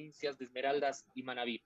provincias 0.00 0.38
de 0.38 0.46
Esmeraldas 0.46 1.04
y 1.14 1.22
Manabí. 1.22 1.62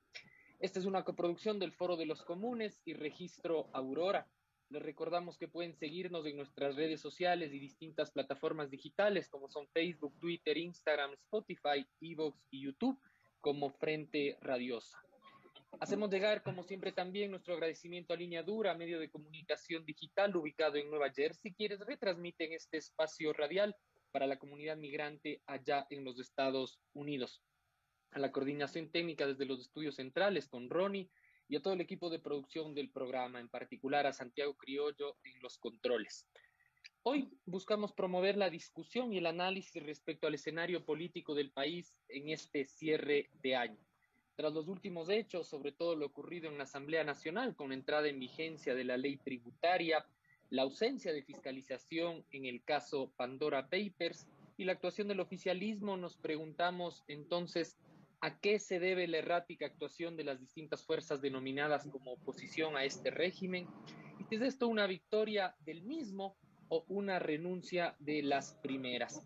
Esta 0.58 0.80
es 0.80 0.86
una 0.86 1.04
coproducción 1.04 1.60
del 1.60 1.70
Foro 1.70 1.96
de 1.96 2.04
los 2.04 2.24
Comunes 2.24 2.80
y 2.84 2.94
Registro 2.94 3.68
Aurora. 3.72 4.28
Les 4.70 4.82
recordamos 4.82 5.38
que 5.38 5.46
pueden 5.46 5.76
seguirnos 5.76 6.26
en 6.26 6.36
nuestras 6.36 6.74
redes 6.74 7.00
sociales 7.00 7.52
y 7.52 7.60
distintas 7.60 8.10
plataformas 8.10 8.70
digitales 8.70 9.28
como 9.28 9.48
son 9.48 9.68
Facebook, 9.68 10.18
Twitter, 10.18 10.58
Instagram, 10.58 11.12
Spotify, 11.12 11.86
Evox 12.00 12.44
y 12.50 12.64
YouTube 12.64 12.98
como 13.40 13.70
Frente 13.70 14.36
Radiosa. 14.40 14.98
Hacemos 15.78 16.10
llegar, 16.10 16.42
como 16.42 16.64
siempre, 16.64 16.90
también 16.90 17.30
nuestro 17.30 17.54
agradecimiento 17.54 18.14
a 18.14 18.16
Línea 18.16 18.42
Dura, 18.42 18.74
medio 18.74 18.98
de 18.98 19.10
comunicación 19.10 19.84
digital 19.84 20.34
ubicado 20.34 20.74
en 20.74 20.90
Nueva 20.90 21.12
Jersey, 21.12 21.54
quienes 21.54 21.78
retransmiten 21.86 22.52
este 22.52 22.78
espacio 22.78 23.32
radial 23.32 23.76
para 24.10 24.26
la 24.26 24.40
comunidad 24.40 24.76
migrante 24.76 25.40
allá 25.46 25.86
en 25.90 26.02
los 26.04 26.18
Estados 26.18 26.80
Unidos. 26.94 27.40
A 28.14 28.20
la 28.20 28.30
coordinación 28.30 28.90
técnica 28.90 29.26
desde 29.26 29.44
los 29.44 29.60
estudios 29.60 29.96
centrales 29.96 30.46
con 30.46 30.70
Ronnie 30.70 31.10
y 31.48 31.56
a 31.56 31.62
todo 31.62 31.74
el 31.74 31.80
equipo 31.80 32.10
de 32.10 32.20
producción 32.20 32.72
del 32.72 32.88
programa, 32.88 33.40
en 33.40 33.48
particular 33.48 34.06
a 34.06 34.12
Santiago 34.12 34.54
Criollo 34.54 35.16
en 35.24 35.42
los 35.42 35.58
controles. 35.58 36.24
Hoy 37.02 37.28
buscamos 37.44 37.92
promover 37.92 38.36
la 38.36 38.50
discusión 38.50 39.12
y 39.12 39.18
el 39.18 39.26
análisis 39.26 39.82
respecto 39.82 40.28
al 40.28 40.34
escenario 40.34 40.84
político 40.84 41.34
del 41.34 41.50
país 41.50 41.92
en 42.08 42.28
este 42.28 42.66
cierre 42.66 43.30
de 43.42 43.56
año. 43.56 43.84
Tras 44.36 44.52
los 44.52 44.68
últimos 44.68 45.08
hechos, 45.08 45.48
sobre 45.48 45.72
todo 45.72 45.96
lo 45.96 46.06
ocurrido 46.06 46.48
en 46.48 46.56
la 46.56 46.64
Asamblea 46.64 47.02
Nacional 47.02 47.56
con 47.56 47.72
entrada 47.72 48.06
en 48.06 48.20
vigencia 48.20 48.76
de 48.76 48.84
la 48.84 48.96
ley 48.96 49.16
tributaria, 49.16 50.06
la 50.50 50.62
ausencia 50.62 51.12
de 51.12 51.24
fiscalización 51.24 52.24
en 52.30 52.44
el 52.44 52.62
caso 52.62 53.12
Pandora 53.16 53.68
Papers 53.68 54.28
y 54.56 54.66
la 54.66 54.72
actuación 54.72 55.08
del 55.08 55.18
oficialismo, 55.18 55.96
nos 55.96 56.16
preguntamos 56.16 57.02
entonces 57.08 57.76
a 58.20 58.38
qué 58.40 58.58
se 58.58 58.78
debe 58.78 59.06
la 59.06 59.18
errática 59.18 59.66
actuación 59.66 60.16
de 60.16 60.24
las 60.24 60.40
distintas 60.40 60.84
fuerzas 60.84 61.20
denominadas 61.20 61.86
como 61.88 62.12
oposición 62.12 62.76
a 62.76 62.84
este 62.84 63.10
régimen 63.10 63.68
es 64.34 64.42
esto 64.42 64.68
una 64.68 64.86
victoria 64.86 65.54
del 65.64 65.82
mismo 65.82 66.36
o 66.68 66.84
una 66.88 67.18
renuncia 67.18 67.94
de 67.98 68.22
las 68.22 68.54
primeras. 68.62 69.24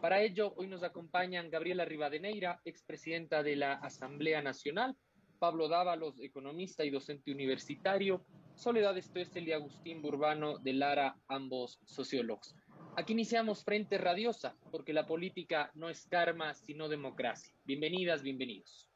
Para 0.00 0.22
ello, 0.22 0.54
hoy 0.56 0.66
nos 0.66 0.82
acompañan 0.82 1.50
Gabriela 1.50 1.84
Rivadeneira, 1.84 2.60
expresidenta 2.64 3.42
de 3.42 3.56
la 3.56 3.74
Asamblea 3.74 4.42
Nacional, 4.42 4.96
Pablo 5.38 5.68
Dávalos, 5.68 6.20
economista 6.20 6.84
y 6.84 6.90
docente 6.90 7.32
universitario, 7.32 8.24
Soledad 8.54 8.96
Estuestel 8.98 9.48
y 9.48 9.52
Agustín 9.52 10.02
Burbano 10.02 10.58
de 10.58 10.74
Lara, 10.74 11.16
ambos 11.28 11.80
sociólogos. 11.84 12.54
Aquí 13.00 13.14
iniciamos 13.14 13.64
Frente 13.64 13.96
Radiosa, 13.96 14.54
porque 14.70 14.92
la 14.92 15.06
política 15.06 15.70
no 15.74 15.88
es 15.88 16.04
karma, 16.04 16.52
sino 16.52 16.86
democracia. 16.86 17.50
Bienvenidas, 17.64 18.22
bienvenidos. 18.22 18.90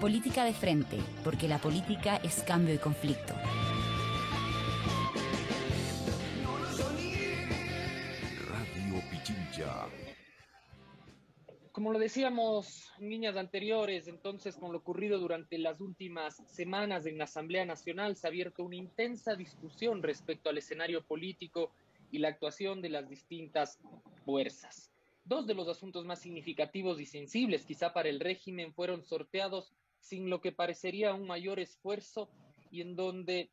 Política 0.00 0.44
de 0.44 0.52
frente, 0.52 0.98
porque 1.24 1.48
la 1.48 1.58
política 1.58 2.18
es 2.18 2.44
cambio 2.44 2.72
y 2.72 2.78
conflicto. 2.78 3.34
Como 11.82 11.94
lo 11.94 11.98
decíamos 11.98 12.92
en 13.00 13.10
líneas 13.10 13.36
anteriores, 13.36 14.06
entonces 14.06 14.54
con 14.54 14.70
lo 14.70 14.78
ocurrido 14.78 15.18
durante 15.18 15.58
las 15.58 15.80
últimas 15.80 16.36
semanas 16.46 17.06
en 17.06 17.18
la 17.18 17.24
Asamblea 17.24 17.64
Nacional 17.64 18.14
se 18.14 18.24
ha 18.24 18.30
abierto 18.30 18.62
una 18.62 18.76
intensa 18.76 19.34
discusión 19.34 20.00
respecto 20.00 20.48
al 20.48 20.58
escenario 20.58 21.04
político 21.04 21.72
y 22.12 22.18
la 22.18 22.28
actuación 22.28 22.82
de 22.82 22.90
las 22.90 23.08
distintas 23.08 23.80
fuerzas. 24.24 24.92
Dos 25.24 25.48
de 25.48 25.54
los 25.54 25.66
asuntos 25.66 26.04
más 26.04 26.20
significativos 26.20 27.00
y 27.00 27.04
sensibles 27.04 27.66
quizá 27.66 27.92
para 27.92 28.10
el 28.10 28.20
régimen 28.20 28.72
fueron 28.72 29.02
sorteados 29.02 29.72
sin 29.98 30.30
lo 30.30 30.40
que 30.40 30.52
parecería 30.52 31.14
un 31.14 31.26
mayor 31.26 31.58
esfuerzo 31.58 32.30
y 32.70 32.80
en 32.82 32.94
donde 32.94 33.50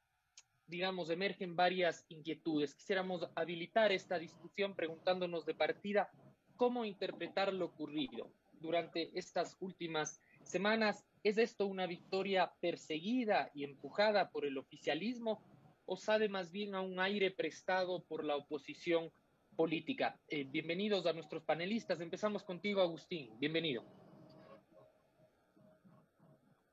digamos, 0.67 1.09
emergen 1.09 1.55
varias 1.55 2.05
inquietudes. 2.09 2.75
Quisiéramos 2.75 3.27
habilitar 3.33 3.91
esta 3.91 4.19
discusión 4.19 4.75
preguntándonos 4.75 5.47
de 5.47 5.55
partida 5.55 6.11
cómo 6.59 6.83
interpretar 6.83 7.53
lo 7.53 7.67
ocurrido 7.67 8.29
durante 8.59 9.17
estas 9.17 9.55
últimas 9.61 10.21
semanas. 10.43 11.05
¿Es 11.23 11.37
esto 11.37 11.65
una 11.65 11.87
victoria 11.87 12.51
perseguida 12.59 13.49
y 13.55 13.63
empujada 13.63 14.29
por 14.29 14.45
el 14.45 14.57
oficialismo 14.57 15.41
o 15.85 15.95
sabe 15.95 16.27
más 16.27 16.51
bien 16.51 16.75
a 16.75 16.81
un 16.81 16.99
aire 16.99 17.31
prestado 17.31 18.03
por 18.03 18.25
la 18.25 18.35
oposición 18.35 19.09
política? 19.55 20.19
Eh, 20.27 20.43
bienvenidos 20.43 21.05
a 21.05 21.13
nuestros 21.13 21.43
panelistas. 21.43 22.01
Empezamos 22.01 22.43
contigo, 22.43 22.81
Agustín. 22.81 23.29
Bienvenido. 23.39 23.85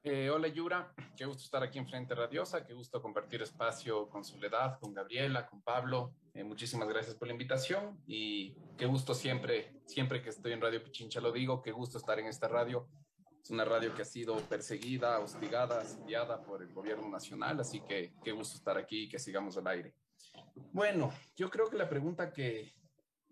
Eh, 0.09 0.31
hola 0.31 0.47
Yura, 0.47 0.95
qué 1.17 1.25
gusto 1.27 1.43
estar 1.43 1.65
aquí 1.65 1.81
en 1.81 1.89
Frente 1.89 2.15
Radiosa, 2.15 2.65
qué 2.65 2.75
gusto 2.75 3.03
compartir 3.03 3.43
espacio 3.43 4.09
con 4.09 4.25
Soledad, 4.25 4.79
con 4.79 4.95
Gabriela, 4.95 5.49
con 5.49 5.61
Pablo. 5.63 6.15
Eh, 6.33 6.45
muchísimas 6.45 6.89
gracias 6.89 7.17
por 7.17 7.27
la 7.27 7.33
invitación 7.33 7.99
y 8.07 8.55
qué 8.79 8.87
gusto 8.87 9.15
siempre, 9.15 9.81
siempre 9.85 10.23
que 10.23 10.29
estoy 10.29 10.53
en 10.53 10.61
Radio 10.61 10.81
Pichincha 10.81 11.21
lo 11.21 11.33
digo, 11.33 11.61
qué 11.61 11.73
gusto 11.73 11.99
estar 11.99 12.21
en 12.21 12.27
esta 12.27 12.47
radio. 12.47 12.87
Es 13.43 13.51
una 13.51 13.65
radio 13.65 13.93
que 13.97 14.03
ha 14.03 14.05
sido 14.05 14.37
perseguida, 14.43 15.19
hostigada, 15.19 15.81
asediada 15.81 16.41
por 16.41 16.63
el 16.63 16.73
gobierno 16.73 17.09
nacional, 17.09 17.59
así 17.59 17.81
que 17.81 18.15
qué 18.23 18.31
gusto 18.31 18.59
estar 18.59 18.79
aquí 18.79 19.07
y 19.07 19.09
que 19.09 19.19
sigamos 19.19 19.57
al 19.57 19.67
aire. 19.67 19.93
Bueno, 20.73 21.13
yo 21.37 21.51
creo 21.51 21.69
que 21.69 21.79
la 21.79 21.89
pregunta 21.89 22.33
que, 22.33 22.73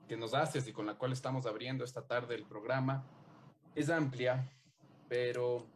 que 0.09 0.17
nos 0.17 0.35
haces 0.35 0.67
y 0.67 0.73
con 0.73 0.87
la 0.87 0.99
cual 0.99 1.13
estamos 1.13 1.47
abriendo 1.47 1.85
esta 1.85 2.05
tarde 2.05 2.35
el 2.35 2.49
programa 2.49 3.07
es 3.77 3.91
amplia, 3.91 4.51
pero 5.09 5.69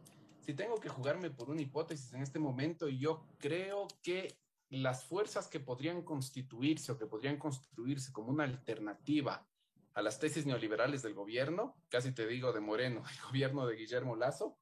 si 0.49 0.55
tengo 0.55 0.79
que 0.79 0.89
jugarme 0.89 1.29
por 1.29 1.51
una 1.51 1.61
hipótesis 1.61 2.11
en 2.11 2.23
este 2.23 2.39
momento, 2.39 2.89
yo 2.89 3.23
creo 3.37 3.87
que 4.01 4.35
las 4.69 5.05
fuerzas 5.05 5.47
que 5.47 5.59
podrían 5.59 6.01
constituirse 6.01 6.91
o 6.91 6.97
que 6.97 7.05
podrían 7.05 7.37
construirse 7.37 8.11
como 8.11 8.29
una 8.31 8.45
alternativa 8.45 9.47
a 9.93 10.01
las 10.01 10.17
tesis 10.17 10.47
neoliberales 10.47 11.03
del 11.03 11.13
gobierno, 11.13 11.75
casi 11.87 12.15
te 12.15 12.25
digo 12.25 12.51
de 12.51 12.61
Moreno, 12.61 13.03
el 13.13 13.21
gobierno 13.27 13.67
de 13.67 13.75
Guillermo 13.75 14.15
Lazo, 14.15 14.57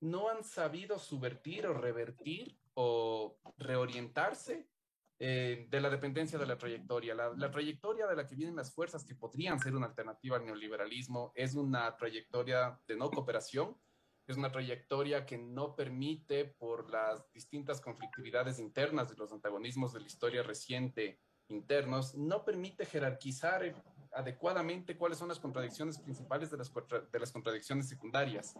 no 0.00 0.28
han 0.28 0.44
sabido 0.44 0.98
subvertir 0.98 1.66
o 1.68 1.72
revertir 1.72 2.58
o 2.74 3.38
reorientarse 3.56 4.68
eh, 5.18 5.66
de 5.70 5.80
la 5.80 5.88
dependencia 5.88 6.38
de 6.38 6.44
la 6.44 6.58
trayectoria. 6.58 7.14
La, 7.14 7.32
la, 7.34 7.50
trayectoria 7.50 8.06
de 8.06 8.16
la 8.16 8.26
que 8.26 8.34
vienen 8.34 8.56
las 8.56 8.74
fuerzas 8.74 9.06
que 9.06 9.14
podrían 9.14 9.58
ser 9.58 9.74
una 9.74 9.86
alternativa 9.86 10.36
al 10.36 10.44
neoliberalismo 10.44 11.32
es 11.34 11.54
una 11.54 11.96
trayectoria 11.96 12.78
de 12.86 12.96
no 12.96 13.10
cooperación, 13.10 13.74
es 14.26 14.36
una 14.36 14.50
trayectoria 14.50 15.26
que 15.26 15.38
no 15.38 15.76
permite, 15.76 16.44
por 16.44 16.90
las 16.90 17.30
distintas 17.32 17.80
conflictividades 17.80 18.58
internas 18.58 19.10
de 19.10 19.16
los 19.16 19.32
antagonismos 19.32 19.92
de 19.92 20.00
la 20.00 20.06
historia 20.06 20.42
reciente 20.42 21.20
internos, 21.48 22.14
no 22.14 22.44
permite 22.44 22.86
jerarquizar 22.86 23.74
adecuadamente 24.12 24.96
cuáles 24.96 25.18
son 25.18 25.28
las 25.28 25.40
contradicciones 25.40 25.98
principales 25.98 26.50
de 26.50 26.56
las, 26.56 26.72
de 27.12 27.18
las 27.18 27.32
contradicciones 27.32 27.88
secundarias. 27.88 28.54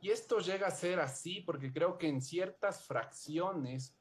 Y 0.00 0.10
esto 0.10 0.38
llega 0.38 0.68
a 0.68 0.70
ser 0.70 1.00
así 1.00 1.40
porque 1.40 1.72
creo 1.72 1.98
que 1.98 2.08
en 2.08 2.22
ciertas 2.22 2.86
fracciones 2.86 3.96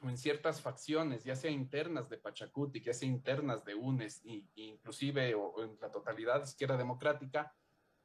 o 0.00 0.08
en 0.08 0.16
ciertas 0.16 0.60
facciones, 0.60 1.24
ya 1.24 1.36
sea 1.36 1.50
internas 1.50 2.08
de 2.08 2.18
Pachacuti, 2.18 2.80
ya 2.80 2.94
sea 2.94 3.08
internas 3.08 3.64
de 3.64 3.74
UNES, 3.74 4.22
e 4.24 4.44
inclusive 4.54 5.34
o 5.34 5.62
en 5.62 5.76
la 5.80 5.90
totalidad 5.90 6.42
izquierda 6.42 6.76
democrática, 6.76 7.52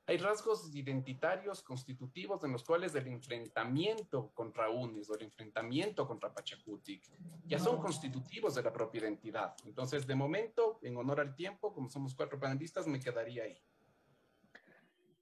hay 0.06 0.18
rasgos 0.18 0.76
identitarios 0.76 1.62
constitutivos 1.62 2.44
en 2.44 2.52
los 2.52 2.64
cuales 2.64 2.94
el 2.96 3.08
enfrentamiento 3.08 4.32
contra 4.34 4.70
UNES 4.70 5.10
o 5.10 5.16
el 5.16 5.24
enfrentamiento 5.24 6.06
contra 6.06 6.34
Pachacutic 6.34 7.04
ya 7.46 7.58
son 7.58 7.80
constitutivos 7.80 8.56
de 8.56 8.64
la 8.64 8.74
propia 8.74 9.02
identidad. 9.02 9.56
Entonces, 9.66 10.06
de 10.06 10.16
momento, 10.16 10.80
en 10.82 10.98
honor 10.98 11.22
al 11.22 11.36
tiempo, 11.36 11.74
como 11.74 11.90
somos 11.90 12.14
cuatro 12.16 12.38
panelistas, 12.38 12.86
me 12.86 13.00
quedaría 13.00 13.44
ahí. 13.44 13.58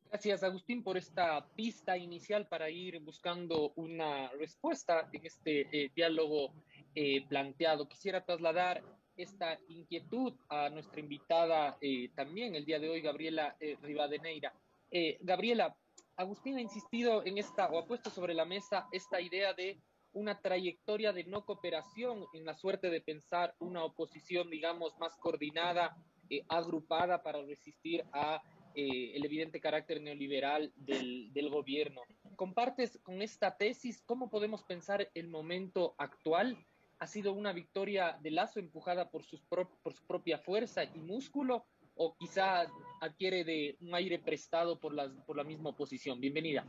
Gracias, 0.10 0.44
Agustín, 0.44 0.84
por 0.84 0.98
esta 0.98 1.48
pista 1.56 1.96
inicial 1.96 2.48
para 2.48 2.70
ir 2.70 3.00
buscando 3.00 3.72
una 3.76 4.30
respuesta 4.32 5.08
en 5.14 5.26
este 5.26 5.68
eh, 5.72 5.92
diálogo 5.96 6.52
eh, 6.96 7.26
planteado. 7.30 7.88
Quisiera 7.88 8.26
trasladar 8.26 8.84
esta 9.16 9.58
inquietud 9.70 10.34
a 10.50 10.70
nuestra 10.70 11.00
invitada 11.00 11.78
eh, 11.80 12.10
también 12.16 12.56
el 12.56 12.66
día 12.66 12.80
de 12.80 12.90
hoy, 12.90 13.02
Gabriela 13.02 13.56
Rivadeneira. 13.84 14.54
Eh, 14.92 15.18
Gabriela, 15.22 15.76
Agustín 16.18 16.58
ha 16.58 16.62
insistido 16.62 17.26
en 17.26 17.38
esta, 17.38 17.68
o 17.72 17.80
ha 17.80 17.86
puesto 17.86 18.10
sobre 18.10 18.34
la 18.34 18.46
mesa 18.46 18.88
esta 18.92 19.22
idea 19.22 19.54
de 19.54 19.80
una 20.14 20.42
trayectoria 20.42 21.14
de 21.14 21.24
no 21.24 21.46
cooperación 21.46 22.26
en 22.34 22.46
la 22.46 22.54
suerte 22.54 22.90
de 22.90 23.00
pensar 23.00 23.56
una 23.60 23.84
oposición, 23.86 24.50
digamos, 24.50 24.98
más 25.00 25.16
coordinada, 25.18 25.96
eh, 26.30 26.44
agrupada 26.50 27.24
para 27.24 27.42
resistir 27.42 28.04
a 28.12 28.42
eh, 28.76 29.14
el 29.16 29.26
evidente 29.26 29.62
carácter 29.62 30.02
neoliberal 30.02 30.72
del, 30.76 31.50
gobierno. 31.50 32.02
¿Compartes 32.36 33.00
con 33.04 33.22
esta 33.22 33.58
tesis 33.58 34.02
cómo 34.06 34.30
podemos 34.30 34.64
pensar 34.64 35.10
el 35.14 35.28
momento 35.28 35.96
actual? 35.98 36.58
¿Ha 37.00 37.08
sido 37.08 37.34
una 37.34 37.52
victoria 37.52 38.18
de 38.22 38.32
Lazo 38.32 38.60
empujada 38.60 39.10
por 39.10 39.24
su 39.24 39.40
propia 40.08 40.38
fuerza 40.38 40.84
y 40.84 41.00
músculo? 41.00 41.66
O 41.96 42.16
quizá 42.18 42.66
adquiere 43.02 43.44
de 43.44 43.78
un 43.82 43.94
aire 43.96 44.20
prestado 44.20 44.80
por, 44.80 44.94
las, 44.94 45.12
por 45.26 45.38
la 45.38 45.44
misma 45.44 45.70
oposición. 45.70 46.20
Bienvenida. 46.20 46.66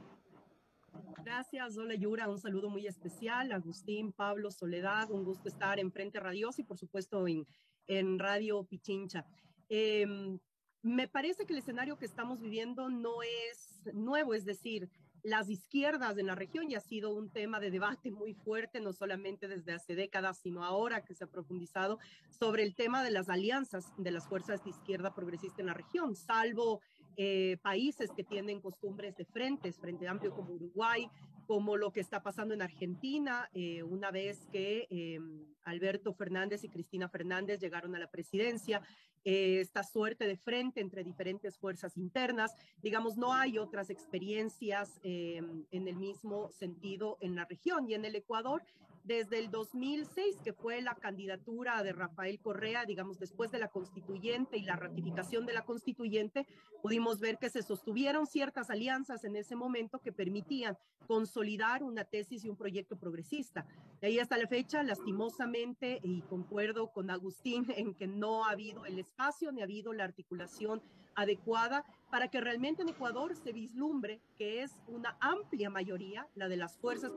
Gracias, 1.25 1.79
Hola 1.79 1.95
Yura, 1.95 2.29
un 2.29 2.39
saludo 2.39 2.69
muy 2.69 2.87
especial. 2.87 3.53
Agustín, 3.53 4.13
Pablo, 4.13 4.51
Soledad, 4.51 5.11
un 5.11 5.25
gusto 5.25 5.49
estar 5.49 5.79
en 5.79 5.93
Frente 5.93 6.21
Radios 6.21 6.59
y 6.59 6.65
por 6.65 6.79
supuesto 6.79 7.27
en, 7.29 7.47
en 7.87 8.19
Radio 8.19 8.65
Pichincha. 8.65 9.25
Em, 9.69 10.39
me 10.83 11.09
parece 11.09 11.47
que 11.47 11.53
el 11.53 11.61
escenario 11.61 11.97
que 11.97 12.07
estamos 12.07 12.41
viviendo 12.41 12.89
no 12.89 13.23
es 13.23 13.81
nuevo, 13.95 14.35
es 14.35 14.45
decir, 14.45 14.91
las 15.23 15.49
izquierdas 15.49 16.19
en 16.19 16.27
la 16.27 16.35
región 16.35 16.69
ya 16.69 16.79
ha 16.79 16.81
sido 16.81 17.15
un 17.15 17.31
tema 17.31 17.61
de 17.61 17.71
debate 17.71 18.11
muy 18.11 18.35
fuerte, 18.35 18.81
no 18.81 18.93
solamente 18.93 19.49
desde 19.49 19.73
hace 19.73 19.95
décadas, 19.95 20.39
sino 20.39 20.65
ahora 20.65 21.05
que 21.05 21.15
se 21.15 21.25
ha 21.25 21.29
profundizado 21.29 21.99
sobre 22.31 22.65
el 22.65 22.75
tema 22.75 23.05
de 23.05 23.11
las 23.11 23.29
alianzas 23.29 23.93
de 23.97 24.11
las 24.11 24.27
fuerzas 24.27 24.65
de 24.65 24.71
izquierda 24.71 25.15
progresista 25.15 25.61
en 25.61 25.67
la 25.67 25.75
región, 25.75 26.17
salvo 26.17 26.81
eh, 27.17 27.59
países 27.63 28.11
que 28.17 28.25
tienen 28.25 28.61
costumbres 28.61 29.15
de 29.17 29.27
frentes, 29.27 29.79
Frente 29.79 30.09
Amplio 30.09 30.35
como 30.35 30.55
Uruguay, 30.55 31.09
como 31.47 31.77
lo 31.77 31.93
que 31.93 32.01
está 32.01 32.23
pasando 32.23 32.55
en 32.55 32.63
Argentina, 32.63 33.51
eh, 33.53 33.83
una 33.83 34.11
vez 34.11 34.47
que 34.51 34.87
eh, 34.89 35.19
Alberto 35.65 36.15
Fernández 36.15 36.65
y 36.65 36.69
Cristina 36.69 37.09
Fernández 37.09 37.61
llegaron 37.61 37.95
a 37.95 37.99
la 37.99 38.11
presidencia, 38.11 38.81
esta 39.25 39.83
suerte 39.85 40.27
de 40.27 40.37
frente 40.37 40.81
entre 40.81 41.05
diferentes 41.05 41.57
fuerzas 41.57 41.97
internas. 41.97 42.55
Digamos, 42.83 43.17
no 43.17 43.33
hay 43.33 43.59
otras 43.59 43.91
experiencias 43.91 45.01
en 45.03 45.67
el 45.71 45.97
mismo 45.97 46.51
sentido 46.53 47.19
en 47.21 47.37
la 47.37 47.45
región 47.45 47.89
y 47.89 47.95
en 47.95 48.05
el 48.05 48.17
Ecuador 48.17 48.63
desde 49.05 49.39
el 49.39 49.51
2006, 49.51 50.39
que 50.45 50.53
fue 50.53 50.81
la 50.81 50.95
candidatura 50.95 51.83
de 51.83 51.93
Rafael 51.93 52.39
Correa, 52.41 52.85
digamos, 52.85 53.19
después 53.19 53.51
de 53.51 53.59
la 53.59 53.69
constituyente 53.69 54.57
y 54.57 54.63
la 54.63 54.77
ratificación 54.77 55.45
de 55.47 55.55
la 55.55 55.65
constituyente, 55.65 56.47
pudimos 56.83 57.21
ver 57.21 57.39
que 57.39 57.51
se 57.51 57.63
sostuvieron 57.63 58.27
ciertas 58.27 58.71
alianzas 58.71 59.25
en 59.25 59.37
ese 59.37 59.57
momento 59.57 59.99
que 59.99 60.13
permitían 60.13 60.79
consolidar 61.07 61.83
una 61.83 62.05
tesis 62.05 62.45
y 62.45 62.49
un 62.49 62.57
proyecto 62.57 62.97
progresista. 62.97 63.67
De 64.01 64.07
ahí 64.07 64.19
hasta 64.19 64.39
la 64.39 64.47
fecha, 64.47 64.83
lastimosamente, 64.83 66.01
y 66.03 66.23
concuerdo 66.23 66.93
con 66.93 67.11
Agustín 67.11 67.67
en 67.77 67.95
que 67.95 68.07
no 68.07 68.45
ha 68.45 68.51
habido 68.51 68.87
el 68.87 68.99
espacio 68.99 69.53
ni 69.53 69.61
ha 69.61 69.65
habido 69.65 69.93
la 69.93 70.05
articulación 70.05 70.81
adecuada 71.15 71.85
para 72.11 72.29
que 72.29 72.41
realmente 72.41 72.83
en 72.83 72.89
Ecuador 72.89 73.37
se 73.37 73.53
vislumbre 73.53 74.21
que 74.39 74.63
es 74.63 74.73
una 74.87 75.17
amplia 75.21 75.71
mayoría, 75.71 76.27
la 76.35 76.49
de 76.49 76.57
las 76.57 76.79
fuerzas 76.79 77.13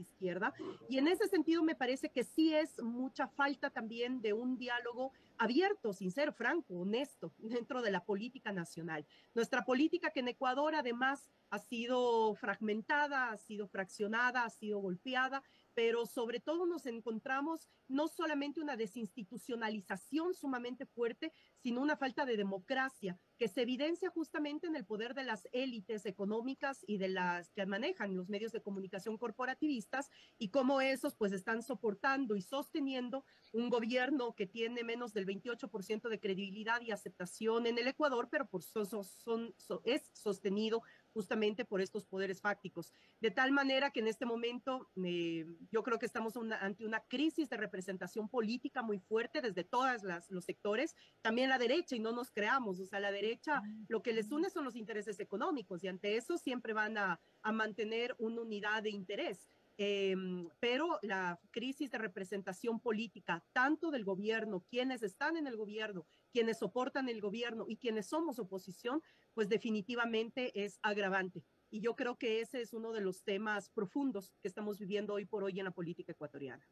izquierda. 0.00 0.54
Y 0.88 0.98
en 0.98 1.08
ese 1.08 1.28
sentido 1.28 1.62
me 1.62 1.74
parece 1.74 2.10
que 2.10 2.24
sí 2.24 2.54
es 2.54 2.80
mucha 2.82 3.28
falta 3.28 3.70
también 3.70 4.20
de 4.20 4.32
un 4.32 4.58
diálogo 4.58 5.12
abierto, 5.38 5.92
sincero, 5.92 6.32
franco, 6.32 6.74
honesto 6.74 7.32
dentro 7.38 7.82
de 7.82 7.90
la 7.90 8.04
política 8.04 8.52
nacional. 8.52 9.06
Nuestra 9.34 9.64
política 9.64 10.10
que 10.10 10.20
en 10.20 10.28
Ecuador 10.28 10.74
además 10.74 11.30
ha 11.50 11.58
sido 11.58 12.34
fragmentada, 12.34 13.30
ha 13.30 13.36
sido 13.36 13.68
fraccionada, 13.68 14.44
ha 14.44 14.50
sido 14.50 14.78
golpeada, 14.80 15.42
pero 15.76 16.06
sobre 16.06 16.40
todo 16.40 16.64
nos 16.64 16.86
encontramos 16.86 17.68
no 17.86 18.08
solamente 18.08 18.62
una 18.62 18.78
desinstitucionalización 18.78 20.32
sumamente 20.32 20.86
fuerte, 20.86 21.34
sino 21.58 21.82
una 21.82 21.98
falta 21.98 22.24
de 22.24 22.38
democracia 22.38 23.20
que 23.36 23.46
se 23.46 23.60
evidencia 23.60 24.08
justamente 24.08 24.66
en 24.66 24.74
el 24.74 24.86
poder 24.86 25.12
de 25.12 25.24
las 25.24 25.46
élites 25.52 26.06
económicas 26.06 26.82
y 26.86 26.96
de 26.96 27.08
las 27.08 27.52
que 27.52 27.66
manejan 27.66 28.16
los 28.16 28.30
medios 28.30 28.52
de 28.52 28.62
comunicación 28.62 29.18
corporativistas 29.18 30.08
y 30.38 30.48
cómo 30.48 30.80
esos 30.80 31.14
pues 31.14 31.32
están 31.32 31.62
soportando 31.62 32.36
y 32.36 32.40
sosteniendo 32.40 33.26
un 33.52 33.68
gobierno 33.68 34.34
que 34.34 34.46
tiene 34.46 34.82
menos 34.82 35.12
del 35.12 35.26
28% 35.26 36.08
de 36.08 36.20
credibilidad 36.20 36.80
y 36.80 36.90
aceptación 36.90 37.66
en 37.66 37.76
el 37.76 37.86
Ecuador, 37.86 38.28
pero 38.30 38.48
por 38.48 38.62
son, 38.62 38.86
son, 38.86 39.82
es 39.84 40.10
sostenido 40.14 40.82
justamente 41.16 41.64
por 41.64 41.80
estos 41.80 42.04
poderes 42.04 42.42
fácticos. 42.42 42.92
De 43.22 43.30
tal 43.30 43.50
manera 43.50 43.90
que 43.90 44.00
en 44.00 44.06
este 44.06 44.26
momento 44.26 44.90
eh, 45.02 45.46
yo 45.70 45.82
creo 45.82 45.98
que 45.98 46.04
estamos 46.04 46.34
ante 46.60 46.84
una 46.84 47.00
crisis 47.00 47.48
de 47.48 47.56
representación 47.56 48.28
política 48.28 48.82
muy 48.82 48.98
fuerte 48.98 49.40
desde 49.40 49.64
todos 49.64 50.02
los 50.28 50.44
sectores, 50.44 50.94
también 51.22 51.48
la 51.48 51.56
derecha, 51.56 51.96
y 51.96 52.00
no 52.00 52.12
nos 52.12 52.30
creamos, 52.30 52.80
o 52.80 52.84
sea, 52.84 53.00
la 53.00 53.10
derecha 53.10 53.62
lo 53.88 54.02
que 54.02 54.12
les 54.12 54.30
une 54.30 54.50
son 54.50 54.64
los 54.64 54.76
intereses 54.76 55.18
económicos 55.18 55.82
y 55.82 55.88
ante 55.88 56.18
eso 56.18 56.36
siempre 56.36 56.74
van 56.74 56.98
a, 56.98 57.18
a 57.40 57.50
mantener 57.50 58.14
una 58.18 58.42
unidad 58.42 58.82
de 58.82 58.90
interés. 58.90 59.48
Em, 59.78 60.48
pero 60.58 60.98
la 61.02 61.38
crisis 61.50 61.90
de 61.90 61.98
representación 61.98 62.80
política, 62.80 63.44
tanto 63.52 63.90
del 63.90 64.04
gobierno, 64.04 64.64
quienes 64.70 65.02
están 65.02 65.36
en 65.36 65.46
el 65.46 65.56
gobierno, 65.56 66.06
quienes 66.36 66.58
soportan 66.58 67.08
el 67.08 67.22
gobierno 67.22 67.64
y 67.66 67.78
quienes 67.78 68.08
somos 68.08 68.38
oposición, 68.38 69.00
pues 69.32 69.48
definitivamente 69.48 70.52
es 70.64 70.78
agravante. 70.82 71.42
Y 71.70 71.80
yo 71.80 71.96
creo 71.96 72.18
que 72.18 72.42
ese 72.42 72.60
es 72.60 72.74
uno 72.74 72.92
de 72.92 73.00
los 73.00 73.24
temas 73.24 73.70
profundos 73.70 74.34
que 74.42 74.48
estamos 74.48 74.78
viviendo 74.78 75.14
hoy 75.14 75.24
por 75.24 75.44
hoy 75.44 75.58
en 75.58 75.64
la 75.64 75.70
política 75.70 76.12
ecuatoriana. 76.12 76.62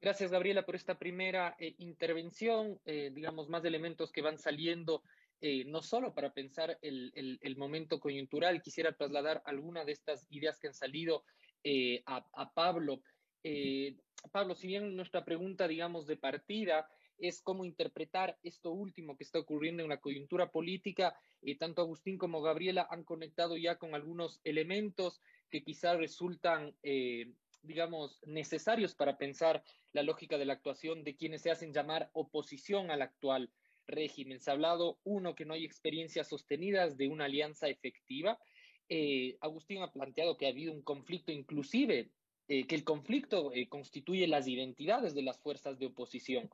Gracias, 0.00 0.30
Gabriela, 0.30 0.64
por 0.64 0.76
esta 0.76 0.96
primera 0.96 1.56
eh, 1.58 1.74
intervención. 1.78 2.78
Eh, 2.84 3.10
digamos, 3.12 3.48
más 3.48 3.64
elementos 3.64 4.12
que 4.12 4.22
van 4.22 4.38
saliendo, 4.38 5.02
eh, 5.40 5.64
no 5.64 5.82
solo 5.82 6.14
para 6.14 6.32
pensar 6.32 6.78
el, 6.82 7.10
el, 7.16 7.40
el, 7.42 7.56
momento 7.56 7.98
coyuntural, 7.98 8.62
quisiera 8.62 8.92
trasladar 8.92 9.42
alguna 9.44 9.84
de 9.84 9.90
estas 9.90 10.24
ideas 10.30 10.60
que 10.60 10.68
han 10.68 10.74
salido 10.74 11.24
eh, 11.68 12.04
a, 12.06 12.52
Pablo. 12.54 13.02
Eh, 13.42 13.96
Pablo, 14.30 14.54
si 14.54 14.68
bien 14.68 14.94
nuestra 14.94 15.24
pregunta, 15.24 15.66
digamos, 15.66 16.06
de 16.06 16.16
partida 16.16 16.88
es 17.18 17.40
cómo 17.40 17.64
interpretar 17.64 18.38
esto 18.42 18.70
último 18.70 19.16
que 19.16 19.24
está 19.24 19.38
ocurriendo 19.38 19.82
en 19.82 19.88
la 19.88 20.00
coyuntura 20.00 20.50
política, 20.50 21.14
eh, 21.42 21.56
tanto 21.56 21.82
Agustín 21.82 22.18
como 22.18 22.42
Gabriela 22.42 22.86
han 22.90 23.04
conectado 23.04 23.56
ya 23.56 23.76
con 23.76 23.94
algunos 23.94 24.40
elementos 24.44 25.20
que 25.50 25.62
quizás 25.62 25.96
resultan, 25.96 26.74
digamos, 27.62 28.20
necesarios 28.26 28.94
para 28.94 29.16
pensar 29.16 29.62
la 29.92 30.02
lógica 30.02 30.38
de 30.38 30.44
la 30.44 30.54
actuación 30.54 31.04
de 31.04 31.14
quienes 31.14 31.42
se 31.42 31.52
hacen 31.52 31.72
llamar 31.72 32.10
oposición 32.12 32.90
al 32.90 33.02
actual 33.02 33.50
régimen. 33.86 34.40
Se 34.40 34.50
ha 34.50 34.54
hablado, 34.54 34.98
uno, 35.04 35.36
que 35.36 35.44
no 35.44 35.54
hay 35.54 35.64
experiencias 35.64 36.28
sostenidas 36.28 36.96
de 36.96 37.08
una 37.08 37.26
alianza 37.26 37.68
efectiva 37.68 38.38
eh, 38.88 39.36
Agustín 39.40 39.82
ha 39.82 39.90
planteado 39.90 40.36
que 40.36 40.46
ha 40.46 40.50
habido 40.50 40.72
un 40.72 40.82
conflicto 40.82 41.32
inclusive, 41.32 42.10
eh, 42.48 42.66
que 42.66 42.74
el 42.76 42.84
conflicto 42.84 43.52
eh, 43.52 43.68
constituye 43.68 44.28
las 44.28 44.46
identidades 44.46 45.14
de 45.14 45.22
las 45.22 45.38
fuerzas 45.38 45.78
de 45.78 45.86
oposición, 45.86 46.48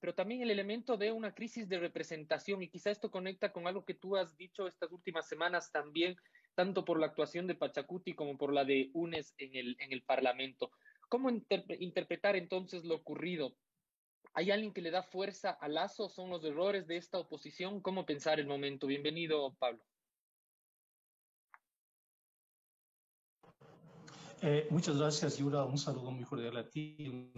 pero 0.00 0.14
también 0.14 0.42
el 0.42 0.50
elemento 0.50 0.96
de 0.96 1.10
una 1.10 1.34
crisis 1.34 1.68
de 1.68 1.78
representación 1.78 2.62
y 2.62 2.68
quizá 2.68 2.90
esto 2.90 3.10
conecta 3.10 3.52
con 3.52 3.66
algo 3.66 3.84
que 3.84 3.94
tú 3.94 4.16
has 4.16 4.36
dicho 4.36 4.66
estas 4.66 4.92
últimas 4.92 5.26
semanas 5.26 5.72
también, 5.72 6.16
tanto 6.54 6.84
por 6.84 6.98
la 7.00 7.06
actuación 7.06 7.46
de 7.46 7.54
Pachacuti 7.54 8.14
como 8.14 8.36
por 8.36 8.52
la 8.52 8.64
de 8.64 8.90
UNES 8.92 9.34
en 9.38 9.56
el, 9.56 9.76
en 9.80 9.92
el 9.92 10.02
Parlamento. 10.02 10.70
¿Cómo 11.08 11.30
interpretar 11.30 12.36
entonces 12.36 12.84
lo 12.84 12.96
ocurrido? 12.96 13.56
¿Hay 14.34 14.50
alguien 14.50 14.72
que 14.72 14.82
le 14.82 14.90
da 14.90 15.02
fuerza 15.02 15.50
al 15.50 15.74
lazo? 15.74 16.08
¿Son 16.08 16.30
los 16.30 16.44
errores 16.44 16.86
de 16.86 16.96
esta 16.96 17.18
oposición? 17.18 17.80
¿Cómo 17.80 18.06
pensar 18.06 18.38
el 18.38 18.46
momento? 18.46 18.86
Bienvenido, 18.86 19.54
Pablo. 19.58 19.82
Eh, 24.42 24.68
muchas 24.70 24.96
gracias, 24.96 25.36
Yura. 25.36 25.64
Un 25.64 25.78
saludo 25.78 26.10
muy 26.12 26.24
cordial 26.24 26.56
a 26.56 26.68
ti. 26.68 27.32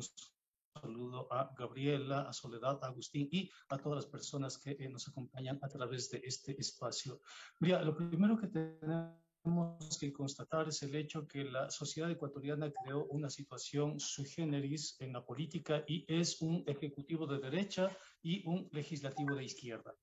Saludo 0.81 1.33
a 1.33 1.52
Gabriela, 1.57 2.23
a 2.23 2.33
Soledad, 2.33 2.83
a 2.83 2.88
Agustín 2.88 3.29
y 3.31 3.50
a 3.69 3.79
todas 3.79 3.97
las 3.97 4.07
personas 4.07 4.59
que 4.59 4.73
eh, 4.73 4.88
nos 4.88 5.09
acompañan 5.09 5.59
a 5.62 5.69
través 5.69 6.11
de 6.11 6.21
este 6.25 6.59
espacio. 6.61 7.21
Mira, 7.61 7.83
lo 7.83 7.97
primero 7.97 8.38
que 8.38 8.49
tenemos 8.49 9.99
que 9.99 10.12
constatar 10.12 10.69
es 10.69 10.83
el 10.83 10.95
hecho 10.95 11.26
que 11.26 11.45
la 11.45 11.71
sociedad 11.71 12.11
ecuatoriana 12.11 12.71
creó 12.71 13.07
una 13.07 13.29
situación 13.29 13.99
sui 13.99 14.25
generis 14.25 14.97
en 15.00 15.12
la 15.12 15.25
política 15.25 15.85
y 15.87 16.05
es 16.09 16.41
un 16.41 16.62
ejecutivo 16.67 17.26
de 17.26 17.41
derecha 17.41 17.91
y 18.23 18.47
un 18.47 18.69
legislativo 18.73 19.35
de 19.35 19.45
izquierda. 19.45 19.95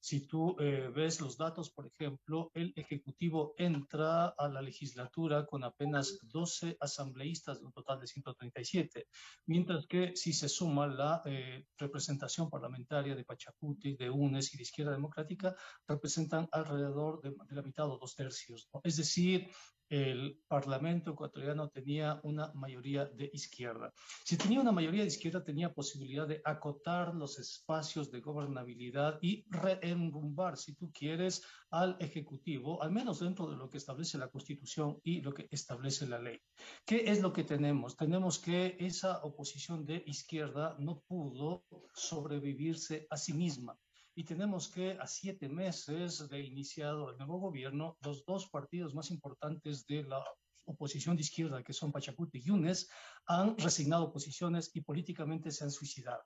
Si 0.00 0.26
tú 0.26 0.56
eh, 0.58 0.90
ves 0.94 1.20
los 1.20 1.36
datos, 1.36 1.70
por 1.70 1.86
ejemplo, 1.86 2.50
el 2.54 2.72
Ejecutivo 2.74 3.54
entra 3.58 4.28
a 4.28 4.48
la 4.48 4.62
legislatura 4.62 5.44
con 5.44 5.62
apenas 5.62 6.18
12 6.22 6.78
asambleístas 6.80 7.60
de 7.60 7.66
un 7.66 7.72
total 7.72 8.00
de 8.00 8.06
137, 8.06 9.06
mientras 9.46 9.86
que 9.86 10.16
si 10.16 10.32
se 10.32 10.48
suma 10.48 10.86
la 10.86 11.20
eh, 11.26 11.66
representación 11.76 12.48
parlamentaria 12.48 13.14
de 13.14 13.24
Pachacuti, 13.24 13.96
de 13.96 14.08
UNES 14.08 14.54
y 14.54 14.56
de 14.56 14.62
Izquierda 14.62 14.92
Democrática, 14.92 15.54
representan 15.86 16.48
alrededor 16.50 17.20
de, 17.20 17.36
la 17.50 17.62
mitad 17.62 17.90
o 17.90 17.98
dos 17.98 18.14
tercios. 18.14 18.68
Es 18.82 18.96
decir, 18.96 19.50
el 19.90 20.40
Parlamento 20.46 21.10
ecuatoriano 21.10 21.68
tenía 21.68 22.20
una 22.22 22.52
mayoría 22.54 23.06
de 23.06 23.28
izquierda. 23.32 23.92
Si 24.24 24.36
tenía 24.36 24.60
una 24.60 24.70
mayoría 24.70 25.02
de 25.02 25.08
izquierda, 25.08 25.42
tenía 25.42 25.74
posibilidad 25.74 26.28
de 26.28 26.40
acotar 26.44 27.12
los 27.14 27.40
espacios 27.40 28.10
de 28.12 28.20
gobernabilidad 28.20 29.18
y 29.20 29.44
reengumbar, 29.50 30.56
si 30.56 30.74
tú 30.76 30.92
quieres, 30.92 31.42
al 31.70 31.96
Ejecutivo, 31.98 32.80
al 32.82 32.92
menos 32.92 33.18
dentro 33.18 33.50
de 33.50 33.56
lo 33.56 33.68
que 33.68 33.78
establece 33.78 34.16
la 34.16 34.28
Constitución 34.28 35.00
y 35.02 35.22
lo 35.22 35.34
que 35.34 35.48
establece 35.50 36.06
la 36.06 36.20
ley. 36.20 36.40
¿Qué 36.86 37.10
es 37.10 37.20
lo 37.20 37.32
que 37.32 37.42
tenemos? 37.42 37.96
Tenemos 37.96 38.38
que 38.38 38.76
esa 38.78 39.18
oposición 39.24 39.84
de 39.84 40.04
izquierda 40.06 40.76
no 40.78 41.00
pudo 41.00 41.64
sobrevivirse 41.94 43.08
a 43.10 43.16
sí 43.16 43.32
misma 43.32 43.76
y 44.20 44.24
tenemos 44.24 44.68
que 44.68 44.98
a 45.00 45.06
siete 45.06 45.48
meses 45.48 46.28
de 46.28 46.40
iniciado 46.42 47.08
el 47.08 47.16
nuevo 47.16 47.38
gobierno, 47.40 47.96
los 48.02 48.22
dos 48.26 48.50
partidos 48.50 48.94
más 48.94 49.10
importantes 49.10 49.86
de 49.86 50.02
la 50.02 50.22
oposición 50.66 51.16
de 51.16 51.22
izquierda, 51.22 51.62
que 51.62 51.72
son 51.72 51.90
Pachacuti 51.90 52.36
y 52.36 52.42
Yunes, 52.42 52.90
han 53.24 53.56
resignado 53.56 54.12
posiciones 54.12 54.70
y 54.74 54.82
políticamente 54.82 55.50
se 55.50 55.64
han 55.64 55.70
suicidado. 55.70 56.22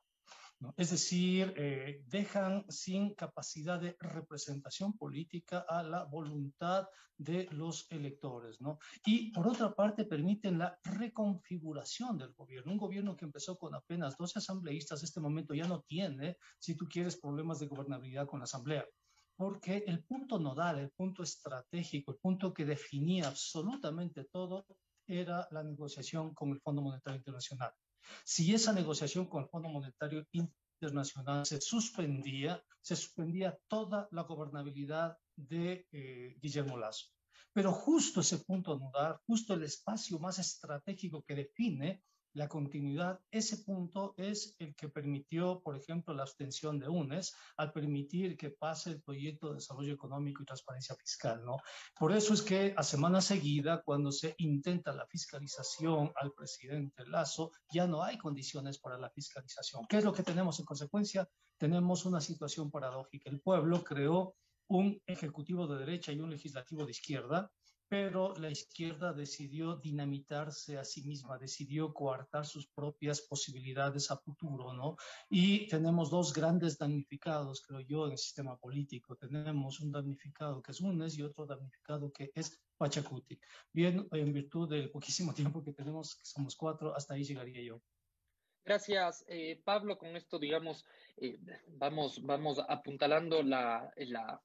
Es 0.76 0.90
decir, 0.90 1.52
eh, 1.56 2.02
dejan 2.06 2.64
sin 2.68 3.14
capacidad 3.14 3.80
de 3.80 3.96
representación 4.00 4.96
política 4.96 5.64
a 5.68 5.82
la 5.82 6.04
voluntad 6.04 6.86
de 7.16 7.48
los 7.50 7.86
electores. 7.90 8.60
¿no? 8.60 8.78
Y 9.04 9.32
por 9.32 9.48
otra 9.48 9.74
parte, 9.74 10.04
permiten 10.04 10.58
la 10.58 10.78
reconfiguración 10.84 12.18
del 12.18 12.32
gobierno. 12.32 12.72
Un 12.72 12.78
gobierno 12.78 13.16
que 13.16 13.24
empezó 13.24 13.56
con 13.56 13.74
apenas 13.74 14.16
12 14.16 14.38
asambleístas, 14.38 15.02
este 15.02 15.20
momento 15.20 15.54
ya 15.54 15.66
no 15.66 15.82
tiene, 15.82 16.36
si 16.58 16.76
tú 16.76 16.86
quieres, 16.88 17.20
problemas 17.20 17.58
de 17.58 17.66
gobernabilidad 17.66 18.26
con 18.26 18.40
la 18.40 18.44
asamblea 18.44 18.84
porque 19.36 19.82
el 19.86 20.04
punto 20.04 20.38
nodal, 20.38 20.78
el 20.78 20.90
punto 20.90 21.24
estratégico, 21.24 22.12
el 22.12 22.18
punto 22.18 22.54
que 22.54 22.64
definía 22.64 23.26
absolutamente 23.26 24.24
todo 24.24 24.64
era 25.06 25.46
la 25.50 25.62
negociación 25.62 26.34
con 26.34 26.50
el 26.50 26.60
Fondo 26.60 26.82
Monetario 26.82 27.18
Internacional. 27.18 27.72
Si 28.24 28.54
esa 28.54 28.72
negociación 28.72 29.26
con 29.26 29.44
el 29.44 29.48
Fondo 29.48 29.68
Monetario 29.68 30.26
Internacional 30.32 31.46
se 31.46 31.60
suspendía, 31.60 32.62
se 32.80 32.96
suspendía 32.96 33.58
toda 33.68 34.08
la 34.10 34.22
gobernabilidad 34.22 35.16
de 35.36 35.86
eh, 35.92 36.36
Guillermo 36.40 36.76
Lazo. 36.76 37.06
Pero 37.52 37.72
justo 37.72 38.20
ese 38.20 38.38
punto 38.38 38.78
nodal, 38.78 39.18
justo 39.26 39.54
el 39.54 39.62
espacio 39.62 40.18
más 40.18 40.38
estratégico 40.38 41.22
que 41.22 41.36
define 41.36 42.02
la 42.34 42.48
continuidad, 42.48 43.20
ese 43.30 43.58
punto 43.58 44.14
es 44.16 44.54
el 44.58 44.74
que 44.74 44.88
permitió, 44.88 45.60
por 45.60 45.76
ejemplo, 45.76 46.12
la 46.12 46.24
abstención 46.24 46.78
de 46.78 46.88
UNES 46.88 47.34
al 47.56 47.72
permitir 47.72 48.36
que 48.36 48.50
pase 48.50 48.90
el 48.90 49.02
proyecto 49.02 49.48
de 49.48 49.54
desarrollo 49.54 49.94
económico 49.94 50.42
y 50.42 50.46
transparencia 50.46 50.96
fiscal, 50.96 51.44
¿no? 51.44 51.56
Por 51.98 52.12
eso 52.12 52.34
es 52.34 52.42
que 52.42 52.74
a 52.76 52.82
semana 52.82 53.20
seguida, 53.20 53.82
cuando 53.82 54.10
se 54.10 54.34
intenta 54.38 54.92
la 54.92 55.06
fiscalización 55.06 56.12
al 56.16 56.32
presidente 56.32 57.06
Lazo, 57.06 57.52
ya 57.72 57.86
no 57.86 58.02
hay 58.02 58.18
condiciones 58.18 58.78
para 58.78 58.98
la 58.98 59.10
fiscalización. 59.10 59.86
¿Qué 59.88 59.98
es 59.98 60.04
lo 60.04 60.12
que 60.12 60.24
tenemos 60.24 60.58
en 60.58 60.66
consecuencia? 60.66 61.28
Tenemos 61.56 62.04
una 62.04 62.20
situación 62.20 62.70
paradójica. 62.70 63.30
El 63.30 63.40
pueblo 63.40 63.84
creó 63.84 64.34
un 64.68 65.00
ejecutivo 65.06 65.66
de 65.66 65.78
derecha 65.78 66.10
y 66.10 66.20
un 66.20 66.30
legislativo 66.30 66.84
de 66.84 66.90
izquierda, 66.90 67.50
pero 67.94 68.34
la 68.38 68.50
izquierda 68.50 69.12
decidió 69.12 69.76
dinamitarse 69.76 70.78
a 70.78 70.84
sí 70.84 71.04
misma, 71.04 71.38
decidió 71.38 71.94
coartar 71.94 72.44
sus 72.44 72.66
propias 72.66 73.20
posibilidades 73.20 74.10
a 74.10 74.16
futuro, 74.16 74.72
¿no? 74.72 74.96
Y 75.30 75.68
tenemos 75.68 76.10
dos 76.10 76.32
grandes 76.32 76.76
damnificados, 76.76 77.62
creo 77.62 77.78
yo, 77.82 78.06
en 78.06 78.12
el 78.12 78.18
sistema 78.18 78.56
político. 78.56 79.14
Tenemos 79.14 79.78
un 79.78 79.92
damnificado 79.92 80.60
que 80.60 80.72
es 80.72 80.80
UNES 80.80 81.18
y 81.18 81.22
otro 81.22 81.46
damnificado 81.46 82.10
que 82.10 82.32
es 82.34 82.60
Pachacuti. 82.76 83.38
Bien, 83.72 84.08
en 84.10 84.32
virtud 84.32 84.68
del 84.68 84.90
poquísimo 84.90 85.32
tiempo 85.54 85.62
que 85.62 85.72
tenemos, 85.72 86.16
que 86.16 86.24
somos 86.24 86.56
cuatro, 86.56 86.96
hasta 86.96 87.14
ahí 87.14 87.22
llegaría 87.22 87.62
yo. 87.62 87.80
Gracias, 88.64 89.26
eh, 89.28 89.60
Pablo. 89.62 89.98
Con 89.98 90.16
esto, 90.16 90.38
digamos, 90.38 90.86
eh, 91.18 91.38
vamos, 91.66 92.22
vamos 92.22 92.58
apuntalando 92.66 93.42
la, 93.42 93.92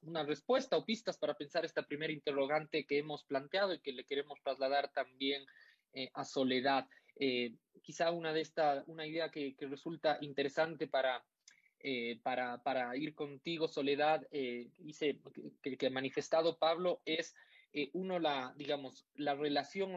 una 0.02 0.24
respuesta 0.24 0.76
o 0.76 0.84
pistas 0.84 1.16
para 1.16 1.34
pensar 1.34 1.64
esta 1.64 1.84
primera 1.84 2.12
interrogante 2.12 2.84
que 2.84 2.98
hemos 2.98 3.24
planteado 3.24 3.72
y 3.72 3.80
que 3.80 3.92
le 3.92 4.04
queremos 4.04 4.38
trasladar 4.42 4.92
también 4.92 5.46
eh, 5.94 6.10
a 6.12 6.24
Soledad. 6.24 6.86
quizá 7.82 8.10
una 8.10 8.34
de 8.34 8.42
esta, 8.42 8.84
una 8.86 9.06
idea 9.06 9.30
que, 9.30 9.56
resulta 9.60 10.18
interesante 10.20 10.86
para, 10.86 11.24
para, 12.22 12.62
para, 12.62 12.94
ir 12.96 13.14
contigo, 13.14 13.68
Soledad, 13.68 14.26
dice 14.78 15.18
que, 15.62 15.86
ha 15.86 15.90
manifestado 15.90 16.58
Pablo 16.58 17.00
es 17.06 17.34
uno 17.92 18.18
la, 18.18 18.52
digamos, 18.56 19.06
la 19.14 19.34
relación 19.34 19.92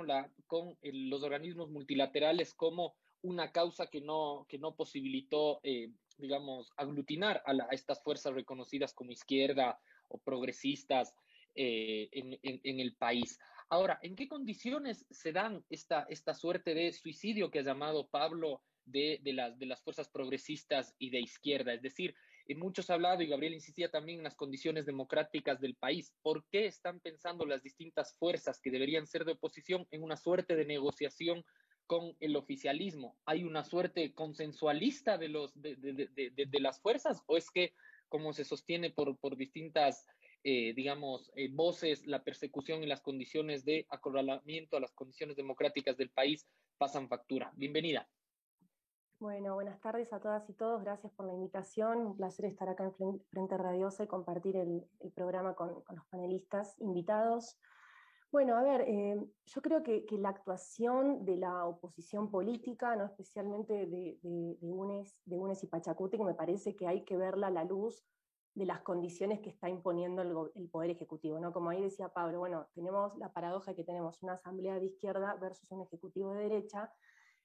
con 0.48 0.78
los 0.82 1.24
organismos 1.24 1.70
multilaterales 1.70 2.54
como 2.54 2.96
una 3.24 3.52
causa 3.52 3.88
que 3.88 4.02
no, 4.02 4.46
que 4.48 4.60
no 4.60 4.76
posibilitó, 4.76 5.60
eh, 5.64 5.92
digamos, 6.18 6.72
aglutinar 6.78 7.42
a, 7.46 7.54
estas 7.72 8.04
fuerzas 8.04 8.34
reconocidas 8.34 8.94
como 8.94 9.12
izquierda 9.12 9.80
o 10.10 10.20
progresistas 10.20 11.16
eh, 11.56 12.10
en, 12.12 12.80
el 12.80 12.96
país. 12.96 13.40
Ahora, 13.70 13.98
¿en 14.02 14.16
qué 14.16 14.28
condiciones 14.28 15.06
se 15.10 15.32
dan 15.32 15.64
esta, 15.70 16.06
esta 16.10 16.34
suerte 16.34 16.76
de 16.76 16.92
suicidio 16.92 17.50
que 17.50 17.60
ha 17.60 17.64
llamado 17.64 18.08
Pablo 18.08 18.62
de, 18.86 19.20
las, 19.24 19.58
de 19.58 19.66
las 19.66 19.82
fuerzas 19.82 20.10
progresistas 20.10 20.94
y 21.00 21.10
de 21.10 21.22
izquierda? 21.22 21.74
Es 21.74 21.82
decir, 21.82 22.14
eh, 22.48 22.56
muchos 22.56 22.90
han 22.90 22.96
hablado, 22.96 23.22
y 23.22 23.28
Gabriel 23.28 23.54
insistía 23.54 23.90
también 23.90 24.20
en 24.20 24.26
las 24.26 24.36
condiciones 24.36 24.86
democráticas 24.86 25.62
del 25.62 25.76
país. 25.76 26.14
¿Por 26.22 26.46
qué 26.50 26.66
están 26.66 27.00
pensando 27.00 27.46
las 27.46 27.64
distintas 27.64 28.14
fuerzas 28.16 28.60
que 28.60 28.72
deberían 28.72 29.08
ser 29.08 29.24
de 29.24 29.34
oposición 29.34 29.88
en 29.92 30.04
una 30.04 30.18
suerte 30.18 30.56
de 30.56 30.66
negociación 30.66 31.46
con 31.88 32.16
el 32.20 32.36
oficialismo? 32.36 33.18
¿Hay 33.26 33.44
una 33.44 33.64
suerte 33.64 34.14
consensualista 34.14 35.18
de, 35.18 35.30
los, 35.30 35.54
de, 35.62 35.76
de, 35.76 36.60
las 36.60 36.82
fuerzas 36.82 37.22
o 37.28 37.38
es 37.38 37.50
que, 37.52 37.74
como 38.10 38.34
se 38.34 38.44
sostiene 38.44 38.90
por, 38.90 39.18
por 39.18 39.36
distintas, 39.36 40.08
eh, 40.44 40.74
digamos, 40.74 41.32
eh, 41.36 41.50
voces, 41.52 42.06
la 42.06 42.24
persecución 42.24 42.84
y 42.84 42.88
las 42.88 43.02
condiciones 43.02 43.66
de 43.66 43.86
acorralamiento 43.90 44.78
a 44.78 44.82
las 44.82 44.94
condiciones 44.94 45.36
democráticas 45.36 45.98
del 45.98 46.10
país 46.10 46.48
pasan 46.78 47.08
factura? 47.08 47.52
Bienvenida. 47.56 48.08
Bueno, 49.20 49.54
buenas 49.54 49.80
tardes 49.80 50.12
a 50.12 50.20
todas 50.20 50.50
y 50.50 50.54
todos. 50.54 50.84
Gracias 50.84 51.14
por 51.14 51.26
la 51.26 51.34
invitación. 51.34 52.00
Un 52.00 52.18
placer 52.18 52.46
estar 52.46 52.68
acá 52.68 52.92
en 53.00 53.22
Frente 53.30 53.58
Radiosa 53.58 54.04
y 54.04 54.08
compartir 54.08 54.58
el, 54.58 54.86
el 55.00 55.12
programa 55.12 55.56
con, 55.56 55.82
con 55.84 55.96
los 55.96 56.06
panelistas 56.08 56.76
invitados. 56.82 57.58
Bueno, 58.34 58.58
a 58.58 58.64
ver, 58.64 58.82
eh, 58.88 59.24
yo 59.46 59.62
creo 59.62 59.84
que, 59.84 60.08
la 60.18 60.30
actuación 60.30 61.24
de 61.24 61.38
la 61.38 61.68
oposición 61.68 62.32
política, 62.32 62.96
¿no? 62.96 63.06
especialmente 63.06 63.74
de, 63.74 63.86
de, 64.24 64.58
de, 64.60 64.74
UNES, 64.74 65.22
de 65.26 65.38
y 65.62 65.68
Pachacuti, 65.68 66.18
me 66.18 66.34
parece 66.34 66.76
que 66.76 66.88
hay 66.88 67.06
que 67.06 67.16
verla 67.16 67.48
a 67.48 67.52
la 67.52 67.64
luz 67.64 68.04
de 68.56 68.66
las 68.66 68.82
condiciones 68.82 69.40
que 69.40 69.52
está 69.52 69.70
imponiendo 69.70 70.24
el, 70.24 70.68
Poder 70.72 70.90
Ejecutivo. 70.90 71.40
¿no? 71.40 71.54
Como 71.54 71.70
ahí 71.70 71.84
decía 71.84 72.10
Pablo, 72.10 72.40
bueno, 72.40 72.66
tenemos 72.74 73.16
la 73.20 73.32
paradoja 73.32 73.76
que 73.76 73.84
tenemos 73.84 74.24
una 74.24 74.34
asamblea 74.34 74.80
de 74.80 74.88
izquierda 74.88 75.36
versus 75.36 75.72
un 75.72 75.84
ejecutivo 75.84 76.34
de 76.34 76.42
derecha, 76.50 76.92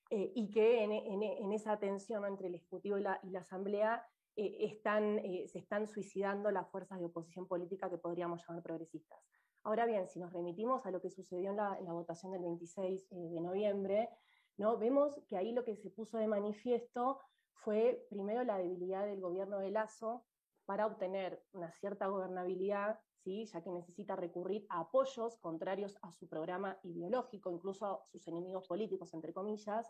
eh, 0.08 0.32
y 0.34 0.50
que 0.50 0.84
en, 0.84 1.52
esa 1.52 1.78
tensión 1.78 2.24
entre 2.24 2.48
el 2.48 2.54
Ejecutivo 2.54 2.96
y 2.96 3.02
la, 3.02 3.20
asamblea 3.38 4.06
eh, 4.36 4.56
están, 4.60 5.20
se 5.48 5.58
están 5.58 5.86
suicidando 5.86 6.50
las 6.50 6.66
fuerzas 6.70 6.98
de 6.98 7.04
oposición 7.04 7.46
política 7.46 7.90
que 7.90 7.98
podríamos 7.98 8.42
llamar 8.48 8.62
progresistas. 8.62 9.20
Ahora 9.68 9.84
bien, 9.84 10.08
si 10.08 10.18
nos 10.18 10.32
remitimos 10.32 10.86
a 10.86 10.90
lo 10.90 10.98
que 10.98 11.10
sucedió 11.10 11.50
en 11.50 11.56
la, 11.56 11.92
votación 11.92 12.32
del 12.32 12.40
26 12.40 13.02
eh, 13.10 13.16
de 13.28 13.40
noviembre, 13.42 14.08
¿no? 14.56 14.78
vemos 14.78 15.20
que 15.28 15.36
ahí 15.36 15.52
lo 15.52 15.62
que 15.62 15.76
se 15.76 15.90
puso 15.90 16.16
de 16.16 16.26
manifiesto 16.26 17.20
fue 17.52 18.06
primero 18.08 18.42
la 18.44 18.56
debilidad 18.56 19.04
del 19.04 19.20
gobierno 19.20 19.58
de 19.58 19.70
Lazo 19.70 20.24
para 20.64 20.86
obtener 20.86 21.44
una 21.52 21.70
cierta 21.70 22.06
gobernabilidad, 22.06 22.98
¿sí? 23.12 23.44
ya 23.44 23.62
que 23.62 23.68
necesita 23.68 24.16
recurrir 24.16 24.64
a 24.70 24.80
apoyos 24.80 25.36
contrarios 25.36 25.98
a 26.00 26.12
su 26.12 26.26
programa 26.26 26.78
ideológico, 26.82 27.50
incluso 27.50 27.84
a 27.84 28.06
sus 28.06 28.26
enemigos 28.26 28.66
políticos, 28.66 29.12
entre 29.12 29.34
comillas, 29.34 29.86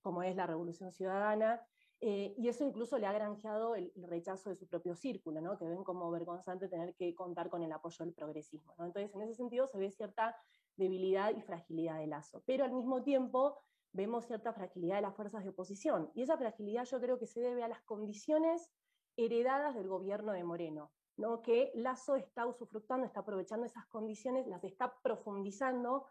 como 0.00 0.22
es 0.22 0.34
la 0.34 0.46
Revolución 0.46 0.92
Ciudadana, 0.92 1.60
eh, 2.02 2.34
y 2.38 2.48
eso 2.48 2.64
incluso 2.64 2.96
le 2.96 3.06
ha 3.06 3.12
granjeado 3.12 3.74
el, 3.74 3.92
rechazo 4.08 4.48
de 4.48 4.56
su 4.56 4.66
propio 4.66 4.94
círculo, 4.94 5.42
¿no? 5.42 5.58
que 5.58 5.66
ven 5.66 5.84
como 5.84 6.10
vergonzante 6.10 6.66
tener 6.66 6.94
que 6.94 7.14
contar 7.14 7.50
con 7.50 7.62
el 7.62 7.70
apoyo 7.72 8.04
del 8.04 8.14
progresismo. 8.14 8.74
¿no? 8.78 8.86
Entonces, 8.86 9.14
en 9.14 9.20
ese 9.20 9.34
sentido 9.34 9.66
se 9.66 9.78
ve 9.78 9.90
cierta 9.90 10.34
debilidad 10.76 11.36
y 11.36 11.42
fragilidad 11.42 11.98
de 11.98 12.06
Lazo, 12.06 12.42
pero 12.46 12.64
al 12.64 12.72
mismo 12.72 13.02
tiempo 13.02 13.58
vemos 13.92 14.24
cierta 14.26 14.54
fragilidad 14.54 14.96
de 14.96 15.02
las 15.02 15.14
fuerzas 15.14 15.44
de 15.44 15.50
oposición, 15.50 16.10
y 16.14 16.22
esa 16.22 16.38
fragilidad 16.38 16.84
yo 16.84 17.00
creo 17.00 17.18
que 17.18 17.26
se 17.26 17.40
debe 17.40 17.62
a 17.62 17.68
las 17.68 17.82
condiciones 17.82 18.70
heredadas 19.16 19.74
del 19.74 19.88
gobierno 19.88 20.32
de 20.32 20.44
Moreno, 20.44 20.92
¿no? 21.18 21.42
que 21.42 21.70
Lazo 21.74 22.16
está 22.16 22.46
usufructando, 22.46 23.04
está 23.04 23.20
aprovechando 23.20 23.66
esas 23.66 23.86
condiciones, 23.88 24.46
las 24.46 24.64
está 24.64 24.96
profundizando, 25.02 26.06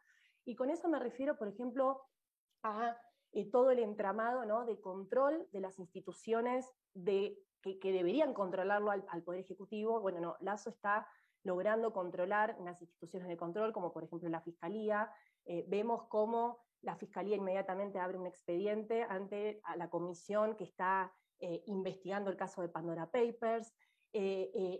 y 0.45 0.55
con 0.55 0.69
eso 0.69 0.87
me 0.87 0.99
refiero, 0.99 1.35
por 1.35 1.47
ejemplo, 1.47 2.03
a 2.61 2.95
eh, 3.31 3.49
todo 3.51 3.69
el 3.69 3.79
entramado 3.79 4.43
¿no? 4.45 4.65
de 4.65 4.79
control 4.79 5.47
de 5.51 5.59
las 5.59 5.77
instituciones 5.77 6.65
de, 6.93 7.37
que, 7.61 7.91
deberían 7.91 8.33
controlarlo 8.33 8.89
al, 8.91 9.23
Poder 9.23 9.41
Ejecutivo. 9.41 9.99
Bueno, 9.99 10.19
no, 10.19 10.35
Lazo 10.39 10.71
está 10.71 11.07
logrando 11.43 11.93
controlar 11.93 12.55
unas 12.59 12.81
instituciones 12.81 13.27
de 13.27 13.37
control, 13.37 13.71
como 13.71 13.93
por 13.93 14.03
ejemplo 14.03 14.27
la 14.29 14.41
Fiscalía. 14.41 15.11
Eh, 15.45 15.63
vemos 15.67 16.07
cómo 16.09 16.59
la 16.81 16.95
Fiscalía 16.95 17.35
inmediatamente 17.35 17.99
abre 17.99 18.17
un 18.17 18.25
expediente 18.25 19.03
ante 19.03 19.61
la 19.75 19.89
comisión 19.89 20.55
que 20.55 20.63
está 20.63 21.13
eh, 21.39 21.61
investigando 21.67 22.31
el 22.31 22.37
caso 22.37 22.61
de 22.61 22.69
Pandora 22.69 23.11
Papers. 23.11 23.73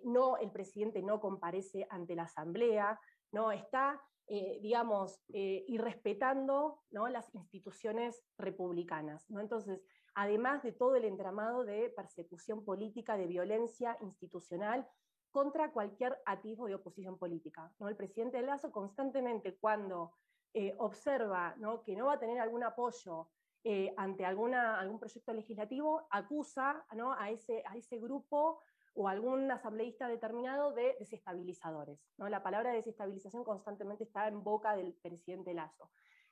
no, 0.03 0.38
el 0.38 0.51
presidente 0.51 1.03
no 1.03 1.20
comparece 1.20 1.86
ante 1.89 2.15
la 2.15 2.24
Asamblea, 2.24 3.00
no 3.32 3.51
está 3.51 4.01
digamos, 4.29 5.21
irrespetando 5.27 6.83
¿no? 6.91 7.07
las 7.07 7.33
instituciones 7.33 8.24
republicanas. 8.38 9.29
¿no? 9.29 9.39
Entonces, 9.39 9.81
además 10.13 10.62
de 10.63 10.71
todo 10.71 10.95
el 10.95 11.05
entramado 11.05 11.63
de 11.63 11.89
persecución 11.89 12.63
política, 12.63 13.17
de 13.17 13.27
violencia 13.27 13.98
institucional 14.01 14.88
contra 15.31 15.71
cualquier 15.71 16.17
atisbo 16.25 16.67
de 16.67 16.75
oposición 16.75 17.17
política. 17.17 17.71
¿no? 17.79 17.88
El 17.88 17.95
presidente 17.95 18.41
Lazo 18.41 18.71
constantemente 18.71 19.57
cuando 19.57 20.13
eh, 20.53 20.74
observa 20.79 21.55
que 21.86 21.95
no 21.95 22.07
va 22.07 22.13
a 22.13 22.19
tener 22.19 22.39
algún 22.39 22.63
apoyo 22.63 23.29
eh, 23.63 23.93
ante 23.98 24.25
alguna, 24.25 24.79
algún 24.79 25.00
proyecto 25.00 25.33
legislativo, 25.33 26.07
acusa 26.09 26.86
a, 26.89 27.29
ese, 27.29 27.62
a 27.67 27.75
ese 27.75 28.00
grupo 28.00 28.59
o 29.00 29.08
algún 29.08 29.50
asambleísta 29.50 30.10
determinado 30.10 30.74
de 30.74 30.98
desestabilizadores. 31.00 31.98
¿no? 32.18 32.27
La 32.27 32.44
palabra 32.44 32.74
desestabilización 32.74 33.46
constantemente 33.46 34.03
está 34.03 34.27
en 34.27 34.44
boca 34.44 34.75
del 34.75 34.94
presidente 34.94 35.53
Lazo. 35.53 35.89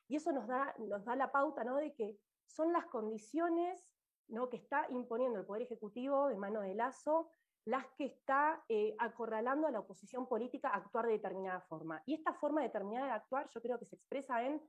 Y 0.10 0.18
eso 0.18 0.34
nos 0.34 0.48
da, 0.48 0.76
nos 0.78 1.06
da 1.06 1.16
la 1.16 1.32
pauta 1.32 1.64
¿no? 1.64 1.78
de 1.78 1.94
que 1.94 2.20
son 2.46 2.74
las 2.74 2.86
condiciones 2.88 3.90
¿no? 4.28 4.50
que 4.50 4.58
está 4.58 4.86
imponiendo 4.90 5.40
el 5.40 5.46
Poder 5.46 5.62
Ejecutivo 5.62 6.28
de 6.28 6.36
mano 6.36 6.60
de 6.60 6.76
Lazo 6.76 7.30
las 7.64 7.86
que 7.98 8.06
está 8.06 8.62
eh, 8.68 8.96
acorralando 9.00 9.68
a 9.68 9.72
la 9.72 9.80
oposición 9.80 10.28
política 10.28 10.70
a 10.70 10.76
actuar 10.76 11.06
de 11.06 11.14
determinada 11.14 11.62
forma. 11.62 12.04
Y 12.06 12.16
esta 12.16 12.34
forma 12.34 12.62
determinada 12.62 13.06
de 13.08 13.14
actuar 13.14 13.50
yo 13.50 13.62
creo 13.62 13.80
que 13.80 13.86
se 13.86 13.96
expresa 13.96 14.44
en 14.44 14.62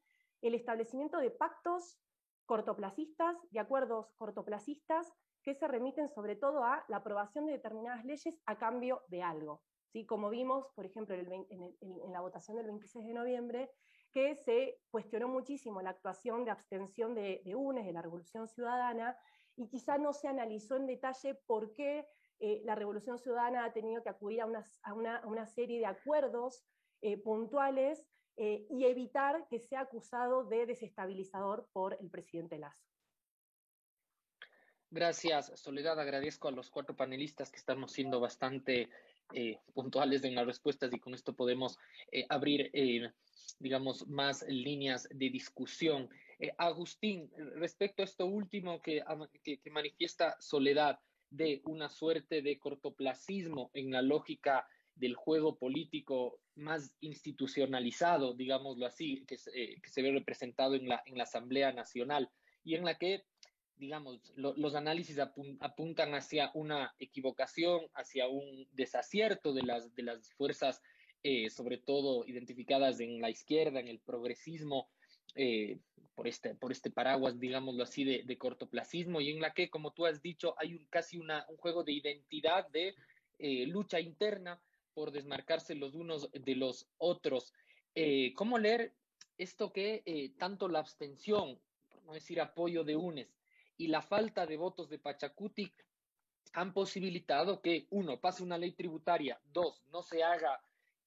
el 0.43 0.55
establecimiento 0.55 1.19
de 1.19 1.33
pactos 1.33 1.99
cortoplacistas, 2.47 3.37
de 3.50 3.59
acuerdos 3.59 4.12
cortoplacistas, 4.14 5.12
que 5.42 5.54
se 5.54 5.68
remiten 5.68 6.09
sobre 6.09 6.37
todo 6.37 6.64
a 6.64 6.85
la 6.88 6.99
aprobación 6.99 7.47
de 7.47 7.52
determinadas 7.52 8.04
leyes 8.04 8.40
a 8.47 8.59
cambio 8.59 9.02
de 9.09 9.23
algo. 9.23 9.62
¿sí? 9.92 10.07
Como 10.07 10.30
vimos, 10.30 10.66
por 10.75 10.87
ejemplo, 10.87 11.14
en, 11.14 12.12
la 12.12 12.21
votación 12.21 12.57
del 12.57 12.66
26 12.66 13.07
de 13.07 13.14
noviembre, 13.14 13.71
que 14.12 14.35
se 14.37 14.80
cuestionó 14.90 15.28
muchísimo 15.28 15.83
la 15.83 15.90
actuación 15.90 16.45
de 16.45 16.50
abstención 16.50 17.14
de, 17.14 17.42
de 17.45 17.54
UNES, 17.54 17.87
de 17.87 17.92
la 17.92 18.02
Revolución 18.02 18.49
Ciudadana, 18.49 19.16
y 19.57 19.68
quizá 19.68 19.99
no 19.99 20.12
se 20.12 20.28
analizó 20.28 20.76
en 20.76 20.87
detalle 20.87 21.35
por 21.47 21.73
qué 21.73 22.07
eh, 22.40 22.62
la 22.64 22.76
Revolución 22.76 23.18
Ciudadana 23.18 23.64
ha 23.64 23.73
tenido 23.73 24.02
que 24.02 24.09
acudir 24.09 24.40
a 24.40 24.47
una, 24.95 25.47
serie 25.47 25.80
de 25.80 25.87
acuerdos 25.87 26.64
eh, 27.00 27.16
puntuales 27.16 28.07
eh, 28.37 28.66
y 28.71 28.85
evitar 28.85 29.49
que 29.49 29.59
sea 29.59 29.80
acusado 29.80 30.45
de 30.45 30.66
desestabilizador 30.66 31.68
por 31.73 31.97
el 32.00 32.09
presidente 32.09 32.59
Lazo. 32.59 32.87
Gracias, 34.90 35.52
Soledad. 35.54 36.00
Agradezco 36.00 36.49
a 36.49 36.52
los 36.52 36.71
cuatro 36.71 36.97
panelistas 36.97 37.50
que 37.50 37.59
estamos 37.59 37.92
siendo 37.92 38.21
bastante 38.21 38.88
puntuales 39.75 40.25
en 40.25 40.35
las 40.35 40.47
respuestas 40.47 40.90
y 40.95 40.99
con 40.99 41.12
esto 41.12 41.35
podemos 41.35 41.76
abrir, 42.30 42.73
digamos, 43.59 44.09
más 44.09 44.42
líneas 44.49 45.07
de 45.11 45.28
discusión. 45.28 46.09
Agustín, 46.57 47.30
respecto 47.57 48.00
a 48.02 48.07
esto 48.07 48.25
último 48.25 48.80
que 48.80 49.02
manifiesta 49.71 50.35
Soledad, 50.40 50.99
de 51.30 51.61
una 51.64 51.88
suerte 51.88 52.42
de 52.42 52.59
cortoplacismo 52.59 53.71
en 53.75 53.90
la 53.90 54.02
lógica 54.02 54.66
del 54.95 55.14
juego 55.14 55.57
político 55.57 56.40
más 56.57 56.95
institucionalizado, 57.00 58.35
digámoslo 58.35 58.87
así, 58.87 59.25
que, 59.26 59.37
eh, 59.54 59.80
se 59.85 60.02
ve 60.02 60.11
representado 60.12 60.75
en 60.75 60.88
la, 60.88 61.02
en 61.07 61.16
la 61.16 61.25
Asamblea 61.25 61.73
Nacional 61.73 62.30
y 62.64 62.75
en 62.75 62.85
la 62.85 62.97
que, 62.99 63.25
digamos, 63.78 64.20
los 64.37 64.75
análisis 64.75 65.18
apuntan 65.18 66.14
hacia 66.14 66.50
una 66.54 66.94
equivocación, 66.99 67.82
hacia 67.94 68.28
un 68.28 68.66
desacierto 68.73 69.52
de 69.52 69.62
las, 69.62 69.94
de 69.94 70.02
las 70.02 70.32
fuerzas, 70.35 70.82
eh, 71.23 71.50
sobre 71.50 71.78
todo 71.78 72.25
identificadas 72.26 73.00
en 73.00 73.20
la 73.20 73.30
izquierda, 73.30 73.80
en 73.80 73.88
el 73.88 74.00
progresismo, 74.00 74.88
eh, 75.35 75.78
por, 76.14 76.26
este, 76.26 76.54
por 76.54 76.73
este 76.73 76.90
paraguas, 76.90 77.38
digámoslo 77.38 77.85
así, 77.85 78.04
de, 78.04 78.38
cortoplacismo 78.38 79.20
y 79.20 79.30
en 79.30 79.40
la 79.40 79.54
que, 79.54 79.70
como 79.70 79.92
tú 79.92 80.06
has 80.06 80.20
dicho, 80.20 80.54
hay 80.58 80.75
un, 80.75 80.85
casi 80.87 81.18
una, 81.18 81.47
un 81.49 81.56
juego 81.56 81.85
de 81.85 81.92
identidad, 81.92 82.68
de 82.70 82.94
eh, 83.38 83.66
lucha 83.66 84.00
interna 84.00 84.61
por 84.95 85.12
desmarcarse 85.12 85.76
los 85.76 85.95
unos 85.95 86.28
de 86.32 86.56
los 86.56 86.88
otros. 86.99 87.52
¿Cómo 88.36 88.58
leer 88.58 88.95
esto 89.38 89.73
que 89.73 90.32
tanto 90.38 90.69
la 90.69 90.78
abstención, 90.78 91.58
por 91.88 92.04
no 92.04 92.12
decir 92.12 92.41
apoyo 92.41 92.84
de 92.84 92.95
UNES, 92.95 93.37
y 93.78 93.88
la 93.88 94.02
falta 94.02 94.45
de 94.45 94.56
votos 94.56 94.91
de 94.91 94.99
Pachacuti 94.99 95.73
han 96.52 96.75
posibilitado 96.75 97.62
que, 97.62 97.86
uno, 97.91 98.21
pase 98.21 98.43
una 98.43 98.58
ley 98.58 98.73
tributaria, 98.73 99.41
dos, 99.52 99.82
no 99.91 100.02
se 100.02 100.23
haga, 100.23 100.60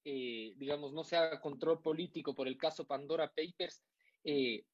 digamos, 0.04 0.92
no 0.92 1.04
se 1.04 1.16
haga 1.16 1.40
control 1.40 1.80
político 1.80 2.34
por 2.34 2.48
el 2.48 2.56
caso 2.56 2.86
Pandora 2.86 3.28
Papers, 3.28 3.82
eh, 4.24 4.64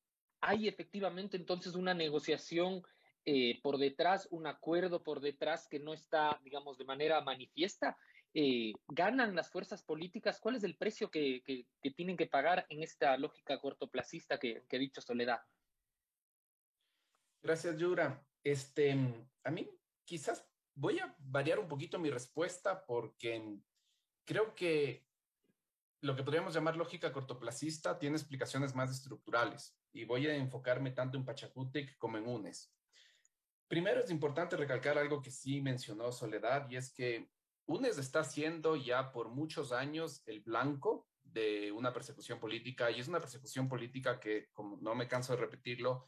hay 0.41 0.69
efectivamente 0.69 1.37
entonces 1.37 1.75
una 1.75 1.95
negociación 1.95 2.83
eh, 3.25 3.61
por 3.63 3.79
detrás, 3.79 4.29
un 4.31 4.47
acuerdo 4.47 5.03
por 5.03 5.21
detrás 5.21 5.67
que 5.69 5.81
no 5.81 5.93
está, 5.93 6.41
digamos, 6.45 6.79
de 6.79 6.85
manera 6.85 7.21
manifiesta. 7.21 7.97
Eh, 8.33 8.73
¿Ganan 8.87 9.35
las 9.35 9.51
fuerzas 9.51 9.83
políticas? 9.83 10.41
¿Cuál 10.41 10.57
es 10.57 10.65
el 10.65 10.77
precio 10.77 11.11
que, 11.11 11.43
tienen 11.97 12.17
que 12.17 12.27
pagar 12.27 12.67
en 12.69 12.83
esta 12.83 13.17
lógica 13.17 13.59
cortoplacista 13.59 14.39
que, 14.39 14.63
que 14.69 14.77
ha 14.77 14.81
dicho 14.81 15.01
Soledad? 15.01 15.41
Gracias, 17.43 17.77
Yura. 17.79 18.25
Este, 18.43 18.97
a 19.45 19.51
mí 19.51 19.71
quizás 20.05 20.47
voy 20.75 20.99
a 20.99 21.15
variar 21.19 21.59
un 21.59 21.69
poquito 21.69 21.99
mi 21.99 22.11
respuesta 22.11 22.85
porque 22.87 23.59
creo 24.25 24.55
que 24.55 25.07
lo 26.01 26.15
que 26.15 26.23
podríamos 26.23 26.55
llamar 26.55 26.77
lógica 26.77 27.13
cortoplacista 27.13 27.99
tiene 27.99 28.17
explicaciones 28.17 28.75
más 28.75 28.91
estructurales 28.91 29.77
y 29.93 30.05
voy 30.05 30.27
a 30.27 30.37
enfocarme 30.37 30.93
tanto 30.93 31.17
en 31.17 31.25
Pachacutic 31.25 31.97
como 31.99 32.19
en 32.19 32.29
UNES. 32.29 32.73
Primero 33.67 34.01
es 34.01 34.11
importante 34.11 34.57
recalcar 34.57 34.97
algo 34.97 35.21
que 35.21 35.31
sí 35.31 35.61
mencionó 35.61 36.13
Soledad 36.13 36.71
y 36.71 36.77
es 36.77 36.93
que 36.93 37.31
UNES 37.67 37.99
está 37.99 38.25
siendo 38.25 38.77
ya 38.77 39.13
por 39.13 39.29
muchos 39.29 39.73
años 39.73 40.23
el 40.27 40.41
blanco 40.41 41.09
de 41.23 41.71
una 41.73 41.93
persecución 41.93 42.39
política 42.41 42.91
y 42.91 43.01
es 43.01 43.09
una 43.09 43.21
persecución 43.21 43.69
política 43.69 44.19
que, 44.19 44.49
como 44.53 44.79
no 44.81 44.95
me 44.95 45.07
canso 45.09 45.35
de 45.35 45.41
repetirlo, 45.41 46.07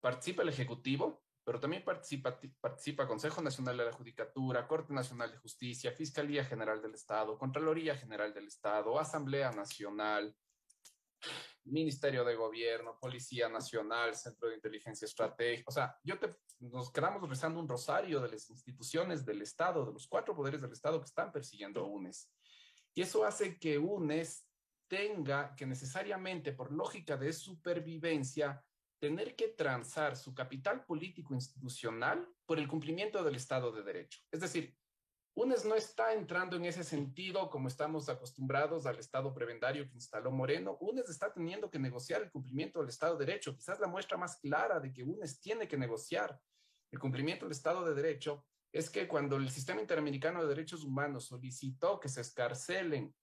participa 0.00 0.42
el 0.42 0.48
Ejecutivo, 0.48 1.22
pero 1.44 1.60
también 1.60 1.84
participa, 1.84 2.38
participa 2.60 3.08
Consejo 3.08 3.40
Nacional 3.40 3.76
de 3.76 3.86
la 3.86 3.92
Judicatura, 3.92 4.66
Corte 4.66 4.92
Nacional 4.92 5.30
de 5.30 5.38
Justicia, 5.38 5.92
Fiscalía 5.92 6.44
General 6.44 6.82
del 6.82 6.94
Estado, 6.94 7.38
Contraloría 7.38 7.96
General 7.96 8.34
del 8.34 8.48
Estado, 8.48 8.98
Asamblea 8.98 9.50
Nacional, 9.52 10.36
Ministerio 11.64 12.24
de 12.24 12.34
Gobierno, 12.34 12.98
Policía 13.00 13.48
Nacional, 13.48 14.14
Centro 14.14 14.48
de 14.48 14.56
Inteligencia 14.56 15.06
Estratégica. 15.06 15.64
O 15.68 15.72
sea, 15.72 15.96
yo 16.02 16.18
te, 16.18 16.36
nos 16.60 16.90
quedamos 16.92 17.28
rezando 17.28 17.60
un 17.60 17.68
rosario 17.68 18.20
de 18.20 18.30
las 18.30 18.50
instituciones 18.50 19.24
del 19.24 19.42
Estado, 19.42 19.86
de 19.86 19.92
los 19.92 20.06
cuatro 20.06 20.34
poderes 20.34 20.60
del 20.60 20.72
Estado 20.72 20.98
que 20.98 21.06
están 21.06 21.32
persiguiendo 21.32 21.80
a 21.80 21.84
UNES. 21.84 22.30
Y 22.94 23.02
eso 23.02 23.24
hace 23.24 23.58
que 23.58 23.78
UNES 23.78 24.46
tenga 24.88 25.54
que 25.54 25.66
necesariamente, 25.66 26.52
por 26.52 26.72
lógica 26.72 27.16
de 27.16 27.32
supervivencia, 27.32 28.64
tener 28.98 29.36
que 29.36 29.48
transar 29.48 30.16
su 30.16 30.34
capital 30.34 30.84
político 30.84 31.34
institucional 31.34 32.28
por 32.46 32.58
el 32.58 32.68
cumplimiento 32.68 33.22
del 33.22 33.36
Estado 33.36 33.72
de 33.72 33.82
Derecho. 33.82 34.20
Es 34.30 34.40
decir, 34.40 34.76
UNES 35.34 35.64
no 35.66 35.76
está 35.76 36.12
entrando 36.14 36.56
en 36.56 36.64
ese 36.64 36.82
sentido 36.82 37.48
como 37.48 37.68
estamos 37.68 38.08
acostumbrados 38.08 38.86
al 38.86 38.98
Estado 38.98 39.32
prebendario 39.32 39.86
que 39.86 39.94
instaló 39.94 40.32
Moreno. 40.32 40.76
UNES 40.80 41.08
está 41.10 41.32
teniendo 41.32 41.70
que 41.70 41.78
negociar 41.78 42.22
el 42.22 42.30
cumplimiento 42.32 42.80
del 42.80 42.88
Estado 42.88 43.16
de 43.16 43.24
Derecho. 43.24 43.54
Quizás 43.54 43.78
la 43.78 43.86
muestra 43.86 44.16
más 44.16 44.38
clara 44.40 44.80
de 44.80 44.92
que 44.92 45.04
UNES 45.04 45.40
tiene 45.40 45.68
que 45.68 45.76
negociar 45.76 46.40
el 46.90 46.98
cumplimiento 46.98 47.44
del 47.44 47.52
Estado 47.52 47.84
de 47.84 47.94
Derecho 47.94 48.44
es 48.72 48.90
que 48.90 49.06
cuando 49.06 49.36
el 49.36 49.48
Sistema 49.50 49.80
Interamericano 49.80 50.42
de 50.42 50.48
Derechos 50.48 50.84
Humanos 50.84 51.26
solicitó 51.26 52.00
que 52.00 52.08
se 52.08 52.20
escarcelen 52.20 53.14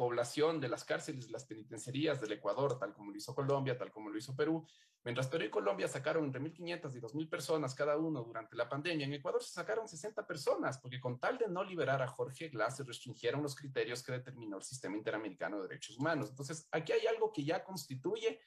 población 0.00 0.62
de 0.62 0.68
las 0.70 0.82
cárceles, 0.82 1.30
las 1.30 1.44
penitenciarías 1.44 2.22
del 2.22 2.32
Ecuador, 2.32 2.78
tal 2.78 2.94
como 2.94 3.10
lo 3.10 3.18
hizo 3.18 3.34
Colombia, 3.34 3.76
tal 3.76 3.92
como 3.92 4.08
lo 4.08 4.16
hizo 4.16 4.34
Perú. 4.34 4.66
Mientras 5.04 5.28
Perú 5.28 5.44
y 5.44 5.50
Colombia 5.50 5.88
sacaron 5.88 6.24
entre 6.24 6.40
1.500 6.40 6.96
y 6.96 7.00
2.000 7.00 7.28
personas 7.28 7.74
cada 7.74 7.98
uno 7.98 8.22
durante 8.22 8.56
la 8.56 8.66
pandemia, 8.66 9.04
en 9.04 9.12
Ecuador 9.12 9.42
se 9.42 9.52
sacaron 9.52 9.86
60 9.86 10.26
personas, 10.26 10.78
porque 10.78 10.98
con 10.98 11.20
tal 11.20 11.36
de 11.36 11.48
no 11.48 11.62
liberar 11.62 12.00
a 12.00 12.06
Jorge 12.06 12.48
Glass 12.48 12.78
se 12.78 12.84
restringieron 12.84 13.42
los 13.42 13.54
criterios 13.54 14.02
que 14.02 14.12
determinó 14.12 14.56
el 14.56 14.62
Sistema 14.62 14.96
Interamericano 14.96 15.58
de 15.58 15.68
Derechos 15.68 15.98
Humanos. 15.98 16.30
Entonces, 16.30 16.66
aquí 16.72 16.92
hay 16.92 17.06
algo 17.06 17.30
que 17.30 17.44
ya 17.44 17.62
constituye 17.62 18.40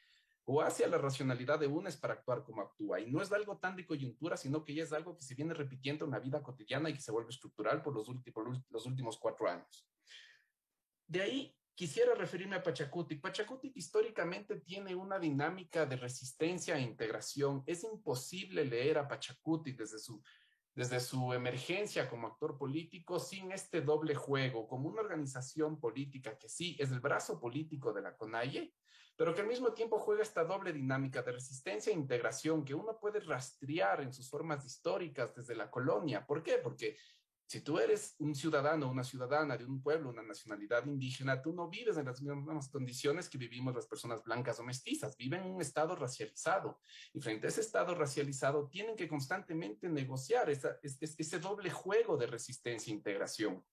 o 0.46 0.60
hacia 0.60 0.88
la 0.88 0.98
racionalidad 0.98 1.60
de 1.60 1.68
UNES 1.68 1.98
para 1.98 2.16
actuar 2.16 2.44
como 2.44 2.64
actúa. 2.64 3.00
Y 3.00 3.12
no 3.12 3.22
es 3.22 3.32
algo 3.32 3.60
tan 3.60 3.76
de 3.76 3.86
coyuntura, 3.86 4.38
sino 4.38 4.66
que 4.66 4.74
ya 4.74 4.86
es 4.86 4.92
algo 4.92 5.16
que 5.16 5.22
se 5.22 5.36
viene 5.36 5.54
repitiendo 5.54 6.06
en 6.06 6.12
la 6.12 6.20
vida 6.20 6.42
cotidiana 6.42 6.90
y 6.90 6.96
que 6.96 7.02
se 7.02 7.12
vuelve 7.12 7.30
estructural 7.30 7.84
por 7.84 7.94
los, 7.94 8.10
últimos, 8.10 8.60
los 8.72 8.88
últimos 8.88 9.20
cuatro 9.20 9.48
años. 9.48 9.88
De 11.08 11.22
ahí 11.22 11.56
quisiera 11.76 12.14
referirme 12.16 12.56
a 12.56 12.64
Pachacutic. 12.64 13.22
Pachacutic 13.22 13.76
históricamente 13.76 14.60
tiene 14.62 14.96
una 14.96 15.20
dinámica 15.20 15.86
de 15.86 15.96
resistencia 15.96 16.78
e 16.78 16.82
integración. 16.82 17.64
Es 17.66 17.84
imposible 17.84 18.66
leer 18.66 18.98
a 18.98 19.08
Pachacutic 19.08 19.78
desde 19.78 20.00
su, 20.00 20.22
desde 20.76 21.00
su 21.00 21.34
emergencia 21.34 22.10
como 22.10 22.28
actor 22.28 22.58
político 22.58 23.20
sin 23.20 23.52
este 23.52 23.82
doble 23.82 24.16
juego, 24.16 24.68
como 24.68 24.90
una 24.90 25.02
organización 25.02 25.80
política 25.80 26.38
que 26.38 26.50
sí 26.50 26.76
es 26.80 26.92
el 26.92 27.00
brazo 27.00 27.40
político 27.40 27.94
de 27.94 28.02
la 28.02 28.16
CONAIE, 28.16 28.74
pero 29.16 29.34
que 29.34 29.42
al 29.42 29.48
mismo 29.48 29.74
tiempo 29.74 30.00
juega 30.00 30.24
esta 30.24 30.44
doble 30.44 30.74
dinámica 30.74 31.22
de 31.22 31.34
resistencia 31.34 31.92
e 31.92 31.96
integración 31.96 32.66
que 32.66 32.74
uno 32.74 33.00
puede 33.00 33.20
rastrear 33.20 34.02
en 34.02 34.12
sus 34.12 34.30
formas 34.30 34.66
históricas 34.66 35.36
desde 35.36 35.56
la 35.56 35.70
colonia. 35.70 36.26
¿Por 36.26 36.42
qué? 36.42 36.58
Porque 36.58 36.98
si 37.46 37.62
tú 37.62 37.78
eres 37.78 38.16
un 38.20 38.34
ciudadano 38.34 38.90
una 38.90 39.04
ciudadana 39.04 39.58
de 39.58 39.66
un 39.66 39.82
pueblo, 39.82 40.10
una 40.10 40.24
nacionalidad 40.24 40.86
indígena, 40.86 41.42
tú 41.42 41.54
no 41.54 41.70
vives 41.70 41.98
en 41.98 42.06
las 42.06 42.22
mismas 42.22 42.70
condiciones 42.70 43.30
que 43.30 43.38
vivimos 43.38 43.76
las 43.76 43.86
personas 43.86 44.24
blancas 44.24 44.60
o 44.60 44.64
mestizas, 44.64 45.18
viven 45.18 45.44
en 45.44 45.52
un 45.52 45.62
estado 45.62 45.96
racializado. 45.96 46.80
Y 47.14 47.20
frente 47.20 47.48
a 47.48 47.50
ese 47.50 47.62
estado 47.62 47.94
racializado, 47.96 48.68
tienen 48.70 48.96
que 48.96 49.08
constantemente 49.08 49.90
negociar 49.90 50.50
ese 50.50 51.40
doble 51.40 51.70
juego 51.70 52.18
de 52.18 52.28
resistencia 52.28 52.92
e 52.92 52.96
integración. 52.96 53.64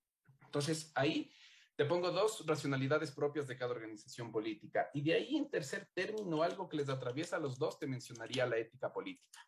Entonces, 0.45 0.93
ahí 0.95 1.33
te 1.77 1.87
pongo 1.87 2.11
dos 2.11 2.45
racionalidades 2.47 3.11
propias 3.13 3.47
de 3.47 3.57
cada 3.57 3.71
organización 3.71 4.31
política. 4.31 4.91
Y 4.93 5.01
de 5.01 5.15
ahí, 5.15 5.37
en 5.37 5.49
tercer 5.49 5.89
término, 5.95 6.43
algo 6.43 6.69
que 6.69 6.77
les 6.77 6.89
atraviesa 6.89 7.37
a 7.37 7.41
los 7.41 7.59
dos, 7.59 7.79
te 7.79 7.87
mencionaría 7.87 8.47
la 8.47 8.59
ética 8.59 8.93
política. 8.93 9.41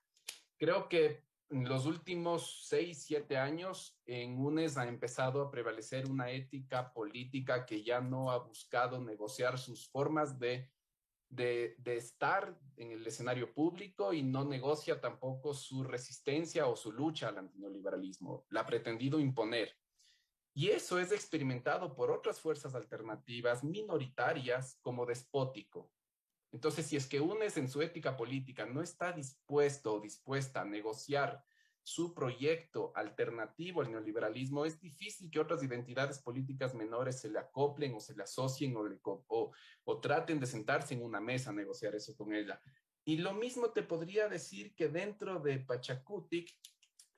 Creo 0.57 0.89
que 0.89 1.25
en 1.53 1.69
los 1.69 1.85
últimos 1.85 2.67
seis, 2.67 3.05
siete 3.05 3.37
años, 3.37 4.01
en 4.07 4.39
UNES 4.39 4.79
ha 4.79 4.89
empezado 4.89 5.43
a 5.43 5.51
prevalecer 5.51 6.11
una 6.11 6.31
ética 6.31 6.93
política 6.95 7.67
que 7.67 7.85
ya 7.85 8.01
no 8.01 8.31
ha 8.31 8.39
buscado 8.39 8.99
negociar 8.99 9.59
sus 9.59 9.87
formas 9.87 10.39
de, 10.39 10.71
de, 11.29 11.77
estar 11.85 12.59
en 12.77 12.93
el 12.93 13.07
escenario 13.07 13.53
público 13.53 14.15
y 14.15 14.23
no 14.23 14.45
negocia 14.45 14.99
tampoco 14.99 15.53
su 15.53 15.85
resistencia 15.85 16.67
o 16.67 16.75
su 16.75 16.91
lucha 16.91 17.29
al 17.29 17.39
antineoliberalismo. 17.39 18.47
La 18.49 18.61
ha 18.61 18.67
pretendido 18.67 19.21
imponer. 19.21 19.77
Y 20.55 20.71
eso 20.71 20.99
es 20.99 21.13
experimentado 21.13 21.95
por 21.95 22.11
otras 22.11 22.41
fuerzas 22.41 22.75
alternativas 22.75 23.63
minoritarias 23.63 24.79
como 24.81 25.05
despótico. 25.05 25.91
Entonces, 26.53 26.87
si 26.87 26.97
es 26.97 27.07
que 27.07 27.21
UNES 27.21 27.57
en 27.57 27.69
su 27.69 27.81
ética 27.81 28.17
política 28.17 28.67
no 28.67 28.83
está 28.83 29.13
dispuesto 29.13 29.95
o 29.95 30.01
dispuesta 30.01 30.61
a 30.61 30.65
negociar 30.67 31.43
su 31.83 32.15
proyecto 32.15 32.93
alternativo 32.95 33.81
al 33.81 33.91
neoliberalismo, 33.91 34.65
es 34.65 34.79
difícil 34.79 35.31
que 35.31 35.41
otras 35.41 35.63
identidades 35.63 36.21
políticas 36.21 36.75
menores 36.75 37.21
se 37.21 37.31
le 37.31 37.39
acoplen 37.39 37.95
o 37.95 38.01
se 38.01 38.15
le 38.15 38.23
asocien 38.23 38.77
o, 38.77 39.53
o, 39.85 40.01
traten 40.01 40.39
de 40.39 40.47
sentarse 40.47 40.95
en 40.95 41.03
una 41.03 41.21
mesa 41.21 41.51
a 41.51 41.55
negociar 41.55 41.95
eso 41.95 42.15
con 42.17 42.35
ella. 42.35 42.61
Y 43.05 43.17
lo 43.17 43.33
mismo 43.35 43.71
te 43.71 43.83
podría 43.83 44.29
decir 44.29 44.75
que 44.77 44.89
dentro 44.89 45.41
de 45.41 45.59
Pachacutic 45.59 46.55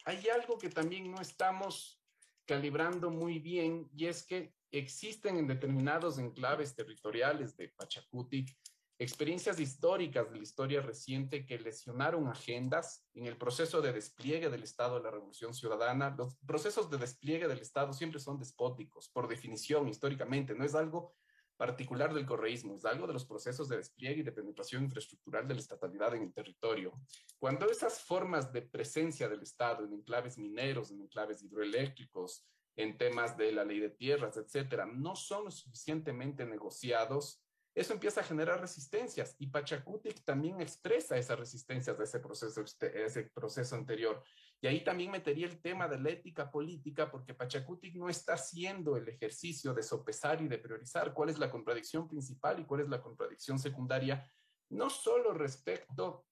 hay 0.06 0.28
algo 0.28 0.56
que 0.56 0.70
también 0.70 1.10
no 1.10 1.20
estamos 1.20 2.00
calibrando 2.46 3.10
muy 3.10 3.38
bien 3.38 3.90
y 3.94 4.06
es 4.06 4.24
que 4.24 4.54
existen 4.70 5.38
en 5.38 5.46
determinados 5.46 6.18
enclaves 6.18 6.74
territoriales 6.74 7.56
de 7.56 7.68
Pachacutic 7.68 8.56
experiencias 8.98 9.58
históricas 9.58 10.30
de 10.30 10.36
la 10.36 10.42
historia 10.42 10.80
reciente 10.80 11.44
que 11.44 11.58
lesionaron 11.58 12.28
agendas 12.28 13.04
en 13.14 13.26
el 13.26 13.36
proceso 13.36 13.82
de 13.82 13.92
despliegue 13.92 14.50
del 14.50 14.62
Estado 14.62 14.96
de 14.96 15.04
la 15.04 15.10
Revolución 15.10 15.52
Ciudadana. 15.52 16.14
Los 16.16 16.36
procesos 16.46 16.90
de 16.90 16.98
despliegue 16.98 17.48
del 17.48 17.58
Estado 17.58 17.92
siempre 17.92 18.20
son 18.20 18.38
despóticos, 18.38 19.08
por 19.08 19.26
definición, 19.26 19.88
históricamente, 19.88 20.54
no 20.54 20.64
es 20.64 20.74
algo 20.74 21.14
particular 21.56 22.12
del 22.12 22.26
correísmo, 22.26 22.76
es 22.76 22.84
algo 22.84 23.06
de 23.06 23.12
los 23.12 23.24
procesos 23.24 23.68
de 23.68 23.76
despliegue 23.76 24.20
y 24.20 24.24
de 24.24 24.32
penetración 24.32 24.84
infraestructural 24.84 25.46
de 25.46 25.54
la 25.54 25.60
estatalidad 25.60 26.14
en 26.14 26.22
el 26.22 26.32
territorio. 26.32 26.92
Cuando 27.38 27.66
esas 27.70 28.00
formas 28.00 28.52
de 28.52 28.62
presencia 28.62 29.28
del 29.28 29.42
Estado 29.42 29.84
en 29.84 29.92
enclaves 29.92 30.36
mineros, 30.38 30.90
en 30.90 31.02
enclaves 31.02 31.42
hidroeléctricos, 31.42 32.44
en 32.76 32.98
temas 32.98 33.36
de 33.36 33.52
la 33.52 33.64
ley 33.64 33.78
de 33.78 33.90
tierras, 33.90 34.36
etcétera, 34.36 34.84
no 34.84 35.14
son 35.14 35.52
suficientemente 35.52 36.44
negociados, 36.44 37.43
eso 37.74 37.92
empieza 37.92 38.20
a 38.20 38.24
generar 38.24 38.60
resistencias 38.60 39.34
y 39.40 39.48
Pachacutic 39.48 40.22
también 40.24 40.60
expresa 40.60 41.16
esas 41.16 41.38
resistencias 41.38 41.98
de 41.98 42.04
ese 42.04 42.20
proceso, 42.20 42.62
ese 42.62 43.24
proceso 43.24 43.74
anterior. 43.74 44.22
Y 44.60 44.68
ahí 44.68 44.84
también 44.84 45.10
metería 45.10 45.46
el 45.46 45.60
tema 45.60 45.88
de 45.88 45.98
la 45.98 46.10
ética 46.10 46.50
política, 46.50 47.10
porque 47.10 47.34
Pachacutic 47.34 47.96
no 47.96 48.08
está 48.08 48.34
haciendo 48.34 48.96
el 48.96 49.08
ejercicio 49.08 49.74
de 49.74 49.82
sopesar 49.82 50.40
y 50.40 50.46
de 50.46 50.58
priorizar 50.58 51.12
cuál 51.12 51.30
es 51.30 51.38
la 51.38 51.50
contradicción 51.50 52.06
principal 52.06 52.60
y 52.60 52.64
cuál 52.64 52.82
es 52.82 52.88
la 52.88 53.02
contradicción 53.02 53.58
secundaria, 53.58 54.24
no 54.70 54.88
solo 54.88 55.34
respecto 55.34 56.26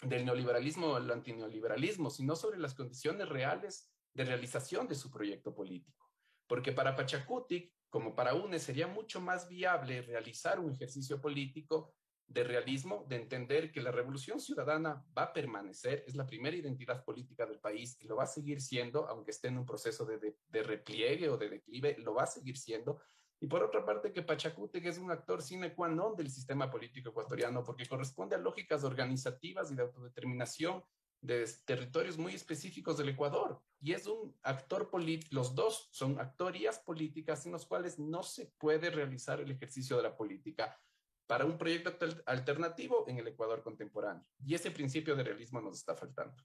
del 0.00 0.24
neoliberalismo 0.24 0.92
o 0.92 0.98
el 0.98 1.10
antineoliberalismo, 1.10 2.08
sino 2.08 2.36
sobre 2.36 2.58
las 2.58 2.74
condiciones 2.74 3.28
reales 3.28 3.92
de 4.14 4.24
realización 4.24 4.86
de 4.86 4.94
su 4.94 5.10
proyecto 5.10 5.52
político. 5.52 6.08
Porque 6.46 6.72
para 6.72 6.94
Pachacutic, 6.94 7.73
como 7.94 8.12
para 8.12 8.34
UNE, 8.34 8.58
sería 8.58 8.88
mucho 8.88 9.20
más 9.20 9.48
viable 9.48 10.02
realizar 10.02 10.58
un 10.58 10.72
ejercicio 10.72 11.20
político 11.20 11.94
de 12.26 12.42
realismo, 12.42 13.06
de 13.08 13.14
entender 13.14 13.70
que 13.70 13.80
la 13.80 13.92
revolución 13.92 14.40
ciudadana 14.40 15.06
va 15.16 15.22
a 15.22 15.32
permanecer, 15.32 16.02
es 16.04 16.16
la 16.16 16.26
primera 16.26 16.56
identidad 16.56 17.04
política 17.04 17.46
del 17.46 17.60
país 17.60 17.96
y 18.00 18.08
lo 18.08 18.16
va 18.16 18.24
a 18.24 18.26
seguir 18.26 18.60
siendo, 18.60 19.06
aunque 19.06 19.30
esté 19.30 19.46
en 19.46 19.58
un 19.58 19.64
proceso 19.64 20.04
de, 20.04 20.18
de, 20.18 20.62
repliegue 20.64 21.28
o 21.28 21.36
de 21.36 21.48
declive, 21.48 21.94
lo 21.98 22.14
va 22.14 22.24
a 22.24 22.26
seguir 22.26 22.56
siendo. 22.56 23.00
Y 23.38 23.46
por 23.46 23.62
otra 23.62 23.86
parte, 23.86 24.12
que 24.12 24.22
Pachacútec 24.22 24.84
es 24.86 24.98
un 24.98 25.12
actor 25.12 25.40
sine 25.40 25.72
qua 25.72 25.86
non 25.86 26.16
del 26.16 26.30
sistema 26.30 26.68
político 26.68 27.10
ecuatoriano, 27.10 27.62
porque 27.62 27.86
corresponde 27.86 28.34
a 28.34 28.38
lógicas 28.38 28.82
organizativas 28.82 29.70
y 29.70 29.76
de 29.76 29.82
autodeterminación 29.82 30.82
de 31.24 31.48
territorios 31.64 32.18
muy 32.18 32.34
específicos 32.34 32.98
del 32.98 33.08
Ecuador. 33.08 33.62
Y 33.80 33.92
es 33.92 34.06
un 34.06 34.36
actor 34.42 34.90
político, 34.90 35.34
los 35.34 35.54
dos 35.54 35.88
son 35.90 36.20
actorías 36.20 36.78
políticas 36.78 37.46
en 37.46 37.52
los 37.52 37.64
cuales 37.64 37.98
no 37.98 38.22
se 38.22 38.46
puede 38.58 38.90
realizar 38.90 39.40
el 39.40 39.50
ejercicio 39.50 39.96
de 39.96 40.02
la 40.02 40.16
política 40.16 40.78
para 41.26 41.46
un 41.46 41.56
proyecto 41.56 41.96
alternativo 42.26 43.06
en 43.08 43.18
el 43.18 43.28
Ecuador 43.28 43.62
contemporáneo. 43.62 44.26
Y 44.44 44.54
ese 44.54 44.70
principio 44.70 45.16
de 45.16 45.24
realismo 45.24 45.62
nos 45.62 45.78
está 45.78 45.94
faltando. 45.94 46.36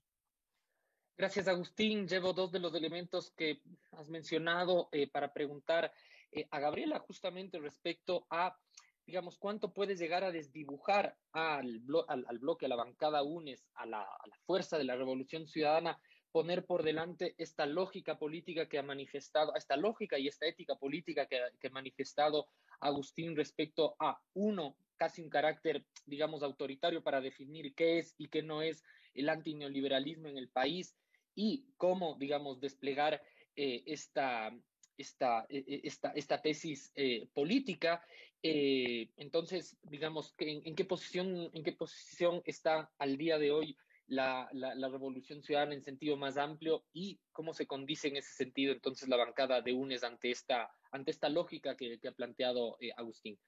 Gracias, 1.18 1.46
Agustín. 1.48 2.08
Llevo 2.08 2.32
dos 2.32 2.50
de 2.50 2.60
los 2.60 2.74
elementos 2.74 3.30
que 3.32 3.60
has 3.92 4.08
mencionado 4.08 4.88
eh, 4.92 5.10
para 5.10 5.34
preguntar 5.34 5.92
eh, 6.32 6.48
a 6.50 6.58
Gabriela 6.58 6.98
justamente 7.00 7.58
respecto 7.58 8.26
a, 8.30 8.58
digamos, 9.10 9.38
cuánto 9.38 9.74
puede 9.74 9.96
llegar 9.96 10.22
a 10.22 10.30
desdibujar 10.30 11.16
al, 11.32 11.82
al, 12.06 12.38
bloque, 12.38 12.66
a 12.66 12.68
la 12.68 12.76
bancada 12.76 13.24
UNES, 13.24 13.66
a 13.74 13.84
la, 13.84 14.06
fuerza 14.46 14.78
de 14.78 14.84
la 14.84 14.94
revolución 14.94 15.48
ciudadana, 15.48 16.00
poner 16.30 16.64
por 16.64 16.84
delante 16.84 17.34
esta 17.36 17.66
lógica 17.66 18.20
política 18.20 18.68
que 18.68 18.78
ha 18.78 18.84
manifestado, 18.84 19.52
esta 19.56 19.76
lógica 19.76 20.16
y 20.16 20.28
esta 20.28 20.46
ética 20.46 20.76
política 20.76 21.26
que, 21.26 21.40
que 21.58 21.66
ha 21.66 21.72
manifestado 21.72 22.46
Agustín 22.78 23.34
respecto 23.34 23.96
a, 23.98 24.20
uno, 24.34 24.76
casi 24.96 25.22
un 25.22 25.28
carácter, 25.28 25.84
digamos, 26.06 26.44
autoritario 26.44 27.02
para 27.02 27.20
definir 27.20 27.74
qué 27.74 27.98
es 27.98 28.14
y 28.16 28.28
qué 28.28 28.44
no 28.44 28.62
es 28.62 28.84
el 29.14 29.28
antineoliberalismo 29.28 30.28
en 30.28 30.38
el 30.38 30.48
país 30.48 30.94
y 31.34 31.66
cómo, 31.78 32.16
digamos, 32.16 32.60
desplegar 32.60 33.20
eh, 33.56 33.82
esta, 33.86 34.56
esta, 35.00 35.46
esta, 35.48 36.10
esta 36.10 36.40
tesis 36.40 36.92
eh, 36.94 37.28
política. 37.32 38.04
Eh, 38.42 39.10
entonces, 39.16 39.76
digamos, 39.82 40.34
¿en, 40.38 40.62
¿en, 40.64 40.74
qué 40.74 40.84
posición, 40.84 41.50
¿en 41.52 41.62
qué 41.62 41.72
posición 41.72 42.42
está 42.44 42.90
al 42.98 43.16
día 43.16 43.38
de 43.38 43.50
hoy 43.50 43.76
la, 44.06 44.48
la, 44.52 44.74
la, 44.74 44.88
revolución 44.88 45.42
ciudadana 45.42 45.74
en 45.74 45.82
sentido 45.82 46.16
más 46.16 46.36
amplio 46.36 46.84
y 46.92 47.20
cómo 47.32 47.54
se 47.54 47.66
condice 47.66 48.08
en 48.08 48.16
ese 48.16 48.32
sentido 48.32 48.72
entonces 48.72 49.08
la 49.08 49.16
bancada 49.16 49.60
de 49.62 49.72
UNES 49.72 50.02
ante 50.02 50.30
esta, 50.32 50.68
ante 50.90 51.12
esta 51.12 51.28
lógica 51.28 51.76
que, 51.76 51.98
que 52.00 52.08
ha 52.08 52.12
planteado 52.12 52.76
eh, 52.80 52.90
Agustín. 52.96 53.38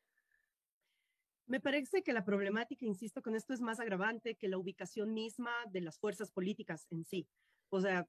Me 1.47 1.61
parece 1.61 2.03
que 2.03 2.13
la 2.13 2.25
problemática, 2.25 2.87
insisto, 2.87 3.23
con 3.23 3.35
esto 3.35 3.53
es 3.53 3.61
más 3.61 3.81
agravante 3.81 4.37
que 4.37 4.49
la 4.49 4.59
ubicación 4.59 5.13
misma 5.13 5.53
de 5.71 5.81
las 5.81 5.99
fuerzas 5.99 6.31
políticas 6.31 6.87
en 6.91 7.05
sí. 7.05 7.27
O 7.69 7.81
sea, 7.81 8.07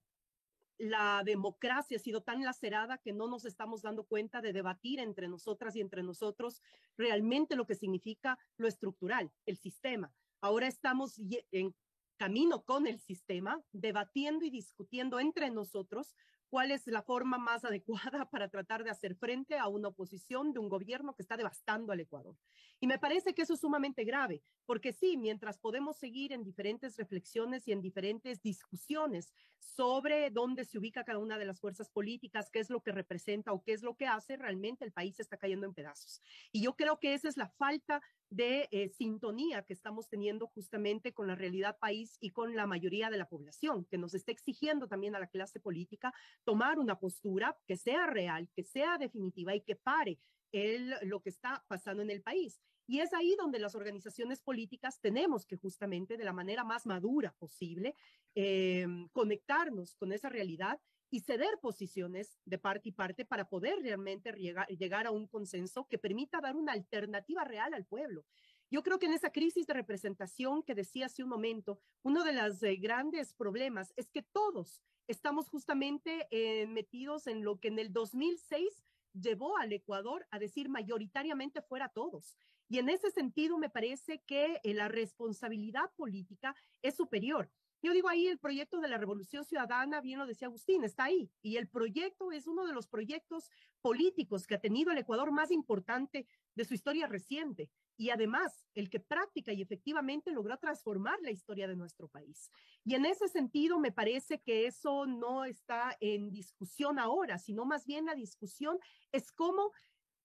la 0.78 1.22
democracia 1.24 1.98
ha 1.98 2.00
sido 2.00 2.22
tan 2.22 2.44
lacerada 2.44 2.98
que 2.98 3.14
no 3.14 3.28
nos 3.28 3.46
estamos 3.46 3.82
dando 3.82 4.04
cuenta 4.06 4.42
de 4.42 4.54
debatir 4.54 5.00
entre 5.00 5.28
nosotras 5.28 5.76
y 5.76 5.82
entre 5.82 6.04
nosotros 6.04 6.62
realmente 6.98 7.56
lo 7.56 7.66
que 7.66 7.76
significa 7.76 8.38
lo 8.58 8.68
estructural, 8.68 9.32
el 9.46 9.58
sistema. 9.58 10.14
Ahora 10.42 10.68
estamos 10.68 11.20
en 11.52 11.76
camino 12.18 12.64
con 12.64 12.88
el 12.88 13.00
sistema, 13.00 13.62
debatiendo 13.72 14.46
y 14.46 14.50
discutiendo 14.50 15.20
entre 15.20 15.50
nosotros 15.50 16.16
cuál 16.54 16.70
es 16.70 16.86
la 16.86 17.02
forma 17.02 17.40
más 17.40 17.66
adecuada 17.66 18.30
para 18.30 18.48
tratar 18.48 18.84
de 18.84 18.92
hacer 18.92 19.16
frente 19.16 19.58
a 19.58 19.68
una 19.68 19.88
oposición 19.88 20.54
de 20.54 20.60
un 20.60 20.70
gobierno 20.70 21.16
que 21.16 21.24
está 21.24 21.36
devastando 21.36 21.92
al 21.92 22.00
Ecuador. 22.00 22.38
Y 22.80 22.86
me 22.86 23.00
parece 23.00 23.34
que 23.34 23.42
eso 23.42 23.56
es 23.56 23.62
sumamente 23.62 24.04
grave, 24.04 24.44
porque 24.68 24.94
sí, 24.94 25.18
mientras 25.18 25.58
podemos 25.58 25.98
seguir 25.98 26.32
en 26.32 26.44
diferentes 26.44 26.96
reflexiones 26.96 27.68
y 27.68 27.72
en 27.72 27.82
diferentes 27.82 28.44
discusiones 28.44 29.34
sobre 29.58 30.30
dónde 30.30 30.64
se 30.64 30.78
ubica 30.78 31.04
cada 31.04 31.18
una 31.18 31.40
de 31.40 31.46
las 31.46 31.60
fuerzas 31.60 31.90
políticas, 31.90 32.52
qué 32.52 32.60
es 32.60 32.70
lo 32.70 32.82
que 32.82 32.92
representa 32.92 33.52
o 33.52 33.64
qué 33.64 33.74
es 33.74 33.82
lo 33.82 33.96
que 33.96 34.06
hace, 34.06 34.38
realmente 34.38 34.86
el 34.86 34.92
país 34.92 35.20
está 35.20 35.38
cayendo 35.38 35.66
en 35.66 35.74
pedazos. 35.74 36.22
Y 36.52 36.62
yo 36.62 36.76
creo 36.76 37.00
que 37.00 37.16
esa 37.16 37.30
es 37.30 37.36
la 37.36 37.50
falta 37.50 38.00
de 38.36 38.68
eh, 38.72 38.90
sintonía 38.90 39.62
que 39.62 39.74
estamos 39.74 40.10
teniendo 40.10 40.48
justamente 40.48 41.14
con 41.14 41.28
la 41.28 41.36
realidad 41.36 41.78
país 41.78 42.18
y 42.20 42.32
con 42.32 42.56
la 42.56 42.66
mayoría 42.66 43.12
de 43.12 43.18
la 43.18 43.30
población, 43.30 43.86
que 43.86 44.00
nos 44.00 44.16
está 44.16 44.32
exigiendo 44.32 44.88
también 44.88 45.16
a 45.16 45.20
la 45.20 45.28
clase 45.28 45.60
política 45.60 46.12
tomar 46.44 46.80
una 46.80 47.00
postura 47.00 47.56
que 47.68 47.78
sea 47.78 48.08
real, 48.08 48.50
que 48.56 48.64
sea 48.64 48.98
definitiva 48.98 49.56
y 49.56 49.62
que 49.62 49.76
pare 49.76 50.20
el, 50.52 50.96
lo 51.04 51.22
que 51.22 51.30
está 51.30 51.64
pasando 51.68 52.02
en 52.02 52.10
el 52.10 52.24
país. 52.24 52.60
Y 52.88 53.00
es 53.00 53.14
ahí 53.14 53.36
donde 53.38 53.60
las 53.60 53.76
organizaciones 53.76 54.42
políticas 54.42 55.00
tenemos 55.00 55.46
que 55.46 55.56
justamente 55.56 56.18
de 56.18 56.24
la 56.24 56.34
manera 56.34 56.64
más 56.64 56.86
madura 56.86 57.34
posible 57.38 57.96
eh, 58.36 58.88
conectarnos 59.12 59.96
con 59.96 60.12
esa 60.12 60.30
realidad 60.30 60.82
y 61.14 61.20
ceder 61.20 61.60
posiciones 61.62 62.40
de 62.44 62.58
parte 62.58 62.90
y 62.90 62.92
parte 62.92 63.24
para 63.24 63.48
poder 63.48 63.78
realmente 63.84 64.32
llegar, 64.32 65.06
a 65.06 65.12
un 65.12 65.28
consenso 65.28 65.88
que 65.88 66.00
permita 66.00 66.42
dar 66.42 66.56
una 66.56 66.72
alternativa 66.72 67.44
real 67.44 67.76
al 67.76 67.86
pueblo. 67.86 68.26
Yo 68.72 68.82
creo 68.82 68.98
que 68.98 69.06
en 69.06 69.14
esa 69.14 69.32
crisis 69.32 69.68
de 69.68 69.76
representación 69.76 70.64
que 70.64 70.74
decía 70.74 71.06
hace 71.06 71.22
un 71.22 71.30
momento, 71.30 71.80
uno 72.02 72.24
de 72.24 72.34
los 72.34 72.64
eh, 72.64 72.78
grandes 72.78 73.36
problemas 73.36 73.94
es 73.96 74.10
que 74.10 74.24
todos 74.24 74.82
estamos 75.06 75.50
justamente 75.50 76.28
eh, 76.32 76.66
metidos 76.66 77.28
en 77.28 77.44
lo 77.44 77.60
que 77.60 77.68
en 77.68 77.78
el 77.78 77.94
2006 77.94 78.84
llevó 79.14 79.56
al 79.60 79.72
Ecuador 79.72 80.26
a 80.32 80.40
decir 80.40 80.68
mayoritariamente 80.68 81.62
fuera 81.62 81.90
todos. 81.90 82.40
Y 82.70 82.80
en 82.80 82.90
ese 82.90 83.12
sentido 83.12 83.60
me 83.60 83.70
parece 83.70 84.24
que 84.26 84.60
eh, 84.64 84.74
la 84.74 84.88
responsabilidad 84.88 85.92
política 85.96 86.56
es 86.82 86.96
superior. 86.96 87.52
Yo 87.84 87.92
digo 87.92 88.08
ahí 88.08 88.28
el 88.28 88.40
proyecto 88.40 88.80
de 88.80 88.88
la 88.88 88.98
Revolución 88.98 89.44
Ciudadana, 89.44 90.00
bien 90.00 90.18
lo 90.18 90.26
decía 90.26 90.48
Agustín, 90.48 90.86
está 90.86 91.04
ahí. 91.04 91.30
Y 91.42 91.58
el 91.58 91.68
proyecto 91.68 92.32
es 92.32 92.48
uno 92.48 92.66
de 92.66 92.72
los 92.72 92.88
proyectos 92.88 93.52
políticos 93.82 94.48
que 94.48 94.56
ha 94.56 94.62
tenido 94.62 94.94
el 94.94 95.00
Ecuador 95.00 95.34
más 95.34 95.52
importante 95.52 96.26
de 96.56 96.64
su 96.64 96.74
historia 96.76 97.08
reciente. 97.08 97.70
Y 97.98 98.10
además, 98.10 98.66
el 98.74 98.90
que 98.90 99.02
práctica 99.02 99.52
y 99.52 99.62
efectivamente 99.62 100.32
logró 100.32 100.58
transformar 100.58 101.20
la 101.22 101.32
historia 101.32 101.68
de 101.68 101.76
nuestro 101.76 102.08
país. 102.08 102.50
Y 102.86 102.96
en 102.96 103.06
ese 103.06 103.28
sentido, 103.28 103.78
me 103.80 103.92
parece 103.92 104.40
que 104.40 104.66
eso 104.66 105.06
no 105.06 105.44
está 105.44 105.98
en 106.00 106.32
discusión 106.32 107.00
ahora, 107.00 107.38
sino 107.38 107.66
más 107.66 107.86
bien 107.86 108.06
la 108.06 108.16
discusión 108.16 108.80
es 109.12 109.30
cómo 109.34 109.74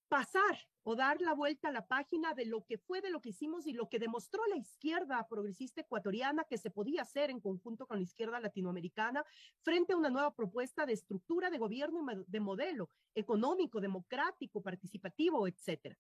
pasar 0.09 0.59
o 0.83 0.97
dar 0.97 1.21
la 1.21 1.35
vuelta 1.35 1.69
a 1.69 1.73
la 1.73 1.87
página 1.87 2.35
de 2.35 2.47
lo 2.47 2.65
que 2.65 2.79
fue, 2.79 3.01
de 3.01 3.11
lo 3.11 3.21
que 3.21 3.31
hicimos 3.31 3.67
y 3.67 3.73
lo 3.75 3.89
que 3.89 3.99
demostró 3.99 4.45
la 4.47 4.57
izquierda 4.57 5.27
progresista 5.29 5.83
ecuatoriana 5.83 6.45
que 6.45 6.59
se 6.59 6.71
podía 6.71 7.03
hacer 7.03 7.31
en 7.31 7.41
conjunto 7.41 7.87
con 7.87 7.99
la 7.99 8.05
izquierda 8.05 8.41
latinoamericana 8.41 9.25
frente 9.61 9.93
a 9.93 9.97
una 9.97 10.11
nueva 10.11 10.35
propuesta 10.35 10.87
de 10.87 10.95
estructura 10.95 11.51
de 11.51 11.59
gobierno 11.59 12.01
y 12.13 12.25
de 12.27 12.41
modelo 12.41 12.91
económico, 13.15 13.81
democrático, 13.81 14.63
participativo, 14.63 15.47
etcétera. 15.47 15.99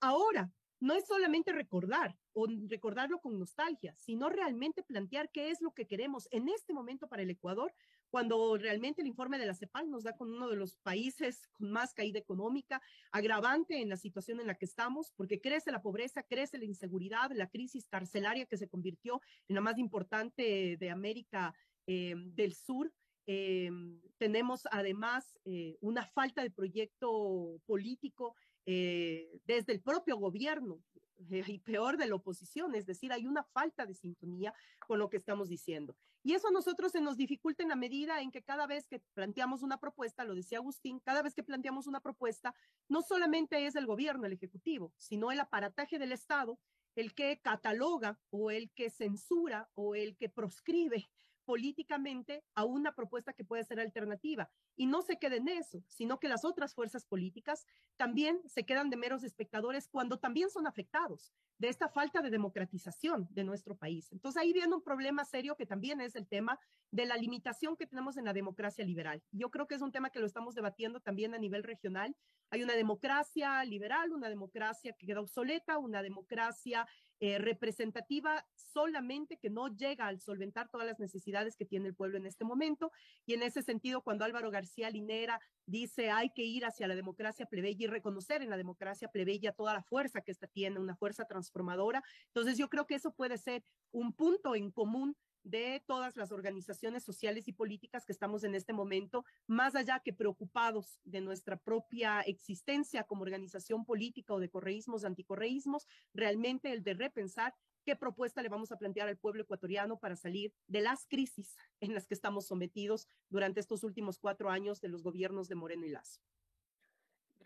Ahora, 0.00 0.52
no 0.80 0.94
es 0.94 1.06
solamente 1.06 1.52
recordar 1.52 2.18
o 2.34 2.46
recordarlo 2.68 3.20
con 3.20 3.38
nostalgia, 3.38 3.94
sino 3.96 4.28
realmente 4.28 4.82
plantear 4.82 5.30
qué 5.30 5.50
es 5.50 5.62
lo 5.62 5.72
que 5.72 5.86
queremos 5.86 6.28
en 6.30 6.48
este 6.48 6.74
momento 6.74 7.08
para 7.08 7.22
el 7.22 7.30
Ecuador, 7.30 7.74
cuando 8.16 8.56
realmente 8.56 9.02
el 9.02 9.08
informe 9.08 9.38
de 9.38 9.44
la 9.44 9.52
CEPAL 9.52 9.90
nos 9.90 10.04
da 10.04 10.16
con 10.16 10.32
uno 10.32 10.48
de 10.48 10.56
los 10.56 10.78
países 10.78 11.48
con 11.48 11.70
más 11.70 11.92
caída 11.92 12.18
económica, 12.18 12.80
agravante 13.12 13.82
en 13.82 13.90
la 13.90 13.98
situación 13.98 14.40
en 14.40 14.46
la 14.46 14.54
que 14.54 14.64
estamos, 14.64 15.12
porque 15.16 15.38
crece 15.38 15.70
la 15.70 15.82
pobreza, 15.82 16.22
crece 16.22 16.56
la 16.56 16.64
inseguridad, 16.64 17.30
la 17.34 17.50
crisis 17.50 17.86
carcelaria 17.88 18.46
que 18.46 18.56
se 18.56 18.68
convirtió 18.68 19.20
en 19.48 19.56
la 19.56 19.60
más 19.60 19.76
importante 19.76 20.78
de 20.80 20.90
América 20.90 21.52
eh, 21.86 22.14
del 22.16 22.54
Sur. 22.54 22.90
Eh, 23.26 23.70
tenemos 24.16 24.62
además 24.70 25.36
eh, 25.44 25.76
una 25.82 26.06
falta 26.06 26.42
de 26.42 26.50
proyecto 26.50 27.60
político 27.66 28.34
desde 28.64 29.72
el 29.74 29.80
propio 29.82 30.16
gobierno 30.16 30.80
y 31.18 31.58
peor 31.58 31.96
de 31.96 32.06
la 32.06 32.14
oposición, 32.14 32.74
es 32.74 32.86
decir, 32.86 33.12
hay 33.12 33.26
una 33.26 33.42
falta 33.42 33.86
de 33.86 33.94
sintonía 33.94 34.54
con 34.86 34.98
lo 34.98 35.08
que 35.08 35.16
estamos 35.16 35.48
diciendo. 35.48 35.96
Y 36.22 36.34
eso 36.34 36.48
a 36.48 36.50
nosotros 36.50 36.92
se 36.92 37.00
nos 37.00 37.16
dificulta 37.16 37.62
en 37.62 37.68
la 37.68 37.76
medida 37.76 38.20
en 38.20 38.32
que 38.32 38.42
cada 38.42 38.66
vez 38.66 38.88
que 38.88 39.00
planteamos 39.14 39.62
una 39.62 39.78
propuesta, 39.78 40.24
lo 40.24 40.34
decía 40.34 40.58
Agustín, 40.58 40.98
cada 41.00 41.22
vez 41.22 41.34
que 41.34 41.44
planteamos 41.44 41.86
una 41.86 42.00
propuesta, 42.00 42.54
no 42.88 43.02
solamente 43.02 43.66
es 43.66 43.76
el 43.76 43.86
gobierno, 43.86 44.26
el 44.26 44.32
ejecutivo, 44.32 44.92
sino 44.96 45.30
el 45.30 45.40
aparataje 45.40 45.98
del 45.98 46.12
Estado 46.12 46.58
el 46.96 47.14
que 47.14 47.38
cataloga 47.40 48.18
o 48.30 48.50
el 48.50 48.70
que 48.72 48.90
censura 48.90 49.68
o 49.74 49.94
el 49.94 50.16
que 50.16 50.28
proscribe 50.28 51.08
políticamente 51.46 52.44
a 52.54 52.64
una 52.64 52.94
propuesta 52.94 53.32
que 53.32 53.44
puede 53.44 53.64
ser 53.64 53.80
alternativa. 53.80 54.50
Y 54.76 54.86
no 54.86 55.00
se 55.00 55.18
quede 55.18 55.36
en 55.36 55.48
eso, 55.48 55.82
sino 55.88 56.18
que 56.18 56.28
las 56.28 56.44
otras 56.44 56.74
fuerzas 56.74 57.06
políticas 57.06 57.64
también 57.96 58.40
se 58.46 58.64
quedan 58.64 58.90
de 58.90 58.96
meros 58.96 59.22
espectadores 59.22 59.88
cuando 59.88 60.18
también 60.18 60.50
son 60.50 60.66
afectados 60.66 61.32
de 61.58 61.68
esta 61.68 61.88
falta 61.88 62.20
de 62.20 62.30
democratización 62.30 63.28
de 63.30 63.44
nuestro 63.44 63.76
país. 63.76 64.12
Entonces 64.12 64.42
ahí 64.42 64.52
viene 64.52 64.74
un 64.74 64.82
problema 64.82 65.24
serio 65.24 65.56
que 65.56 65.64
también 65.64 66.00
es 66.00 66.16
el 66.16 66.26
tema 66.26 66.58
de 66.90 67.06
la 67.06 67.16
limitación 67.16 67.76
que 67.76 67.86
tenemos 67.86 68.16
en 68.16 68.24
la 68.24 68.32
democracia 68.32 68.84
liberal. 68.84 69.22
Yo 69.30 69.50
creo 69.50 69.66
que 69.66 69.76
es 69.76 69.82
un 69.82 69.92
tema 69.92 70.10
que 70.10 70.20
lo 70.20 70.26
estamos 70.26 70.54
debatiendo 70.54 71.00
también 71.00 71.34
a 71.34 71.38
nivel 71.38 71.62
regional. 71.62 72.14
Hay 72.50 72.62
una 72.62 72.74
democracia 72.74 73.64
liberal, 73.64 74.12
una 74.12 74.28
democracia 74.28 74.92
que 74.92 75.06
queda 75.06 75.20
obsoleta, 75.20 75.78
una 75.78 76.02
democracia 76.02 76.86
eh, 77.20 77.38
representativa 77.38 78.46
solamente 78.54 79.38
que 79.38 79.48
no 79.48 79.68
llega 79.68 80.06
al 80.06 80.20
solventar 80.20 80.68
todas 80.68 80.86
las 80.86 80.98
necesidades 80.98 81.56
que 81.56 81.64
tiene 81.64 81.88
el 81.88 81.94
pueblo 81.94 82.18
en 82.18 82.26
este 82.26 82.44
momento. 82.44 82.92
Y 83.24 83.34
en 83.34 83.42
ese 83.42 83.62
sentido, 83.62 84.02
cuando 84.02 84.24
Álvaro 84.24 84.50
García 84.50 84.90
Linera 84.90 85.40
dice 85.66 86.10
hay 86.10 86.30
que 86.34 86.42
ir 86.42 86.64
hacia 86.64 86.86
la 86.86 86.94
democracia 86.94 87.46
plebeya 87.46 87.84
y 87.84 87.88
reconocer 87.88 88.42
en 88.42 88.50
la 88.50 88.56
democracia 88.56 89.08
plebeya 89.08 89.52
toda 89.52 89.74
la 89.74 89.82
fuerza 89.82 90.20
que 90.20 90.30
esta 90.30 90.46
tiene, 90.46 90.78
una 90.78 90.96
fuerza 90.96 91.24
transformadora, 91.24 92.02
entonces 92.26 92.58
yo 92.58 92.68
creo 92.68 92.86
que 92.86 92.94
eso 92.94 93.12
puede 93.12 93.38
ser 93.38 93.64
un 93.90 94.12
punto 94.12 94.54
en 94.54 94.70
común 94.70 95.16
de 95.46 95.82
todas 95.86 96.16
las 96.16 96.32
organizaciones 96.32 97.04
sociales 97.04 97.46
y 97.46 97.52
políticas 97.52 98.04
que 98.04 98.12
estamos 98.12 98.42
en 98.42 98.54
este 98.54 98.72
momento, 98.72 99.24
más 99.46 99.76
allá 99.76 100.00
que 100.00 100.12
preocupados 100.12 100.98
de 101.04 101.20
nuestra 101.20 101.56
propia 101.56 102.20
existencia 102.22 103.04
como 103.04 103.22
organización 103.22 103.84
política 103.84 104.34
o 104.34 104.40
de 104.40 104.50
correísmos, 104.50 105.04
anticorreísmos, 105.04 105.86
realmente 106.12 106.72
el 106.72 106.82
de 106.82 106.94
repensar 106.94 107.54
qué 107.84 107.94
propuesta 107.94 108.42
le 108.42 108.48
vamos 108.48 108.72
a 108.72 108.76
plantear 108.76 109.06
al 109.08 109.18
pueblo 109.18 109.42
ecuatoriano 109.42 110.00
para 110.00 110.16
salir 110.16 110.52
de 110.66 110.80
las 110.80 111.06
crisis 111.06 111.56
en 111.80 111.94
las 111.94 112.08
que 112.08 112.14
estamos 112.14 112.48
sometidos 112.48 113.06
durante 113.28 113.60
estos 113.60 113.84
últimos 113.84 114.18
cuatro 114.18 114.50
años 114.50 114.80
de 114.80 114.88
los 114.88 115.04
gobiernos 115.04 115.48
de 115.48 115.54
Moreno 115.54 115.86
y 115.86 115.90
Lazo. 115.90 116.20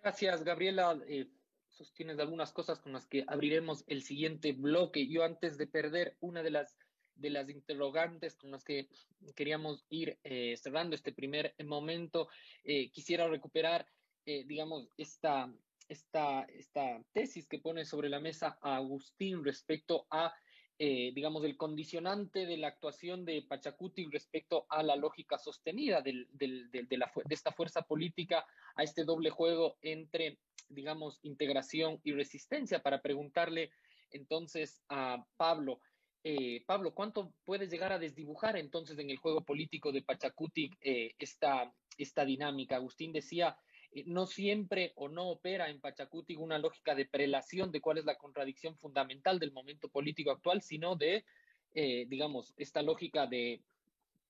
Gracias, 0.02 0.42
Gabriela. 0.42 0.98
Eh, 1.06 1.30
sostienes 1.68 2.18
algunas 2.18 2.52
cosas 2.52 2.80
con 2.80 2.94
las 2.94 3.06
que 3.06 3.24
abriremos 3.28 3.84
el 3.86 4.02
siguiente 4.02 4.52
bloque. 4.52 5.06
Yo 5.06 5.22
antes 5.24 5.58
de 5.58 5.66
perder 5.66 6.16
una 6.20 6.42
de 6.42 6.50
las 6.50 6.74
de 7.20 7.30
las 7.30 7.48
interrogantes 7.48 8.34
con 8.36 8.50
las 8.50 8.64
que 8.64 8.88
queríamos 9.36 9.84
ir 9.90 10.18
eh, 10.24 10.56
cerrando 10.56 10.96
este 10.96 11.12
primer 11.12 11.54
momento. 11.64 12.28
Eh, 12.64 12.90
quisiera 12.90 13.28
recuperar, 13.28 13.86
eh, 14.26 14.44
digamos, 14.46 14.88
esta, 14.96 15.52
esta, 15.88 16.42
esta 16.44 17.02
tesis 17.12 17.46
que 17.46 17.58
pone 17.58 17.84
sobre 17.84 18.08
la 18.08 18.20
mesa 18.20 18.58
Agustín 18.60 19.44
respecto 19.44 20.06
a, 20.10 20.34
digamos, 20.78 21.44
el 21.44 21.58
condicionante 21.58 22.46
de 22.46 22.56
la 22.56 22.68
actuación 22.68 23.26
de 23.26 23.42
Pachacuti 23.42 24.06
respecto 24.06 24.64
a 24.70 24.82
la 24.82 24.96
lógica 24.96 25.36
sostenida 25.36 26.00
del, 26.00 26.26
del, 26.32 26.70
de, 26.70 26.96
la, 26.96 27.12
de 27.22 27.34
esta 27.34 27.52
fuerza 27.52 27.82
política, 27.82 28.46
a 28.76 28.82
este 28.82 29.04
doble 29.04 29.28
juego 29.28 29.76
entre, 29.82 30.38
digamos, 30.70 31.20
integración 31.22 32.00
y 32.02 32.12
resistencia, 32.12 32.82
para 32.82 33.02
preguntarle 33.02 33.70
entonces 34.12 34.80
a 34.88 35.24
Pablo, 35.36 35.80
eh, 36.22 36.62
Pablo, 36.66 36.92
¿cuánto 36.92 37.32
puedes 37.44 37.70
llegar 37.70 37.92
a 37.92 37.98
desdibujar 37.98 38.56
entonces 38.56 38.98
en 38.98 39.08
el 39.08 39.16
juego 39.16 39.42
político 39.42 39.90
de 39.90 40.02
Pachacuti 40.02 40.70
eh, 40.82 41.14
esta, 41.18 41.72
esta 41.96 42.24
dinámica? 42.26 42.76
Agustín 42.76 43.12
decía, 43.12 43.56
eh, 43.92 44.04
no 44.06 44.26
siempre 44.26 44.92
o 44.96 45.08
no 45.08 45.30
opera 45.30 45.70
en 45.70 45.80
Pachacuti 45.80 46.36
una 46.36 46.58
lógica 46.58 46.94
de 46.94 47.06
prelación 47.06 47.72
de 47.72 47.80
cuál 47.80 47.98
es 47.98 48.04
la 48.04 48.18
contradicción 48.18 48.76
fundamental 48.76 49.38
del 49.38 49.52
momento 49.52 49.88
político 49.88 50.30
actual, 50.30 50.60
sino 50.60 50.94
de, 50.94 51.24
digamos, 51.72 52.52
esta 52.56 52.82
lógica 52.82 53.26
de 53.26 53.62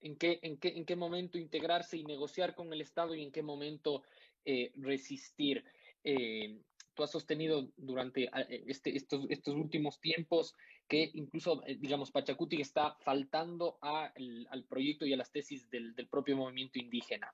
en 0.02 0.16
qué, 0.16 0.38
en, 0.42 0.58
qué, 0.58 0.68
en 0.68 0.84
qué 0.84 0.94
momento 0.94 1.38
integrarse 1.38 1.96
y 1.96 2.04
negociar 2.04 2.54
con 2.54 2.72
el 2.72 2.82
Estado 2.82 3.14
y 3.14 3.22
en 3.22 3.32
qué 3.32 3.42
momento 3.42 4.02
resistir 4.76 5.64
tú 6.94 7.02
has 7.02 7.10
sostenido 7.10 7.70
durante 7.76 8.30
este, 8.66 8.94
estos, 8.94 9.26
estos 9.30 9.54
últimos 9.54 10.00
tiempos 10.00 10.54
que 10.90 11.08
incluso, 11.14 11.62
eh, 11.66 11.76
digamos, 11.76 12.10
Pachacuti 12.10 12.60
está 12.60 12.96
faltando 13.00 13.78
a 13.80 14.12
el, 14.16 14.46
al 14.50 14.64
proyecto 14.64 15.06
y 15.06 15.12
a 15.12 15.16
las 15.16 15.30
tesis 15.30 15.70
del, 15.70 15.94
del 15.94 16.08
propio 16.08 16.36
movimiento 16.36 16.80
indígena. 16.80 17.32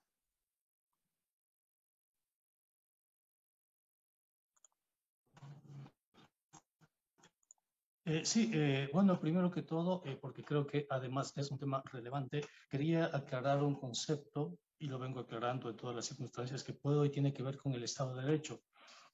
Eh, 8.04 8.24
sí, 8.24 8.50
eh, 8.52 8.88
bueno, 8.92 9.18
primero 9.18 9.50
que 9.50 9.62
todo, 9.62 10.02
porque 10.20 10.44
creo 10.44 10.64
que 10.66 10.86
además 10.90 11.32
es 11.36 11.50
un 11.50 11.58
tema 11.58 11.82
relevante, 11.90 12.42
quería 12.70 13.06
aclarar 13.06 13.62
un 13.62 13.74
concepto 13.74 14.58
y 14.78 14.86
lo 14.86 14.98
vengo 14.98 15.20
aclarando 15.20 15.70
en 15.70 15.76
todas 15.76 15.96
las 15.96 16.04
circunstancias 16.04 16.62
que 16.62 16.74
puedo 16.74 17.04
y 17.04 17.10
tiene 17.10 17.32
que 17.32 17.42
ver 17.42 17.56
con 17.56 17.72
el 17.72 17.82
Estado 17.82 18.14
de 18.14 18.26
Derecho. 18.26 18.60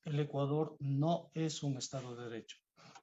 El 0.05 0.19
Ecuador 0.19 0.77
no 0.81 1.31
es 1.33 1.63
un 1.63 1.79
Estado 1.79 2.17
de 2.17 2.25
Derecho. 2.25 2.62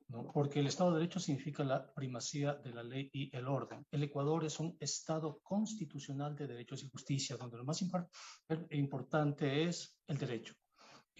¿No? 0.10 0.32
porque 0.32 0.60
el 0.60 0.67
Estado 0.67 0.91
de 0.91 1.00
Derecho 1.00 1.19
significa 1.19 1.63
la 1.63 1.91
primacía 1.93 2.54
de 2.56 2.74
la 2.74 2.84
ley 2.84 3.10
y 3.13 3.36
el 3.36 3.48
orden. 3.48 3.86
El 3.91 4.04
Ecuador 4.04 4.45
es 4.45 4.60
un 4.60 4.76
Estado 4.80 5.39
constitucional 5.41 6.36
de 6.36 6.48
derechos 6.48 6.84
y 6.84 6.89
justicia, 6.89 7.38
donde 7.38 7.58
lo 7.58 7.65
más 7.65 7.82
importante 8.69 9.63
es 9.63 9.98
el 10.08 10.17
derecho 10.17 10.54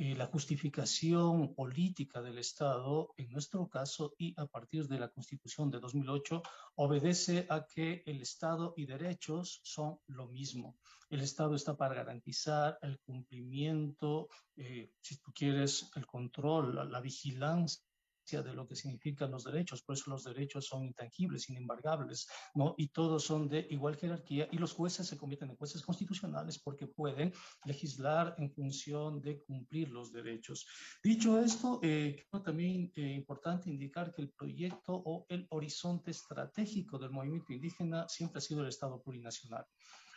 eh, 0.02 0.16
la 0.16 0.28
justificación 0.28 1.54
política 1.54 2.22
del 2.22 2.38
Estado, 2.38 3.14
en 3.18 3.30
nuestro 3.32 3.68
caso, 3.68 4.14
y 4.18 4.34
a 4.38 4.46
partir 4.46 4.88
de 4.88 4.98
la 4.98 5.10
Constitución 5.10 5.70
de 5.70 5.82
2008, 5.82 6.42
obedece 6.76 7.46
a 7.50 7.66
que 7.66 8.02
el 8.06 8.22
Estado 8.22 8.74
y 8.78 8.86
derechos 8.86 9.60
son 9.62 10.00
lo 10.08 10.30
mismo. 10.30 10.78
El 11.10 11.20
Estado 11.20 11.54
está 11.54 11.76
para 11.76 11.96
garantizar 11.96 12.80
el 12.82 12.98
cumplimiento, 13.02 14.30
eh, 14.56 14.94
si 15.02 15.18
tú 15.18 15.34
quieres, 15.34 15.92
el 15.98 16.06
control, 16.06 16.76
la, 16.76 16.86
la 16.86 17.02
vigilancia 17.02 17.89
de 18.38 18.54
lo 18.54 18.68
que 18.68 18.76
significan 18.76 19.32
los 19.32 19.44
derechos, 19.44 19.82
por 19.82 19.96
eso 19.96 20.12
los 20.12 20.24
derechos 20.24 20.68
son 20.68 20.86
intangibles, 20.86 21.50
inembargables, 21.50 22.28
¿no? 22.54 22.76
Y 22.78 22.90
todos 22.90 23.24
son 23.24 23.50
de 23.50 23.66
igual 23.72 23.98
jerarquía 23.98 24.48
y 24.52 24.58
los 24.58 24.74
jueces 24.74 25.08
se 25.08 25.18
convierten 25.18 25.50
en 25.50 25.58
jueces 25.58 25.82
constitucionales 25.82 26.60
porque 26.60 26.88
pueden 26.88 27.34
legislar 27.66 28.36
en 28.38 28.52
función 28.52 29.22
de 29.22 29.42
cumplir 29.44 29.90
los 29.90 30.12
derechos. 30.12 30.68
Dicho 31.04 31.40
esto, 31.40 31.80
eh, 31.82 32.24
creo 32.30 32.44
también 32.44 32.92
eh, 32.96 33.14
importante 33.14 33.70
indicar 33.70 34.14
que 34.14 34.22
el 34.22 34.30
proyecto 34.30 34.94
o 34.94 35.26
el 35.30 35.48
horizonte 35.50 36.12
estratégico 36.12 37.00
del 37.00 37.12
movimiento 37.12 37.52
indígena 37.52 38.08
siempre 38.08 38.38
ha 38.38 38.42
sido 38.42 38.62
el 38.62 38.70
Estado 38.70 39.02
plurinacional. 39.02 39.66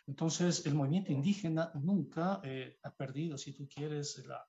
Entonces, 0.07 0.67
el 0.67 0.75
movimiento 0.75 1.13
indígena 1.13 1.71
nunca 1.75 2.41
eh, 2.43 2.77
ha 2.83 2.91
perdido, 2.91 3.39
si 3.39 3.53
tú 3.53 3.69
quieres, 3.69 4.25
la, 4.27 4.45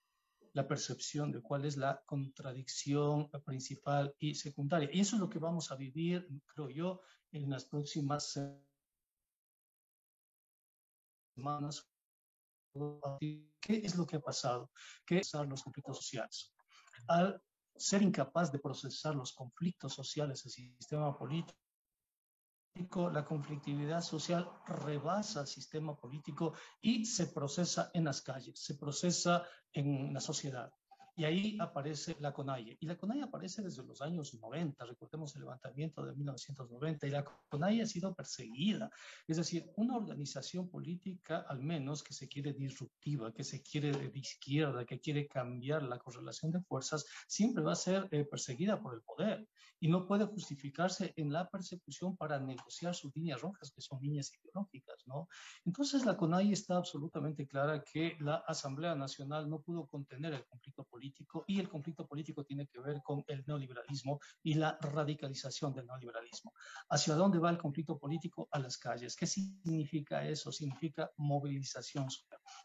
la 0.54 0.68
percepción 0.68 1.32
de 1.32 1.42
cuál 1.42 1.66
es 1.66 1.78
la 1.78 2.02
contradicción 2.06 3.30
principal 3.44 4.16
y 4.20 4.36
secundaria. 4.36 4.90
Y 4.92 5.00
eso 5.02 5.16
es 5.16 5.20
lo 5.20 5.30
que 5.30 5.40
vamos 5.40 5.72
a 5.72 5.76
vivir, 5.76 6.28
creo 6.46 6.70
yo, 6.70 7.02
en 7.32 7.50
las 7.50 7.66
próximas 7.66 8.40
semanas. 11.36 11.90
¿Qué 13.20 13.82
es 13.84 13.96
lo 13.96 14.06
que 14.06 14.18
ha 14.18 14.22
pasado? 14.22 14.72
¿Qué 15.06 15.24
son 15.24 15.50
los 15.50 15.64
conflictos 15.64 15.98
sociales? 15.98 16.54
Al 17.08 17.42
ser 17.76 18.04
incapaz 18.04 18.52
de 18.52 18.60
procesar 18.60 19.16
los 19.16 19.34
conflictos 19.34 19.94
sociales 19.94 20.44
del 20.44 20.52
sistema 20.52 21.18
político, 21.18 21.63
la 23.12 23.24
conflictividad 23.24 24.02
social 24.02 24.50
rebasa 24.66 25.42
el 25.42 25.48
sistema 25.48 25.96
político 25.96 26.54
y 26.82 27.06
se 27.06 27.28
procesa 27.28 27.92
en 27.94 28.06
las 28.06 28.22
calles, 28.22 28.60
se 28.60 28.76
procesa 28.76 29.44
en 29.72 30.14
la 30.14 30.20
sociedad. 30.20 30.72
Y 31.16 31.26
ahí 31.26 31.58
aparece 31.60 32.16
la 32.20 32.34
CONAIE. 32.34 32.78
Y 32.80 32.88
la 32.88 32.98
CONAIE 32.98 33.22
aparece 33.22 33.62
desde 33.62 33.84
los 33.84 34.02
años 34.02 34.34
90, 34.34 34.84
recordemos 34.84 35.36
el 35.36 35.42
levantamiento 35.42 36.04
de 36.04 36.16
1990, 36.16 37.06
y 37.06 37.12
la 37.12 37.24
CONAIE 37.50 37.84
ha 37.84 37.86
sido 37.86 38.16
perseguida. 38.16 38.90
Es 39.28 39.38
decir, 39.38 39.72
una 39.76 39.96
organización 39.96 40.70
política, 40.70 41.46
al 41.48 41.62
menos 41.62 42.02
que 42.02 42.14
se 42.14 42.28
quiere 42.28 42.54
disruptiva, 42.54 43.32
que 43.32 43.44
se 43.44 43.62
quiere 43.62 43.92
de 43.92 44.20
izquierda, 44.20 44.86
que 44.86 45.00
quiere 45.00 45.28
cambiar 45.28 45.84
la 45.84 46.00
correlación 46.00 46.52
de 46.52 46.62
fuerzas, 46.62 47.06
siempre 47.28 47.64
va 47.64 47.74
a 47.74 47.76
ser 47.76 48.08
eh, 48.10 48.26
perseguida 48.26 48.82
por 48.82 48.96
el 48.96 49.02
poder 49.02 49.48
y 49.80 49.90
no 49.90 50.08
puede 50.08 50.26
justificarse 50.26 51.14
en 51.18 51.32
la 51.32 51.48
persecución 51.48 52.18
para 52.18 52.40
negociar 52.40 52.96
sus 52.96 53.16
líneas 53.16 53.42
rojas, 53.42 53.72
que 53.72 53.82
son 53.82 54.02
líneas 54.02 54.32
ideológicas, 54.34 55.04
¿no? 55.06 55.28
Entonces 55.66 56.06
la 56.06 56.18
CONAIE 56.18 56.54
está 56.54 56.78
absolutamente 56.78 57.46
clara 57.46 57.84
que 57.84 58.16
la 58.20 58.38
Asamblea 58.48 58.96
Nacional 58.96 59.50
no 59.50 59.60
pudo 59.60 59.86
contener 59.86 60.34
el 60.34 60.46
conflicto 60.46 60.86
político 60.86 61.03
y 61.48 61.60
el 61.60 61.70
conflicto 61.70 62.08
político 62.08 62.44
tiene 62.44 62.68
que 62.68 62.80
ver 62.80 63.02
con 63.04 63.24
el 63.28 63.44
neoliberalismo 63.46 64.20
y 64.44 64.54
la 64.54 64.78
radicalización 64.80 65.74
del 65.74 65.88
neoliberalismo. 65.88 66.54
¿Hacia 66.90 67.16
dónde 67.16 67.40
va 67.40 67.50
el 67.50 67.58
conflicto 67.58 67.98
político? 67.98 68.48
A 68.52 68.60
las 68.60 68.78
calles. 68.78 69.16
¿Qué 69.16 69.26
significa 69.26 70.26
eso? 70.26 70.52
Significa 70.52 71.12
movilización. 71.18 72.08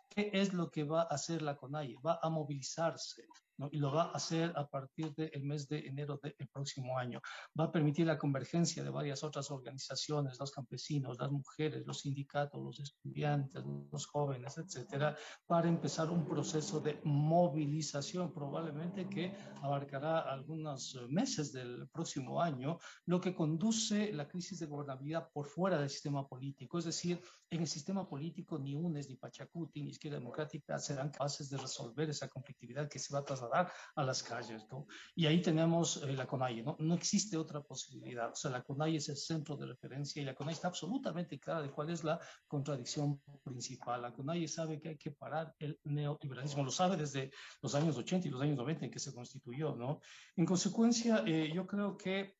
¿Qué 0.08 0.30
es 0.32 0.52
lo 0.52 0.70
que 0.70 0.84
va 0.84 1.02
a 1.02 1.14
hacer 1.14 1.42
la 1.42 1.56
CONAIE? 1.56 1.96
Va 2.04 2.18
a 2.22 2.28
movilizarse 2.28 3.26
¿no? 3.58 3.68
y 3.70 3.78
lo 3.78 3.92
va 3.92 4.04
a 4.04 4.12
hacer 4.12 4.52
a 4.56 4.66
partir 4.66 5.14
del 5.14 5.42
mes 5.42 5.68
de 5.68 5.80
enero 5.80 6.18
del 6.22 6.48
próximo 6.52 6.98
año. 6.98 7.20
Va 7.58 7.64
a 7.64 7.72
permitir 7.72 8.06
la 8.06 8.18
convergencia 8.18 8.82
de 8.82 8.90
varias 8.90 9.22
otras 9.22 9.50
organizaciones, 9.50 10.38
los 10.38 10.52
campesinos, 10.52 11.18
las 11.18 11.30
mujeres, 11.30 11.86
los 11.86 12.00
sindicatos, 12.00 12.62
los 12.62 12.80
estudiantes, 12.80 13.62
los 13.92 14.06
jóvenes, 14.06 14.56
etcétera, 14.58 15.16
para 15.46 15.68
empezar 15.68 16.10
un 16.10 16.24
proceso 16.26 16.80
de 16.80 17.00
movilización, 17.04 18.32
probablemente 18.32 19.08
que 19.08 19.36
abarcará 19.62 20.20
algunos 20.20 20.96
meses 21.08 21.52
del 21.52 21.88
próximo 21.88 22.40
año, 22.40 22.78
lo 23.06 23.20
que 23.20 23.34
conduce 23.34 24.12
la 24.12 24.28
crisis 24.28 24.60
de 24.60 24.66
gobernabilidad 24.66 25.28
por 25.32 25.46
fuera 25.46 25.78
del 25.78 25.90
sistema 25.90 26.26
político. 26.26 26.78
Es 26.78 26.84
decir, 26.84 27.20
en 27.50 27.60
el 27.60 27.66
sistema 27.66 28.08
político 28.08 28.58
ni 28.58 28.74
UNES, 28.74 29.08
ni 29.08 29.16
Pachacuti, 29.16 29.82
ni 29.82 29.90
Izquierda 29.90 30.18
Democrática 30.18 30.78
serán 30.78 31.10
capaces 31.10 31.48
de 31.50 31.56
resolver 31.56 32.08
esa 32.10 32.28
conflictividad 32.28 32.88
que 32.88 32.98
se 32.98 33.12
va 33.12 33.20
a 33.20 33.24
trasladar 33.24 33.47
a 33.52 34.02
las 34.02 34.22
calles, 34.22 34.66
¿no? 34.70 34.86
Y 35.14 35.26
ahí 35.26 35.40
tenemos 35.40 36.02
eh, 36.02 36.12
la 36.12 36.26
CONAIE, 36.26 36.62
¿no? 36.62 36.76
No 36.78 36.94
existe 36.94 37.36
otra 37.36 37.60
posibilidad. 37.60 38.30
O 38.32 38.34
sea, 38.34 38.50
la 38.50 38.62
CONAIE 38.62 38.96
es 38.96 39.08
el 39.08 39.16
centro 39.16 39.56
de 39.56 39.66
referencia 39.66 40.20
y 40.20 40.24
la 40.24 40.34
CONAIE 40.34 40.54
está 40.54 40.68
absolutamente 40.68 41.38
clara 41.38 41.62
de 41.62 41.70
cuál 41.70 41.90
es 41.90 42.04
la 42.04 42.18
contradicción 42.46 43.20
principal. 43.44 44.02
La 44.02 44.12
CONAIE 44.12 44.48
sabe 44.48 44.80
que 44.80 44.90
hay 44.90 44.96
que 44.96 45.10
parar 45.12 45.54
el 45.58 45.78
neoliberalismo, 45.84 46.64
lo 46.64 46.70
sabe 46.70 46.96
desde 46.96 47.30
los 47.62 47.74
años 47.74 47.96
80 47.96 48.28
y 48.28 48.30
los 48.30 48.42
años 48.42 48.56
90 48.56 48.86
en 48.86 48.90
que 48.90 48.98
se 48.98 49.12
constituyó, 49.12 49.74
¿no? 49.76 50.00
En 50.36 50.46
consecuencia, 50.46 51.22
eh, 51.26 51.50
yo 51.54 51.66
creo 51.66 51.96
que 51.96 52.36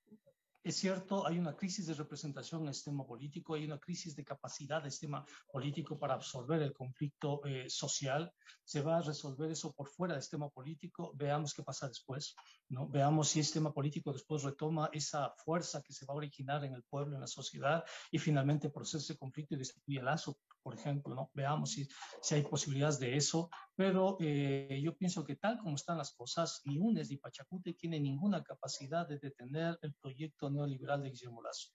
es 0.68 0.76
cierto, 0.76 1.26
hay 1.26 1.38
una 1.38 1.56
crisis 1.56 1.86
de 1.86 1.94
representación 1.94 2.62
en 2.62 2.68
el 2.68 2.74
sistema 2.74 3.06
político, 3.06 3.54
hay 3.54 3.64
una 3.64 3.78
crisis 3.78 4.14
de 4.14 4.22
capacidad 4.22 4.82
del 4.82 4.90
sistema 4.90 5.24
político 5.50 5.98
para 5.98 6.14
absorber 6.14 6.60
el 6.60 6.74
conflicto 6.74 7.40
eh, 7.46 7.70
social. 7.70 8.30
Se 8.64 8.82
va 8.82 8.98
a 8.98 9.02
resolver 9.02 9.50
eso 9.50 9.72
por 9.72 9.88
fuera 9.88 10.12
del 10.12 10.22
sistema 10.22 10.50
político. 10.50 11.12
Veamos 11.14 11.54
qué 11.54 11.62
pasa 11.62 11.88
después. 11.88 12.34
¿no? 12.68 12.86
Veamos 12.86 13.30
si 13.30 13.38
el 13.38 13.46
sistema 13.46 13.72
político 13.72 14.12
después 14.12 14.42
retoma 14.42 14.90
esa 14.92 15.32
fuerza 15.42 15.82
que 15.82 15.94
se 15.94 16.04
va 16.04 16.12
a 16.12 16.18
originar 16.18 16.62
en 16.64 16.74
el 16.74 16.82
pueblo, 16.82 17.14
en 17.14 17.22
la 17.22 17.26
sociedad, 17.26 17.82
y 18.10 18.18
finalmente 18.18 18.68
procesa 18.68 19.14
el 19.14 19.18
conflicto 19.18 19.54
y 19.54 19.58
destituye 19.58 20.00
el 20.00 20.04
lazo 20.04 20.38
por 20.68 20.74
ejemplo, 20.74 21.14
¿no? 21.14 21.30
Veamos 21.32 21.70
si, 21.70 21.88
si 22.20 22.34
hay 22.34 22.42
posibilidades 22.42 22.98
de 22.98 23.16
eso, 23.16 23.48
pero 23.74 24.18
eh, 24.20 24.78
yo 24.84 24.94
pienso 24.94 25.24
que 25.24 25.36
tal 25.36 25.58
como 25.58 25.76
están 25.76 25.96
las 25.96 26.12
cosas, 26.12 26.60
ni 26.66 26.76
UNES 26.76 27.08
ni 27.08 27.16
Pachacute 27.16 27.72
tiene 27.72 27.98
ninguna 27.98 28.42
capacidad 28.42 29.08
de 29.08 29.18
detener 29.18 29.78
el 29.80 29.94
proyecto 29.94 30.50
neoliberal 30.58 31.02
de 31.02 31.10
Guillermo 31.10 31.42
Lazo. 31.42 31.70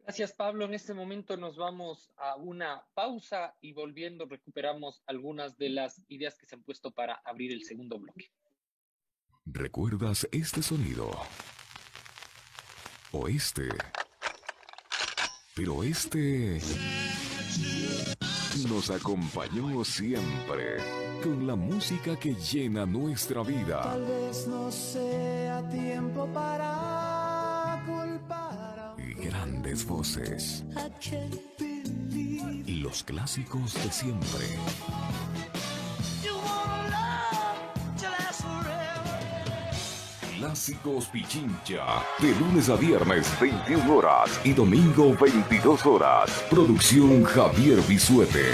Gracias, 0.00 0.32
Pablo. 0.32 0.64
En 0.64 0.74
este 0.74 0.94
momento 0.94 1.36
nos 1.36 1.56
vamos 1.56 2.10
a 2.16 2.36
una 2.36 2.82
pausa 2.94 3.54
y 3.60 3.72
volviendo 3.72 4.24
recuperamos 4.24 5.02
algunas 5.06 5.58
de 5.58 5.68
las 5.68 6.02
ideas 6.08 6.38
que 6.38 6.46
se 6.46 6.54
han 6.54 6.62
puesto 6.62 6.90
para 6.90 7.20
abrir 7.24 7.52
el 7.52 7.62
segundo 7.62 7.98
bloque. 7.98 8.32
¿Recuerdas 9.44 10.26
este 10.32 10.62
sonido? 10.62 11.10
O 13.12 13.28
este. 13.28 13.68
Pero 15.54 15.82
este 15.82 16.60
nos 18.66 18.90
acompañó 18.90 19.84
siempre 19.84 20.78
con 21.22 21.46
la 21.46 21.54
música 21.54 22.18
que 22.18 22.34
llena 22.34 22.86
nuestra 22.86 23.42
vida. 23.42 23.82
Tal 23.82 24.04
vez 24.04 24.46
no 24.46 24.70
sea 24.70 25.68
tiempo 25.68 26.26
para. 26.32 26.97
Grandes 29.68 29.86
voces. 29.86 30.64
Los 32.66 33.02
clásicos 33.04 33.74
de 33.74 33.92
siempre. 33.92 34.46
Clásicos 40.38 41.06
Pichincha. 41.06 41.84
De 42.18 42.34
lunes 42.36 42.70
a 42.70 42.76
viernes, 42.76 43.28
21 43.38 43.94
horas. 43.94 44.40
Y 44.42 44.54
domingo, 44.54 45.14
22 45.20 45.84
horas. 45.84 46.30
Producción 46.48 47.24
Javier 47.24 47.78
Bisuete. 47.82 48.46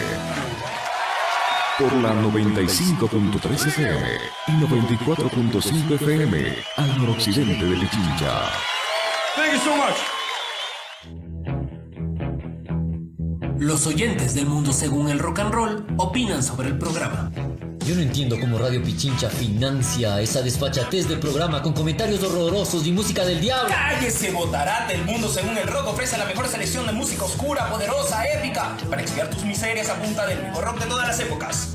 Por 1.79 1.93
la 1.95 2.13
95.3 2.23 3.67
FM 3.69 4.19
y 4.49 4.53
94.5 4.53 5.95
FM 5.95 6.57
al 6.77 6.99
noroccidente 6.99 7.65
de 7.65 7.77
Pichincha. 7.77 8.51
Thank 9.37 9.65
you. 9.67 9.84
Los 13.65 13.87
oyentes 13.87 14.35
del 14.35 14.45
mundo 14.45 14.75
según 14.75 15.09
el 15.09 15.19
rock 15.19 15.39
and 15.39 15.55
roll 15.55 15.87
opinan 15.97 16.43
sobre 16.43 16.69
el 16.69 16.77
programa. 16.77 17.33
Yo 17.87 17.95
no 17.95 18.03
entiendo 18.03 18.39
cómo 18.39 18.59
Radio 18.59 18.83
Pichincha 18.83 19.31
financia 19.31 20.21
esa 20.21 20.43
desfachatez 20.43 21.09
del 21.09 21.19
programa 21.19 21.63
con 21.63 21.73
comentarios 21.73 22.23
horrorosos 22.23 22.87
y 22.87 22.93
música 22.93 23.25
del 23.25 23.41
diablo. 23.41 23.71
¡Cállese, 23.75 24.33
botarate! 24.33 24.97
El 24.97 25.07
mundo 25.07 25.31
según 25.31 25.57
el 25.57 25.67
rock 25.67 25.87
ofrece 25.87 26.19
la 26.19 26.27
mejor 26.27 26.47
selección 26.47 26.85
de 26.85 26.93
música 26.93 27.25
oscura, 27.25 27.71
poderosa, 27.71 28.23
épica, 28.35 28.77
para 28.91 29.01
expiar 29.01 29.31
tus 29.31 29.43
miserias 29.45 29.89
a 29.89 29.95
punta 29.95 30.27
del 30.27 30.43
mejor 30.43 30.65
rock 30.65 30.81
de 30.81 30.87
todas 30.87 31.09
las 31.09 31.19
épocas. 31.21 31.75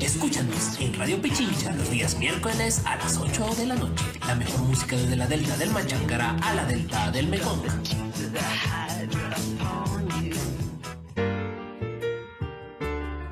Escúchanos 0.00 0.80
en 0.80 0.94
Radio 0.94 1.20
Pichincha 1.20 1.72
los 1.72 1.90
días 1.90 2.16
miércoles 2.16 2.80
a 2.86 2.96
las 2.96 3.18
8 3.18 3.56
de 3.58 3.66
la 3.66 3.74
noche. 3.74 4.06
La 4.26 4.36
mejor 4.36 4.60
música 4.60 4.96
desde 4.96 5.16
la 5.16 5.26
delta 5.26 5.54
del 5.58 5.68
Machancara 5.68 6.34
a 6.42 6.54
la 6.54 6.64
delta 6.64 7.10
del 7.10 7.26
Mekong. 7.26 7.60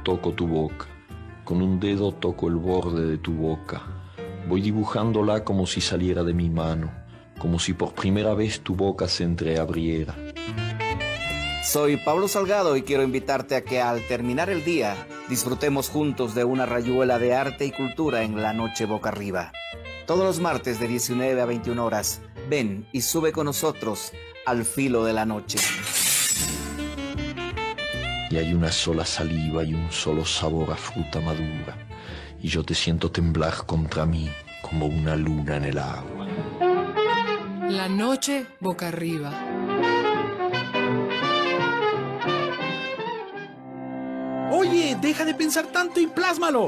Toco 0.08 0.32
tu 0.32 0.46
boca. 0.46 0.86
Con 1.44 1.60
un 1.60 1.78
dedo 1.78 2.12
toco 2.12 2.48
el 2.48 2.54
borde 2.54 3.04
de 3.04 3.18
tu 3.18 3.34
boca. 3.34 3.82
Voy 4.48 4.62
dibujándola 4.62 5.44
como 5.44 5.66
si 5.66 5.82
saliera 5.82 6.24
de 6.24 6.32
mi 6.32 6.48
mano, 6.48 6.90
como 7.38 7.58
si 7.58 7.74
por 7.74 7.92
primera 7.92 8.32
vez 8.32 8.62
tu 8.62 8.74
boca 8.74 9.06
se 9.06 9.24
entreabriera. 9.24 10.16
Soy 11.62 11.98
Pablo 11.98 12.26
Salgado 12.26 12.74
y 12.78 12.84
quiero 12.84 13.02
invitarte 13.02 13.54
a 13.54 13.64
que 13.64 13.82
al 13.82 14.00
terminar 14.08 14.48
el 14.48 14.64
día 14.64 14.96
disfrutemos 15.28 15.90
juntos 15.90 16.34
de 16.34 16.44
una 16.44 16.64
rayuela 16.64 17.18
de 17.18 17.34
arte 17.34 17.66
y 17.66 17.72
cultura 17.72 18.22
en 18.22 18.40
la 18.40 18.54
noche 18.54 18.86
boca 18.86 19.10
arriba. 19.10 19.52
Todos 20.06 20.24
los 20.24 20.40
martes 20.40 20.80
de 20.80 20.88
19 20.88 21.38
a 21.38 21.44
21 21.44 21.84
horas, 21.84 22.22
ven 22.48 22.86
y 22.92 23.02
sube 23.02 23.30
con 23.30 23.44
nosotros 23.44 24.12
al 24.46 24.64
filo 24.64 25.04
de 25.04 25.12
la 25.12 25.26
noche. 25.26 25.58
Y 28.30 28.36
hay 28.36 28.52
una 28.52 28.70
sola 28.70 29.04
saliva 29.04 29.64
y 29.64 29.74
un 29.74 29.90
solo 29.90 30.24
sabor 30.24 30.70
a 30.70 30.76
fruta 30.76 31.20
madura. 31.20 31.76
Y 32.40 32.48
yo 32.48 32.62
te 32.62 32.74
siento 32.74 33.10
temblar 33.10 33.64
contra 33.66 34.04
mí 34.04 34.28
como 34.62 34.86
una 34.86 35.16
luna 35.16 35.56
en 35.56 35.64
el 35.64 35.78
agua. 35.78 36.26
La 37.68 37.88
noche 37.88 38.46
boca 38.60 38.88
arriba. 38.88 39.32
Oye, 44.50 44.96
deja 45.00 45.24
de 45.24 45.34
pensar 45.34 45.66
tanto 45.66 46.00
y 46.00 46.06
plásmalo. 46.06 46.66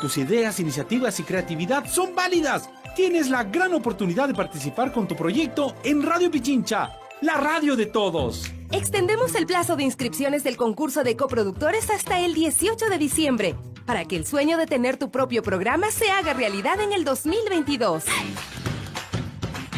Tus 0.00 0.18
ideas, 0.18 0.60
iniciativas 0.60 1.18
y 1.20 1.22
creatividad 1.22 1.86
son 1.86 2.14
válidas. 2.14 2.68
Tienes 2.94 3.28
la 3.28 3.44
gran 3.44 3.74
oportunidad 3.74 4.28
de 4.28 4.34
participar 4.34 4.92
con 4.92 5.08
tu 5.08 5.16
proyecto 5.16 5.74
en 5.82 6.02
Radio 6.02 6.30
Pichincha, 6.30 6.92
la 7.22 7.34
radio 7.36 7.76
de 7.76 7.86
todos. 7.86 8.50
Extendemos 8.72 9.34
el 9.34 9.46
plazo 9.46 9.76
de 9.76 9.84
inscripciones 9.84 10.44
del 10.44 10.56
concurso 10.56 11.04
de 11.04 11.16
coproductores 11.16 11.90
hasta 11.90 12.20
el 12.20 12.34
18 12.34 12.88
de 12.88 12.98
diciembre, 12.98 13.54
para 13.84 14.04
que 14.04 14.16
el 14.16 14.26
sueño 14.26 14.58
de 14.58 14.66
tener 14.66 14.96
tu 14.96 15.10
propio 15.10 15.42
programa 15.42 15.90
se 15.90 16.10
haga 16.10 16.34
realidad 16.34 16.80
en 16.80 16.92
el 16.92 17.04
2022. 17.04 18.04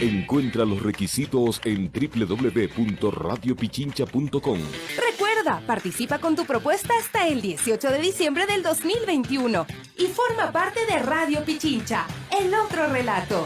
Encuentra 0.00 0.64
los 0.64 0.82
requisitos 0.82 1.60
en 1.64 1.92
www.radiopichincha.com. 1.92 4.58
Recuerda, 5.10 5.60
participa 5.66 6.18
con 6.18 6.36
tu 6.36 6.46
propuesta 6.46 6.94
hasta 6.98 7.26
el 7.26 7.42
18 7.42 7.90
de 7.90 7.98
diciembre 7.98 8.46
del 8.46 8.62
2021 8.62 9.66
y 9.98 10.06
forma 10.06 10.52
parte 10.52 10.86
de 10.86 11.00
Radio 11.00 11.44
Pichincha, 11.44 12.06
el 12.40 12.54
otro 12.54 12.86
relato. 12.86 13.44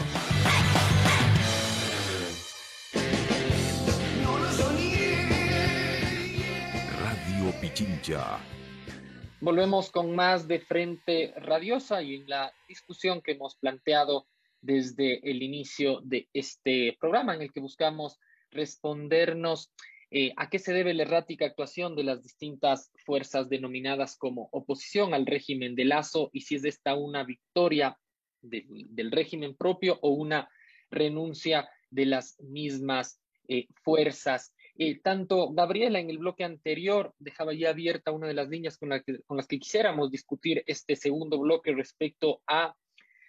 Volvemos 9.39 9.91
con 9.91 10.13
más 10.13 10.47
de 10.47 10.59
Frente 10.59 11.33
Radiosa 11.37 12.01
y 12.01 12.15
en 12.15 12.29
la 12.29 12.53
discusión 12.67 13.21
que 13.21 13.31
hemos 13.31 13.55
planteado 13.55 14.27
desde 14.61 15.19
el 15.29 15.41
inicio 15.41 16.01
de 16.01 16.27
este 16.33 16.97
programa 16.99 17.35
en 17.35 17.43
el 17.43 17.53
que 17.53 17.59
buscamos 17.59 18.19
respondernos 18.51 19.71
eh, 20.11 20.33
a 20.37 20.49
qué 20.49 20.59
se 20.59 20.73
debe 20.73 20.93
la 20.93 21.03
errática 21.03 21.45
actuación 21.45 21.95
de 21.95 22.03
las 22.03 22.21
distintas 22.21 22.91
fuerzas 23.05 23.49
denominadas 23.49 24.15
como 24.17 24.47
oposición 24.51 25.13
al 25.13 25.25
régimen 25.25 25.73
de 25.73 25.85
Lazo 25.85 26.29
y 26.33 26.41
si 26.41 26.55
es 26.55 26.65
esta 26.65 26.95
una 26.95 27.23
victoria 27.23 27.97
de, 28.41 28.65
del 28.67 29.11
régimen 29.11 29.55
propio 29.55 29.97
o 30.01 30.09
una 30.09 30.49
renuncia 30.91 31.69
de 31.89 32.05
las 32.05 32.39
mismas 32.41 33.19
eh, 33.47 33.67
fuerzas. 33.83 34.53
Eh, 34.77 34.99
tanto 35.01 35.51
Gabriela 35.51 35.99
en 35.99 36.09
el 36.09 36.17
bloque 36.17 36.43
anterior 36.43 37.13
dejaba 37.19 37.53
ya 37.53 37.69
abierta 37.69 38.11
una 38.11 38.27
de 38.27 38.33
las 38.33 38.49
líneas 38.49 38.77
con, 38.77 38.89
la 38.89 39.01
que, 39.01 39.19
con 39.27 39.37
las 39.37 39.47
que 39.47 39.59
quisiéramos 39.59 40.09
discutir 40.09 40.63
este 40.65 40.95
segundo 40.95 41.39
bloque 41.39 41.73
respecto 41.73 42.41
a 42.47 42.75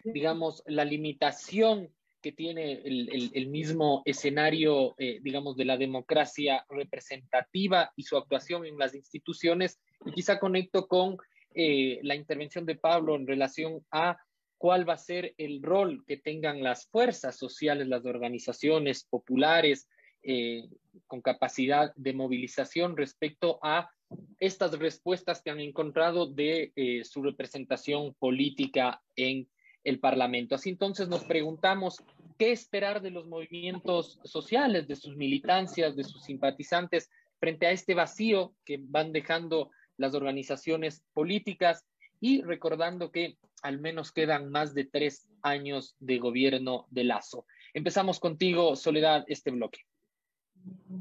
digamos, 0.05 0.63
la 0.67 0.85
limitación 0.85 1.89
que 2.21 2.33
tiene 2.33 2.81
el, 2.85 3.31
el, 3.35 3.47
mismo 3.49 4.03
escenario, 4.07 4.95
eh, 4.99 5.19
digamos, 5.23 5.57
de 5.57 5.67
la 5.67 5.77
democracia 5.77 6.65
representativa 6.71 7.93
y 7.97 8.05
su 8.05 8.17
actuación 8.17 8.65
en 8.65 8.79
las 8.79 8.95
instituciones. 8.95 9.79
Y 10.07 10.13
quizá 10.13 10.39
conecto 10.39 10.87
con 10.87 11.19
eh, 11.55 12.01
la 12.03 12.15
intervención 12.15 12.65
de 12.65 12.77
Pablo 12.77 13.15
en 13.15 13.27
relación 13.27 13.85
a 13.91 14.17
cuál 14.57 14.89
va 14.89 14.95
a 14.95 14.99
ser 14.99 15.35
el 15.37 15.63
rol 15.63 16.03
que 16.07 16.17
tengan 16.17 16.63
las 16.63 16.87
fuerzas 16.87 17.37
sociales, 17.37 17.89
las 17.89 18.07
organizaciones 18.07 19.05
populares 19.05 19.87
eh, 20.25 20.69
con 21.07 21.21
capacidad 21.21 21.93
de 21.97 22.13
movilización 22.13 22.97
respecto 22.97 23.59
a 23.63 23.91
estas 24.39 24.79
respuestas 24.79 25.43
que 25.43 25.51
han 25.51 25.61
encontrado 25.61 26.27
de 26.27 26.73
eh, 26.77 27.05
su 27.05 27.23
representación 27.23 28.15
política 28.15 29.03
en 29.17 29.49
el 29.83 30.01
Parlamento. 30.01 30.55
Así 30.55 30.71
entonces 30.71 31.09
nos 31.09 31.25
preguntamos 31.25 32.03
qué 32.39 32.53
esperar 32.53 33.03
de 33.03 33.11
los 33.11 33.27
movimientos 33.27 34.19
sociales, 34.25 34.89
de 34.89 34.97
sus 34.97 35.17
militancias, 35.17 35.95
de 35.95 36.05
sus 36.05 36.25
simpatizantes 36.25 37.11
frente 37.39 37.67
a 37.67 37.73
este 37.73 37.95
vacío 37.95 38.55
que 38.65 38.79
van 38.81 39.13
dejando 39.13 39.71
las 39.97 40.15
organizaciones 40.15 41.03
políticas 41.13 41.85
y 42.21 42.43
recordando 42.43 43.13
que 43.13 43.37
al 43.63 43.81
menos 43.81 44.13
quedan 44.13 44.51
más 44.51 44.75
de 44.75 44.85
tres 44.85 45.29
años 45.43 45.97
de 45.99 46.19
gobierno 46.19 46.87
de 46.91 47.05
Lazo. 47.05 47.47
Empezamos 47.75 48.21
contigo, 48.21 48.77
Soledad, 48.77 49.25
este 49.27 49.51
bloque. 49.51 49.81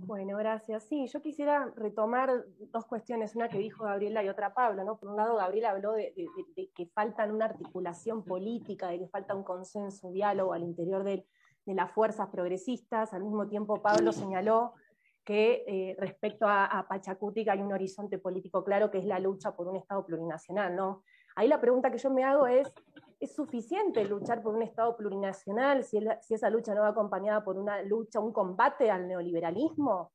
Bueno, 0.06 0.38
gracias. 0.38 0.84
Sí, 0.84 1.08
yo 1.08 1.22
quisiera 1.22 1.72
retomar 1.76 2.46
dos 2.72 2.86
cuestiones, 2.86 3.36
una 3.36 3.48
que 3.48 3.58
dijo 3.58 3.86
Gabriela 3.86 4.24
y 4.24 4.30
otra 4.30 4.54
Pablo, 4.54 4.84
¿no? 4.84 4.98
Por 4.98 5.10
un 5.10 5.16
lado, 5.16 5.38
Gabriela 5.38 5.72
habló 5.72 5.94
de, 5.94 6.14
que 6.76 6.86
falta 6.88 7.26
una 7.26 7.46
articulación 7.46 8.24
política, 8.24 8.90
de 8.90 9.00
que 9.00 9.08
falta 9.08 9.36
un 9.36 9.44
consenso, 9.44 10.08
un 10.08 10.14
diálogo 10.14 10.54
al 10.54 10.64
interior 10.64 11.04
de, 11.04 11.26
las 11.66 11.92
fuerzas 11.92 12.28
progresistas. 12.28 13.14
Al 13.14 13.24
mismo 13.24 13.48
tiempo, 13.48 13.82
Pablo 13.82 14.12
señaló 14.12 14.74
que 15.24 15.64
eh, 15.66 15.96
respecto 15.98 16.46
a, 16.46 16.66
a 16.66 16.88
hay 16.90 17.62
un 17.62 17.72
horizonte 17.72 18.18
político 18.18 18.66
claro 18.66 18.92
que 18.92 18.98
es 18.98 19.06
la 19.06 19.20
lucha 19.20 19.56
por 19.56 19.70
un 19.70 19.78
Estado 19.78 20.06
plurinacional, 20.06 20.76
¿no? 20.76 21.04
Ahí 21.36 21.48
la 21.48 21.62
pregunta 21.62 21.90
que 21.90 21.98
yo 21.98 22.10
me 22.10 22.26
hago 22.26 22.48
es, 22.48 22.72
¿es 23.24 23.34
suficiente 23.34 24.04
luchar 24.04 24.44
por 24.44 24.54
un 24.54 24.64
Estado 24.64 24.98
plurinacional 24.98 25.86
si, 25.86 25.98
esa 26.30 26.50
lucha 26.50 26.76
no 26.76 26.82
va 26.82 26.90
acompañada 26.90 27.42
por 27.42 27.58
una 27.58 27.82
lucha, 27.82 28.20
un 28.20 28.34
combate 28.34 28.92
al 28.92 29.08
neoliberalismo? 29.08 30.12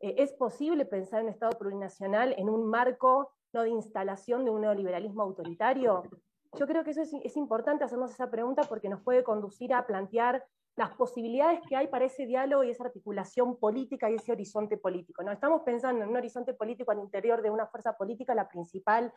Eh, 0.00 0.16
¿Es 0.18 0.34
posible 0.34 0.84
pensar 0.84 1.20
en 1.20 1.26
un 1.26 1.32
Estado 1.32 1.58
plurinacional 1.58 2.34
en 2.36 2.50
un 2.50 2.68
marco 2.68 3.32
no 3.54 3.62
de 3.62 3.70
instalación 3.70 4.44
de 4.44 4.50
un 4.50 4.60
neoliberalismo 4.60 5.22
autoritario? 5.22 6.02
Yo 6.58 6.66
creo 6.66 6.84
que 6.84 6.90
eso 6.90 7.00
es, 7.00 7.14
es 7.14 7.36
importante 7.38 7.84
hacernos 7.84 8.10
esa 8.10 8.30
pregunta 8.30 8.64
porque 8.68 8.90
nos 8.90 9.02
puede 9.02 9.24
conducir 9.24 9.72
a 9.72 9.86
plantear 9.86 10.44
las 10.76 10.90
posibilidades 10.94 11.60
que 11.66 11.76
hay 11.76 11.86
para 11.86 12.04
ese 12.04 12.26
diálogo 12.26 12.64
y 12.64 12.70
esa 12.70 12.84
articulación 12.84 13.56
política 13.56 14.10
y 14.10 14.16
ese 14.16 14.32
horizonte 14.32 14.76
político. 14.76 15.22
¿no? 15.22 15.32
Estamos 15.32 15.62
pensando 15.62 16.02
en 16.02 16.10
un 16.10 16.16
horizonte 16.16 16.52
político 16.52 16.90
al 16.90 16.98
interior 16.98 17.40
de 17.40 17.50
una 17.50 17.66
fuerza 17.66 17.96
política, 17.96 18.34
la 18.34 18.48
principal 18.48 19.12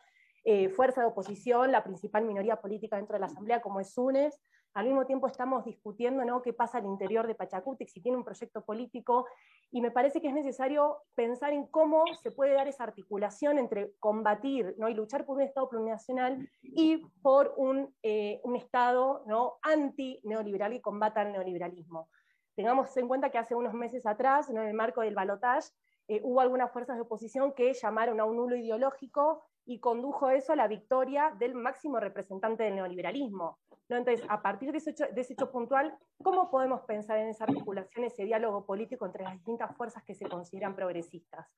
eh, 0.48 0.68
fuerza 0.68 1.00
de 1.00 1.08
oposición, 1.08 1.72
la 1.72 1.82
principal 1.82 2.24
minoría 2.24 2.60
política 2.60 2.94
dentro 2.94 3.14
de 3.14 3.18
la 3.20 3.26
Asamblea, 3.26 3.60
como 3.60 3.80
es 3.80 3.98
UNES. 3.98 4.40
Al 4.74 4.86
mismo 4.86 5.04
tiempo 5.04 5.26
estamos 5.26 5.64
discutiendo 5.64 6.24
¿no? 6.24 6.40
qué 6.40 6.52
pasa 6.52 6.78
al 6.78 6.84
interior 6.84 7.26
de 7.26 7.34
Pachacutic, 7.34 7.88
si 7.88 8.00
tiene 8.00 8.16
un 8.16 8.22
proyecto 8.22 8.64
político, 8.64 9.26
y 9.72 9.80
me 9.80 9.90
parece 9.90 10.20
que 10.20 10.28
es 10.28 10.34
necesario 10.34 10.98
pensar 11.16 11.52
en 11.52 11.66
cómo 11.66 12.04
se 12.22 12.30
puede 12.30 12.52
dar 12.52 12.68
esa 12.68 12.84
articulación 12.84 13.58
entre 13.58 13.90
combatir 13.98 14.76
¿no? 14.78 14.88
y 14.88 14.94
luchar 14.94 15.26
por 15.26 15.38
un 15.38 15.42
Estado 15.42 15.68
plurinacional 15.68 16.48
y 16.62 16.98
por 17.22 17.52
un, 17.56 17.92
eh, 18.04 18.40
Estado 18.54 19.24
¿no? 19.26 19.54
anti-neoliberal 19.62 20.74
que 20.74 20.80
combata 20.80 21.22
el 21.22 21.32
neoliberalismo. 21.32 22.08
Tengamos 22.54 22.96
en 22.96 23.08
cuenta 23.08 23.30
que 23.30 23.38
hace 23.38 23.56
unos 23.56 23.74
meses 23.74 24.06
atrás, 24.06 24.48
en 24.48 24.58
el 24.58 24.74
marco 24.74 25.00
del 25.00 25.16
balotaje, 25.16 25.70
eh, 26.08 26.20
hubo 26.22 26.40
algunas 26.40 26.70
fuerzas 26.72 26.96
de 26.96 27.02
oposición 27.02 27.52
que 27.52 27.72
llamaron 27.74 28.20
a 28.20 28.24
un 28.24 28.36
nulo 28.36 28.56
ideológico 28.56 29.44
y 29.64 29.80
condujo 29.80 30.30
eso 30.30 30.52
a 30.52 30.56
la 30.56 30.68
victoria 30.68 31.34
del 31.38 31.54
máximo 31.54 31.98
representante 31.98 32.62
del 32.62 32.76
neoliberalismo. 32.76 33.58
¿no? 33.88 33.96
Entonces, 33.96 34.24
a 34.28 34.40
partir 34.40 34.70
de 34.70 34.78
ese, 34.78 34.90
hecho, 34.90 35.06
de 35.12 35.20
ese, 35.20 35.32
hecho, 35.32 35.50
puntual, 35.50 35.98
¿cómo 36.22 36.50
podemos 36.50 36.82
pensar 36.82 37.18
en 37.18 37.28
esa 37.28 37.44
articulación, 37.44 38.04
ese 38.04 38.24
diálogo 38.24 38.64
político 38.64 39.04
entre 39.06 39.24
las 39.24 39.34
distintas 39.34 39.76
fuerzas 39.76 40.04
que 40.04 40.14
se 40.14 40.28
consideran 40.28 40.76
progresistas? 40.76 41.48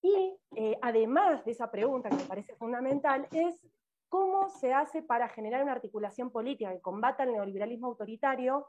Y 0.00 0.38
eh, 0.54 0.78
además 0.82 1.44
de 1.44 1.50
esa 1.50 1.70
pregunta 1.70 2.08
que 2.08 2.16
me 2.16 2.24
parece 2.24 2.54
fundamental, 2.54 3.26
es 3.32 3.66
¿cómo 4.08 4.48
se 4.48 4.72
hace 4.72 5.02
para 5.02 5.28
generar 5.28 5.62
una 5.64 5.72
articulación 5.72 6.30
política 6.30 6.72
que 6.72 6.80
combata 6.80 7.24
el 7.24 7.32
neoliberalismo 7.32 7.88
autoritario 7.88 8.68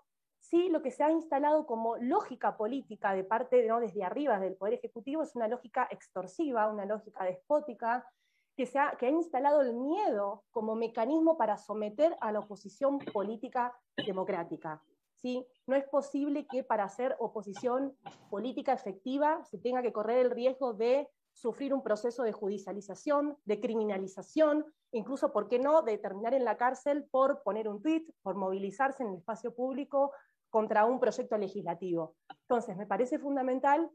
si 0.50 0.70
lo 0.70 0.82
que 0.82 0.92
se 0.92 1.04
ha 1.04 1.12
instalado 1.12 1.66
como 1.66 1.98
lógica 1.98 2.56
política 2.56 3.14
de 3.14 3.24
parte, 3.24 3.68
¿no? 3.68 3.80
desde 3.80 4.04
arriba 4.04 4.40
del 4.40 4.56
Poder 4.56 4.76
Ejecutivo, 4.76 5.24
es 5.24 5.36
una 5.36 5.48
lógica 5.48 5.88
extorsiva, 5.92 6.72
una 6.72 6.86
lógica 6.86 7.26
despótica, 7.26 8.08
que, 8.56 8.66
se 8.66 8.80
ha, 8.80 8.96
que 8.98 9.08
ha 9.08 9.10
instalado 9.10 9.62
el 9.62 9.74
miedo 9.74 10.46
como 10.52 10.76
mecanismo 10.76 11.38
para 11.38 11.58
someter 11.58 12.16
a 12.22 12.32
la 12.32 12.40
oposición 12.40 12.98
política 13.00 13.78
democrática. 14.06 14.82
¿sí? 15.16 15.46
No 15.68 15.76
es 15.76 15.84
posible 15.90 16.48
que 16.48 16.64
para 16.64 16.86
hacer 16.86 17.16
oposición 17.20 17.96
política 18.30 18.74
efectiva 18.74 19.44
se 19.44 19.58
tenga 19.58 19.82
que 19.82 19.92
correr 19.92 20.26
el 20.26 20.32
riesgo 20.32 20.74
de 20.74 21.10
sufrir 21.34 21.74
un 21.74 21.84
proceso 21.84 22.24
de 22.24 22.32
judicialización, 22.32 23.38
de 23.46 23.60
criminalización, 23.60 24.66
incluso, 24.92 25.32
¿por 25.32 25.48
qué 25.50 25.60
no?, 25.60 25.84
de 25.84 26.00
terminar 26.00 26.34
en 26.34 26.46
la 26.46 26.58
cárcel 26.58 27.06
por 27.12 27.44
poner 27.44 27.68
un 27.68 27.82
tuit, 27.82 28.10
por 28.24 28.36
movilizarse 28.36 29.04
en 29.04 29.10
el 29.10 29.18
espacio 29.18 29.54
público 29.54 30.12
contra 30.50 30.86
un 30.86 31.00
proyecto 31.00 31.38
legislativo. 31.38 32.16
Entonces, 32.30 32.76
me 32.78 32.86
parece 32.88 33.20
fundamental 33.20 33.90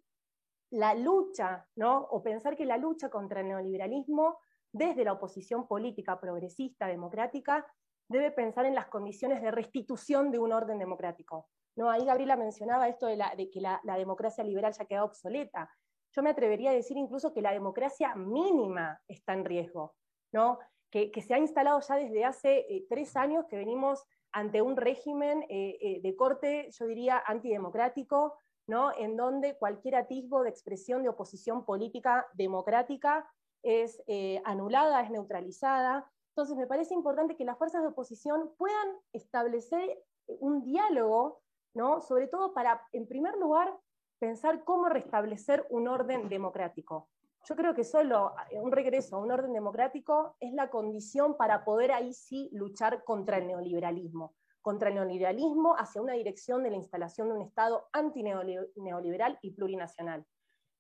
la 0.70 0.94
lucha, 0.94 1.66
¿no? 1.76 2.00
o 2.11 2.22
pensar 2.22 2.57
que 2.57 2.64
la 2.64 2.78
lucha 2.78 3.11
contra 3.11 3.40
el 3.40 3.48
neoliberalismo 3.48 4.38
desde 4.72 5.05
la 5.05 5.12
oposición 5.12 5.66
política 5.66 6.18
progresista, 6.18 6.86
democrática, 6.86 7.66
debe 8.09 8.30
pensar 8.30 8.64
en 8.66 8.74
las 8.74 8.86
condiciones 8.86 9.42
de 9.42 9.50
restitución 9.50 10.30
de 10.30 10.38
un 10.38 10.53
orden 10.53 10.78
democrático. 10.78 11.48
¿no? 11.76 11.90
Ahí 11.90 12.05
Gabriela 12.05 12.36
mencionaba 12.36 12.88
esto 12.88 13.07
de, 13.07 13.50
que 13.50 13.61
la, 13.61 13.80
democracia 13.96 14.44
liberal 14.44 14.72
ya 14.72 14.86
quedado 14.86 15.07
obsoleta. 15.07 15.70
Yo 16.11 16.22
me 16.22 16.30
atrevería 16.30 16.70
a 16.70 16.74
decir 16.74 16.96
incluso 16.96 17.32
que 17.32 17.42
la 17.42 17.53
democracia 17.53 18.14
mínima 18.14 19.00
está 19.09 19.32
en 19.32 19.44
riesgo, 19.44 19.94
¿no? 20.32 20.59
Que, 20.93 21.22
se 21.22 21.34
ha 21.34 21.38
instalado 21.38 21.80
ya 21.80 21.97
desde 21.97 22.24
hace 22.24 22.59
eh, 22.68 22.86
tres 22.88 23.16
años 23.16 23.47
que 23.49 23.57
venimos 23.57 24.07
ante 24.32 24.62
un 24.62 24.76
régimen 24.76 25.43
eh, 25.49 25.78
eh, 25.80 26.01
de 26.03 26.16
corte, 26.16 26.68
yo 26.70 26.86
diría, 26.86 27.22
antidemocrático, 27.26 28.36
¿no? 28.66 28.93
en 28.97 29.16
donde 29.16 29.57
cualquier 29.59 29.97
atisbo 29.97 30.43
de 30.43 30.51
expresión 30.51 31.03
de 31.03 31.09
oposición 31.09 31.64
política 31.64 32.26
democrática 32.34 33.28
es 33.62 34.03
eh, 34.07 34.40
anulada, 34.45 35.03
es 35.03 35.11
neutralizada. 35.11 36.11
Entonces, 36.30 36.57
me 36.57 36.66
parece 36.66 36.95
importante 36.95 37.36
que 37.36 37.45
las 37.45 37.59
fuerzas 37.59 37.82
de 37.82 37.88
oposición 37.88 38.53
puedan 38.57 38.88
establecer 39.12 40.03
un 40.26 40.62
diálogo, 40.62 41.40
¿no? 41.74 42.01
sobre 42.01 42.28
todo 42.28 42.55
para, 42.55 42.86
en 42.93 43.07
primer 43.07 43.36
lugar, 43.36 43.74
pensar 44.18 44.64
cómo 44.64 44.88
restablecer 44.88 45.66
un 45.70 45.88
orden 45.88 46.28
democrático. 46.28 47.09
Yo 47.45 47.57
creo 47.57 47.74
que 47.74 47.82
solo 47.82 48.34
eh, 48.51 48.61
un 48.61 48.70
regreso 48.70 49.16
a 49.16 49.18
un 49.18 49.32
orden 49.32 49.53
democrático 49.53 50.36
es 50.38 50.53
la 50.53 50.70
condición 50.70 51.36
para 51.36 51.64
poder 51.64 51.90
ahí 51.90 52.12
sí 52.12 52.49
luchar 52.53 53.03
contra 53.03 53.38
el 53.38 53.49
neoliberalismo, 53.49 54.34
contra 54.61 54.90
el 54.90 54.95
neoliberalismo 54.95 55.74
hacia 55.76 56.03
una 56.03 56.12
dirección 56.12 56.62
de 56.62 56.70
la 56.70 56.76
instalación 56.76 57.28
de 57.28 57.34
un 57.34 57.43
Estado 57.43 57.88
antineoliberal 57.93 59.38
y 59.43 59.53
plurinacional. 59.53 60.24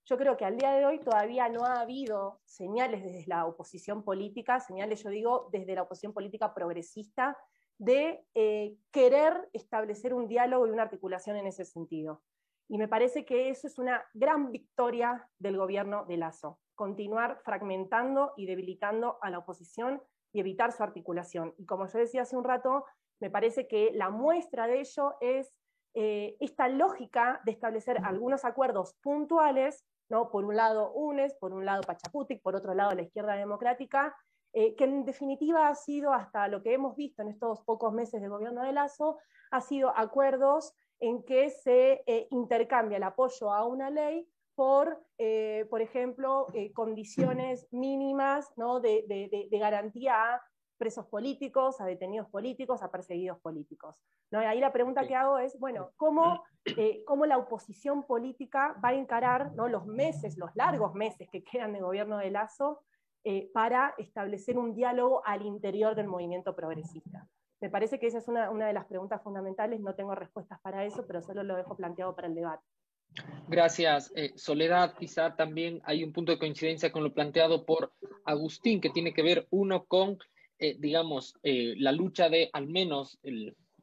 Yo 0.04 0.16
creo 0.16 0.36
que 0.36 0.44
al 0.44 0.56
día 0.56 0.72
de 0.72 0.86
hoy 0.86 1.00
todavía 1.00 1.48
no 1.48 1.64
ha 1.64 1.80
habido 1.80 2.40
señales 2.44 3.02
desde 3.02 3.24
la 3.26 3.46
oposición 3.46 4.04
política, 4.04 4.60
señales 4.60 5.02
yo 5.02 5.10
digo 5.10 5.48
desde 5.52 5.74
la 5.74 5.82
oposición 5.82 6.12
política 6.12 6.54
progresista, 6.54 7.36
de 7.78 8.24
eh, 8.34 8.76
querer 8.92 9.48
establecer 9.52 10.14
un 10.14 10.28
diálogo 10.28 10.66
y 10.66 10.70
una 10.70 10.82
articulación 10.82 11.36
en 11.36 11.46
ese 11.46 11.64
sentido. 11.64 12.22
Y 12.72 12.78
me 12.78 12.88
parece 12.88 13.26
que 13.26 13.50
eso 13.50 13.66
es 13.66 13.78
una 13.78 14.02
gran 14.14 14.50
victoria 14.50 15.28
del 15.38 15.58
gobierno 15.58 16.06
de 16.06 16.16
Lazo, 16.16 16.58
continuar 16.74 17.38
fragmentando 17.44 18.32
y 18.34 18.46
debilitando 18.46 19.18
a 19.20 19.28
la 19.28 19.40
oposición 19.40 20.02
y 20.32 20.40
evitar 20.40 20.72
su 20.72 20.82
articulación. 20.82 21.52
Y 21.58 21.66
como 21.66 21.86
yo 21.86 21.98
decía 21.98 22.22
hace 22.22 22.34
un 22.34 22.44
rato, 22.44 22.86
me 23.20 23.28
parece 23.28 23.68
que 23.68 23.90
la 23.92 24.08
muestra 24.08 24.66
de 24.66 24.80
ello 24.80 25.16
es 25.20 25.54
eh, 25.92 26.38
esta 26.40 26.66
lógica 26.68 27.42
de 27.44 27.52
establecer 27.52 27.98
algunos 28.02 28.46
acuerdos 28.46 28.94
puntuales 29.02 29.84
por 30.30 30.46
un 30.46 30.56
lado 30.56 30.92
UNES, 30.94 31.34
por 31.34 31.52
un 31.52 31.66
lado 31.66 31.82
Pachacutic, 31.82 32.40
por 32.40 32.56
otro 32.56 32.72
lado 32.72 32.92
la 32.92 33.02
izquierda 33.02 33.34
democrática, 33.34 34.16
eh, 34.54 34.74
que 34.76 34.84
en 34.84 35.04
definitiva 35.04 35.68
ha 35.68 35.74
sido, 35.74 36.14
hasta 36.14 36.48
lo 36.48 36.62
que 36.62 36.72
hemos 36.72 36.96
visto 36.96 37.20
en 37.20 37.28
estos 37.28 37.60
pocos 37.64 37.92
meses 37.92 38.22
de 38.22 38.28
gobierno 38.28 38.62
de 38.62 38.72
Lazo, 38.72 39.18
ha 39.50 39.60
sido 39.60 39.92
acuerdos 39.94 40.74
en 41.02 41.22
que 41.24 41.50
se 41.50 42.02
eh, 42.06 42.28
intercambia 42.30 42.96
el 42.96 43.02
apoyo 43.02 43.52
a 43.52 43.66
una 43.66 43.90
ley 43.90 44.26
por, 44.54 45.04
eh, 45.18 45.66
por 45.68 45.82
ejemplo, 45.82 46.46
condiciones 46.74 47.66
mínimas 47.72 48.50
de, 48.82 49.48
de, 49.50 49.58
garantía 49.58 50.34
a 50.34 50.42
presos 50.82 51.06
políticos, 51.06 51.80
a 51.80 51.84
detenidos 51.84 52.28
políticos, 52.28 52.82
a 52.82 52.90
perseguidos 52.90 53.38
políticos. 53.38 53.94
¿no? 54.32 54.40
ahí 54.40 54.58
la 54.58 54.72
pregunta 54.72 55.06
que 55.06 55.14
hago 55.14 55.38
es, 55.38 55.56
bueno, 55.60 55.92
¿cómo, 55.96 56.42
eh, 56.76 57.04
¿cómo, 57.06 57.24
la 57.24 57.38
oposición 57.38 58.02
política 58.02 58.74
va 58.84 58.88
a 58.88 58.94
encarar 58.94 59.52
¿no? 59.54 59.68
los 59.68 59.86
meses, 59.86 60.36
los 60.36 60.50
largos 60.56 60.92
meses 60.94 61.28
que 61.30 61.44
quedan 61.44 61.72
de 61.72 61.82
gobierno 61.82 62.18
de 62.18 62.32
Lazo 62.32 62.80
eh, 63.22 63.48
para 63.54 63.94
establecer 63.96 64.58
un 64.58 64.74
diálogo 64.74 65.22
al 65.24 65.46
interior 65.46 65.94
del 65.94 66.08
movimiento 66.08 66.56
progresista? 66.56 67.28
Me 67.62 67.70
parece 67.70 67.98
que 67.98 68.08
esa 68.08 68.18
es 68.18 68.28
una, 68.28 68.50
una 68.50 68.66
de 68.66 68.74
las 68.74 68.84
preguntas 68.84 69.22
fundamentales, 69.22 69.80
no 69.80 69.94
tengo 69.94 70.14
respuestas 70.14 70.60
para 70.60 70.84
eso, 70.84 71.06
pero 71.06 71.22
solo 71.22 71.42
lo 71.42 71.56
dejo 71.56 71.76
planteado 71.76 72.14
para 72.14 72.28
el 72.28 72.34
debate. 72.34 72.62
Gracias, 73.48 74.12
eh, 74.14 74.32
Soledad. 74.36 74.94
Quizá 74.98 75.34
también 75.36 75.80
hay 75.84 76.04
un 76.04 76.12
punto 76.12 76.32
de 76.32 76.38
coincidencia 76.38 76.92
con 76.92 77.02
lo 77.04 77.14
planteado 77.14 77.64
por 77.64 77.92
Agustín, 78.26 78.80
que 78.80 78.90
tiene 78.90 79.14
que 79.14 79.22
ver 79.22 79.46
uno 79.50 79.84
con 79.84 80.18
eh, 80.62 80.76
digamos, 80.78 81.34
eh, 81.42 81.74
la 81.76 81.90
lucha 81.90 82.28
de 82.28 82.48
al 82.52 82.68
menos 82.68 83.18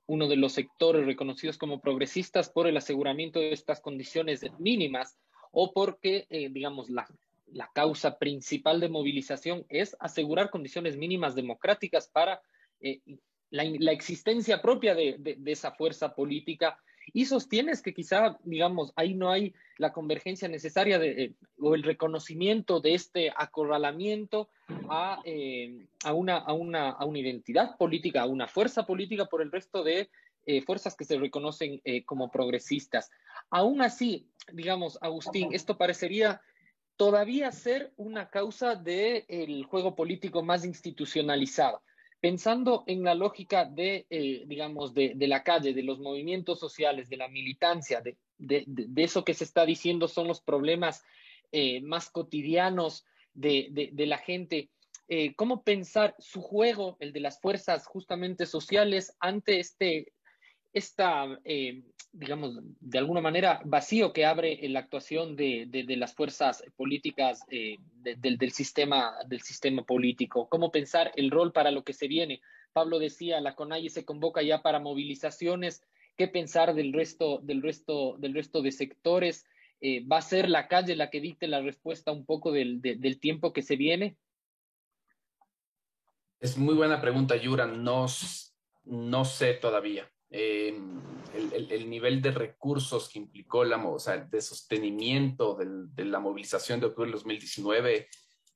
uno 0.05 0.29
de 0.29 0.37
los 0.37 0.53
sectores 0.53 1.05
reconocidos 1.05 1.57
como 1.57 1.81
progresistas 1.81 2.49
por 2.49 2.67
el 2.67 2.77
aseguramiento 2.77 3.41
de 3.41 3.51
estas 3.51 3.81
condiciones 3.81 4.45
mínimas 4.59 5.17
o 5.51 5.73
porque, 5.73 6.25
eh, 6.29 6.47
digamos, 6.49 6.89
la, 6.89 7.05
la, 7.47 7.69
causa 7.73 8.17
principal 8.17 8.79
de 8.79 8.87
movilización 8.87 9.65
es 9.67 9.97
asegurar 9.99 10.51
condiciones 10.51 10.95
mínimas 10.95 11.35
democráticas 11.35 12.07
para 12.07 12.41
la, 13.51 13.63
la, 13.79 13.91
existencia 13.91 14.61
propia 14.61 14.95
de, 14.95 15.15
de, 15.19 15.51
esa 15.51 15.71
fuerza 15.71 16.13
política 16.13 16.77
y 17.13 17.25
sostienes 17.25 17.81
que 17.81 17.93
quizá, 17.93 18.37
digamos, 18.43 18.93
ahí 18.95 19.13
no 19.15 19.31
hay 19.31 19.53
la 19.77 19.91
convergencia 19.91 20.47
necesaria 20.47 20.99
de, 20.99 21.33
o 21.59 21.75
el 21.75 21.83
reconocimiento 21.83 22.79
de 22.79 22.93
este 22.93 23.31
acorralamiento 23.35 24.49
a, 24.89 25.21
eh, 25.25 25.87
a, 26.03 26.13
una, 26.13 26.37
a, 26.37 26.53
una, 26.53 26.89
a, 26.89 27.05
una, 27.05 27.19
identidad 27.19 27.77
política, 27.77 28.21
a 28.21 28.27
una 28.27 28.47
fuerza 28.47 28.85
política 28.85 29.25
por 29.25 29.41
el 29.41 29.51
resto 29.51 29.83
de 29.83 30.09
eh, 30.45 30.61
fuerzas 30.61 30.95
que 30.95 31.05
se 31.05 31.17
reconocen 31.17 31.81
eh, 31.83 32.03
como 32.03 32.31
progresistas. 32.31 33.09
Aún 33.49 33.81
así, 33.81 34.27
digamos, 34.53 34.97
Agustín, 35.01 35.49
esto 35.53 35.77
parecería 35.77 36.41
todavía 36.95 37.51
ser 37.51 37.93
una 37.95 38.29
causa 38.29 38.75
del 38.75 39.63
juego 39.65 39.95
político 39.95 40.43
más 40.43 40.65
institucionalizado. 40.65 41.81
Pensando 42.19 42.83
en 42.87 43.03
la 43.03 43.15
lógica 43.15 43.65
de, 43.65 44.05
digamos, 44.45 44.93
de, 44.93 45.15
la 45.19 45.43
calle, 45.43 45.73
de 45.73 45.83
los 45.83 45.99
movimientos 45.99 46.59
sociales, 46.59 47.09
de 47.09 47.17
la 47.17 47.29
militancia, 47.29 48.01
de, 48.01 48.65
eso 48.97 49.23
que 49.23 49.33
se 49.33 49.45
está 49.45 49.65
diciendo 49.65 50.07
son 50.07 50.27
los 50.27 50.41
problemas 50.41 51.03
más 51.81 52.09
cotidianos 52.09 53.05
de, 53.33 53.89
de, 53.93 54.05
la 54.05 54.17
gente. 54.17 54.69
Eh, 55.07 55.33
¿Cómo 55.35 55.63
pensar 55.63 56.15
su 56.19 56.41
juego, 56.41 56.97
el 56.99 57.13
de 57.13 57.19
las 57.19 57.39
fuerzas 57.39 57.87
justamente 57.87 58.45
sociales, 58.45 59.15
ante 59.19 59.59
este, 59.59 60.13
esta, 60.73 61.39
eh, 61.43 61.83
digamos, 62.11 62.59
de 62.79 62.97
alguna 62.97 63.21
manera 63.21 63.61
vacío 63.65 64.13
que 64.13 64.25
abre 64.25 64.59
la 64.69 64.79
actuación 64.79 65.35
de, 65.35 65.65
de, 65.67 65.95
las 65.95 66.13
fuerzas 66.13 66.63
políticas 66.75 67.43
eh, 67.49 67.77
del, 68.01 68.51
sistema, 68.51 69.15
del 69.27 69.41
sistema 69.41 69.83
político? 69.83 70.47
¿Cómo 70.49 70.71
pensar 70.71 71.11
el 71.15 71.31
rol 71.31 71.51
para 71.51 71.71
lo 71.71 71.83
que 71.83 71.93
se 71.93 72.07
viene? 72.07 72.41
Pablo 72.73 72.99
decía, 72.99 73.41
la 73.41 73.55
CONAIE 73.55 73.89
se 73.89 74.05
convoca 74.05 74.41
ya 74.41 74.61
para 74.61 74.79
movilizaciones. 74.79 75.83
¿Qué 76.17 76.27
pensar 76.27 76.75
del 76.75 76.93
resto, 76.93 77.39
del 77.39 77.61
resto, 77.61 78.17
del 78.19 78.33
resto 78.33 78.61
de 78.61 78.71
sectores? 78.71 79.45
Eh, 79.81 80.05
¿Va 80.05 80.17
a 80.17 80.21
ser 80.21 80.49
la 80.49 80.67
calle 80.67 80.95
la 80.95 81.09
que 81.09 81.21
dicte 81.21 81.47
la 81.47 81.61
respuesta 81.61 82.11
un 82.11 82.25
poco 82.25 82.51
del, 82.51 82.81
del 82.81 83.19
tiempo 83.19 83.53
que 83.53 83.61
se 83.61 83.75
viene? 83.75 84.17
Es 86.39 86.57
muy 86.57 86.75
buena 86.75 87.01
pregunta, 87.01 87.35
Yura. 87.35 87.65
No, 87.65 88.05
no 88.85 89.25
sé 89.25 89.53
todavía. 89.53 90.09
Eh, 90.31 90.79
el, 91.33 91.71
el, 91.71 91.89
nivel 91.89 92.21
de 92.21 92.31
recursos 92.31 93.09
que 93.09 93.19
implicó 93.19 93.63
la, 93.63 93.83
o 93.83 93.99
sea, 93.99 94.17
de 94.17 94.41
sostenimiento 94.41 95.55
del, 95.55 95.93
de 95.95 96.05
la 96.05 96.19
movilización 96.19 96.79
de 96.79 96.87
octubre 96.87 97.07
del 97.07 97.13
2019 97.13 98.07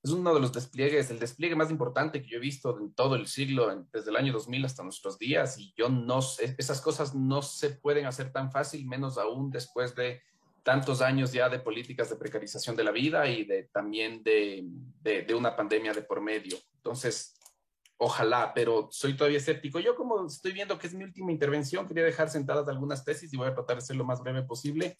es 0.04 0.10
uno 0.10 0.34
de 0.34 0.40
los 0.40 0.52
despliegues, 0.52 1.10
el 1.10 1.18
despliegue 1.18 1.56
más 1.56 1.70
importante 1.70 2.20
que 2.20 2.28
yo 2.28 2.36
he 2.36 2.40
visto 2.40 2.78
en 2.78 2.92
todo 2.92 3.14
el 3.14 3.26
siglo, 3.26 3.86
desde 3.90 4.10
el 4.10 4.16
año 4.16 4.34
2000 4.34 4.66
hasta 4.66 4.82
nuestros 4.82 5.18
días, 5.18 5.58
y 5.58 5.72
yo 5.78 5.88
no 5.88 6.20
sé, 6.20 6.54
esas 6.58 6.82
cosas 6.82 7.14
no 7.14 7.40
se 7.40 7.70
pueden 7.70 8.04
hacer 8.04 8.30
tan 8.30 8.52
fácil, 8.52 8.86
menos 8.86 9.16
aún 9.16 9.50
después 9.50 9.94
de 9.94 10.20
tantos 10.62 11.00
años 11.00 11.32
ya 11.32 11.48
de 11.48 11.58
políticas 11.58 12.10
de 12.10 12.16
precarización 12.16 12.76
de 12.76 12.84
la 12.84 12.90
vida 12.90 13.26
y 13.28 13.44
de 13.44 13.64
también 13.72 14.22
de, 14.22 14.66
de, 15.02 15.34
una 15.34 15.56
pandemia 15.56 15.94
de 15.94 16.02
por 16.02 16.20
medio. 16.20 16.58
Entonces, 16.76 17.38
Ojalá, 17.96 18.52
pero 18.54 18.88
soy 18.90 19.16
todavía 19.16 19.38
escéptico. 19.38 19.78
Yo 19.78 19.94
como 19.94 20.26
estoy 20.26 20.52
viendo 20.52 20.78
que 20.78 20.86
es 20.86 20.94
mi 20.94 21.04
última 21.04 21.30
intervención, 21.30 21.86
quería 21.86 22.04
dejar 22.04 22.28
sentadas 22.28 22.68
algunas 22.68 23.04
tesis 23.04 23.32
y 23.32 23.36
voy 23.36 23.48
a 23.48 23.54
tratar 23.54 23.76
de 23.76 23.82
ser 23.82 23.96
lo 23.96 24.04
más 24.04 24.20
breve 24.20 24.42
posible. 24.42 24.96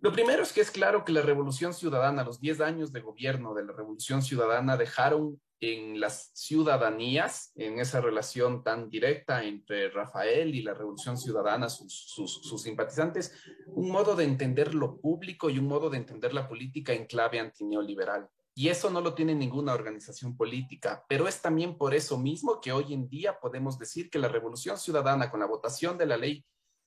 Lo 0.00 0.12
primero 0.12 0.42
es 0.42 0.52
que 0.52 0.60
es 0.60 0.70
claro 0.70 1.04
que 1.04 1.12
la 1.12 1.22
Revolución 1.22 1.72
Ciudadana, 1.72 2.24
los 2.24 2.40
10 2.40 2.60
años 2.60 2.92
de 2.92 3.00
gobierno 3.00 3.54
de 3.54 3.64
la 3.64 3.72
Revolución 3.72 4.22
Ciudadana 4.22 4.76
dejaron 4.76 5.40
en 5.60 6.00
las 6.00 6.30
ciudadanías, 6.34 7.52
en 7.56 7.78
esa 7.78 8.00
relación 8.00 8.62
tan 8.62 8.90
directa 8.90 9.42
entre 9.42 9.88
Rafael 9.90 10.54
y 10.54 10.62
la 10.62 10.74
Revolución 10.74 11.16
Ciudadana, 11.16 11.70
sus, 11.70 11.92
sus, 11.92 12.62
simpatizantes, 12.62 13.32
un 13.68 13.90
modo 13.90 14.14
de 14.14 14.24
entender 14.24 14.74
lo 14.74 15.00
público 15.00 15.48
y 15.48 15.58
un 15.58 15.66
modo 15.66 15.88
de 15.88 15.96
entender 15.96 16.34
la 16.34 16.46
política 16.46 16.92
en 16.92 17.06
clave 17.06 17.40
antineoliberal. 17.40 18.28
Y 18.58 18.70
eso 18.70 18.88
no 18.88 19.02
lo 19.02 19.12
tiene 19.12 19.34
ninguna 19.34 19.74
organización 19.74 20.34
política, 20.34 21.04
pero 21.10 21.28
es 21.28 21.42
también 21.42 21.76
por 21.76 21.94
eso 21.94 22.16
mismo 22.16 22.58
que 22.58 22.72
hoy 22.72 22.94
en 22.94 23.06
día 23.06 23.38
podemos 23.38 23.78
decir 23.78 24.08
que 24.08 24.18
la 24.18 24.28
Revolución 24.28 24.78
Ciudadana, 24.78 25.30
con 25.30 25.40
la 25.40 25.46
votación 25.46 25.98
de 25.98 26.06
la 26.06 26.16
ley 26.16 26.42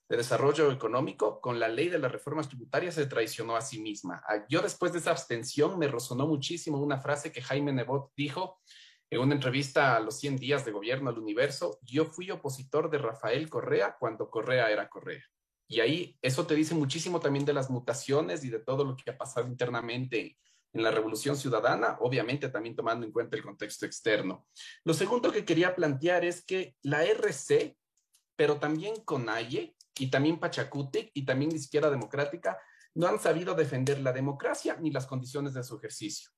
de 0.09 0.17
desarrollo 0.17 0.71
económico, 0.71 1.39
con 1.39 1.59
la 1.59 1.67
ley 1.67 1.89
de 1.89 1.99
las 1.99 2.11
reformas 2.11 2.47
tributarias 2.47 2.95
se 2.95 3.05
traicionó 3.05 3.55
a 3.55 3.61
sí 3.61 3.79
misma. 3.79 4.23
Ah, 4.27 4.43
yo 4.49 4.63
después 4.63 4.93
de 4.93 4.97
esa 4.97 5.11
abstención 5.11 5.77
me 5.77 5.87
resonó 5.87 6.25
muchísimo 6.25 6.79
una 6.79 6.97
frase 6.97 7.31
que 7.31 7.43
Jaime 7.43 7.71
Nebot 7.71 8.13
dijo 8.17 8.59
en 9.11 9.19
una 9.19 9.35
entrevista 9.35 9.95
a 9.95 9.99
los 9.99 10.17
100 10.17 10.37
días 10.37 10.65
de 10.65 10.71
gobierno 10.71 11.11
al 11.11 11.19
universo, 11.19 11.77
yo 11.83 12.05
fui 12.05 12.31
opositor 12.31 12.89
de 12.89 12.97
Rafael 12.97 13.47
Correa 13.47 13.95
cuando 13.99 14.31
Correa 14.31 14.71
era 14.71 14.89
Correa. 14.89 15.23
Y 15.67 15.81
ahí 15.81 16.17
eso 16.23 16.47
te 16.47 16.55
dice 16.55 16.73
muchísimo 16.73 17.19
también 17.19 17.45
de 17.45 17.53
las 17.53 17.69
mutaciones 17.69 18.43
y 18.43 18.49
de 18.49 18.57
todo 18.57 18.83
lo 18.83 18.97
que 18.97 19.11
ha 19.11 19.17
pasado 19.19 19.47
internamente 19.47 20.39
en 20.73 20.83
la 20.83 20.91
revolución 20.91 21.35
ciudadana, 21.35 21.97
obviamente 22.01 22.49
también 22.49 22.75
tomando 22.75 23.05
en 23.05 23.11
cuenta 23.11 23.35
el 23.35 23.43
contexto 23.43 23.85
externo. 23.85 24.47
Lo 24.83 24.93
segundo 24.93 25.31
que 25.31 25.45
quería 25.45 25.75
plantear 25.75 26.23
es 26.25 26.43
que 26.43 26.75
la 26.83 27.03
RC, 27.03 27.75
pero 28.35 28.59
también 28.59 28.95
CONAIE, 29.03 29.75
y 29.99 30.09
también 30.09 30.39
Pachacutic 30.39 31.11
y 31.13 31.25
también 31.25 31.51
la 31.51 31.57
izquierda 31.57 31.91
democrática 31.91 32.57
no 32.95 33.07
han 33.07 33.19
sabido 33.19 33.53
defender 33.53 33.99
la 33.99 34.13
democracia 34.13 34.77
ni 34.79 34.91
las 34.91 35.05
condiciones 35.05 35.53
de 35.53 35.63
su 35.63 35.77
ejercicio. 35.77 36.31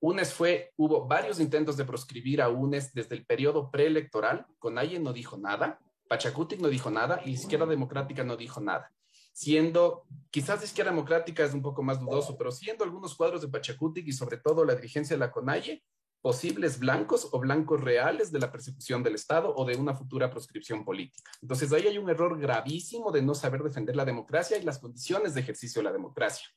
UNES 0.00 0.32
fue, 0.32 0.72
hubo 0.76 1.08
varios 1.08 1.40
intentos 1.40 1.76
de 1.76 1.84
proscribir 1.84 2.40
a 2.40 2.48
UNES 2.48 2.92
desde 2.92 3.16
el 3.16 3.26
periodo 3.26 3.70
preelectoral, 3.70 4.46
Conaye 4.58 5.00
no 5.00 5.12
dijo 5.12 5.36
nada, 5.36 5.80
Pachacutic 6.08 6.60
no 6.60 6.68
dijo 6.68 6.90
nada 6.90 7.20
y 7.24 7.30
la 7.30 7.34
izquierda 7.34 7.66
democrática 7.66 8.22
no 8.22 8.36
dijo 8.36 8.60
nada. 8.60 8.92
Siendo, 9.38 10.04
quizás 10.32 10.64
izquierda 10.64 10.90
democrática 10.90 11.44
es 11.44 11.54
un 11.54 11.62
poco 11.62 11.80
más 11.80 12.00
dudoso, 12.00 12.36
pero 12.36 12.50
siendo 12.50 12.82
algunos 12.82 13.14
cuadros 13.14 13.40
de 13.40 13.46
Pachacutic 13.46 14.04
y 14.08 14.12
sobre 14.12 14.38
todo 14.38 14.64
la 14.64 14.74
dirigencia 14.74 15.14
de 15.14 15.20
la 15.20 15.30
CONAIE, 15.30 15.84
posibles 16.20 16.80
blancos 16.80 17.28
o 17.30 17.38
blancos 17.38 17.80
reales 17.80 18.32
de 18.32 18.40
la 18.40 18.50
persecución 18.50 19.04
del 19.04 19.14
Estado 19.14 19.54
o 19.54 19.64
de 19.64 19.76
una 19.76 19.94
futura 19.94 20.28
proscripción 20.28 20.84
política. 20.84 21.30
Entonces 21.40 21.72
ahí 21.72 21.86
hay 21.86 21.98
un 21.98 22.10
error 22.10 22.36
gravísimo 22.36 23.12
de 23.12 23.22
no 23.22 23.32
saber 23.32 23.62
defender 23.62 23.94
la 23.94 24.04
democracia 24.04 24.58
y 24.58 24.64
las 24.64 24.80
condiciones 24.80 25.34
de 25.34 25.42
ejercicio 25.42 25.82
de 25.82 25.84
la 25.84 25.92
democracia. 25.92 26.48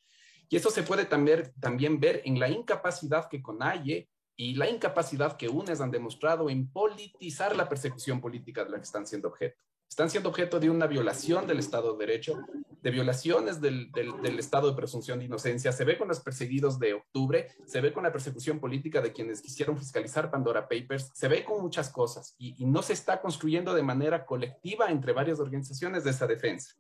Y 0.49 0.55
eso 0.55 0.71
se 0.71 0.81
puede 0.81 1.05
también, 1.05 1.53
también 1.59 1.99
ver 1.99 2.23
en 2.25 2.39
la 2.39 2.49
incapacidad 2.49 3.29
que 3.29 3.43
CONAIE 3.43 4.09
y 4.35 4.55
la 4.55 4.67
incapacidad 4.67 5.37
que 5.37 5.49
UNES 5.49 5.81
han 5.81 5.91
demostrado 5.91 6.49
en 6.49 6.67
politizar 6.71 7.55
la 7.55 7.69
persecución 7.69 8.19
política 8.19 8.63
de 8.63 8.71
la 8.71 8.77
que 8.77 8.85
están 8.85 9.05
siendo 9.05 9.27
objeto 9.27 9.61
están 9.91 10.09
siendo 10.09 10.29
objeto 10.29 10.57
de 10.57 10.69
una 10.69 10.87
violación 10.87 11.47
del 11.47 11.59
Estado 11.59 11.91
de 11.91 12.05
Derecho, 12.05 12.39
de 12.81 12.91
violaciones 12.91 13.59
del, 13.59 13.91
del, 13.91 14.39
estado 14.39 14.69
de 14.69 14.75
presunción 14.77 15.19
de 15.19 15.25
inocencia. 15.25 15.73
Se 15.73 15.83
ve 15.83 15.97
con 15.97 16.07
los 16.07 16.21
perseguidos 16.21 16.79
de 16.79 16.93
octubre, 16.93 17.49
se 17.65 17.81
ve 17.81 17.91
con 17.91 18.03
la 18.03 18.11
persecución 18.13 18.61
política 18.61 19.01
de 19.01 19.11
quienes 19.11 19.41
quisieron 19.41 19.77
fiscalizar 19.77 20.31
Pandora 20.31 20.69
Papers, 20.69 21.11
se 21.13 21.27
ve 21.27 21.43
con 21.43 21.61
muchas 21.61 21.89
cosas 21.89 22.35
y, 22.37 22.55
y 22.57 22.65
no 22.67 22.81
se 22.81 22.93
está 22.93 23.21
construyendo 23.21 23.73
de 23.73 23.83
manera 23.83 24.25
colectiva 24.25 24.89
entre 24.89 25.11
varias 25.11 25.41
organizaciones 25.41 26.05
de 26.05 26.11
esa 26.11 26.25
defensa. 26.25 26.73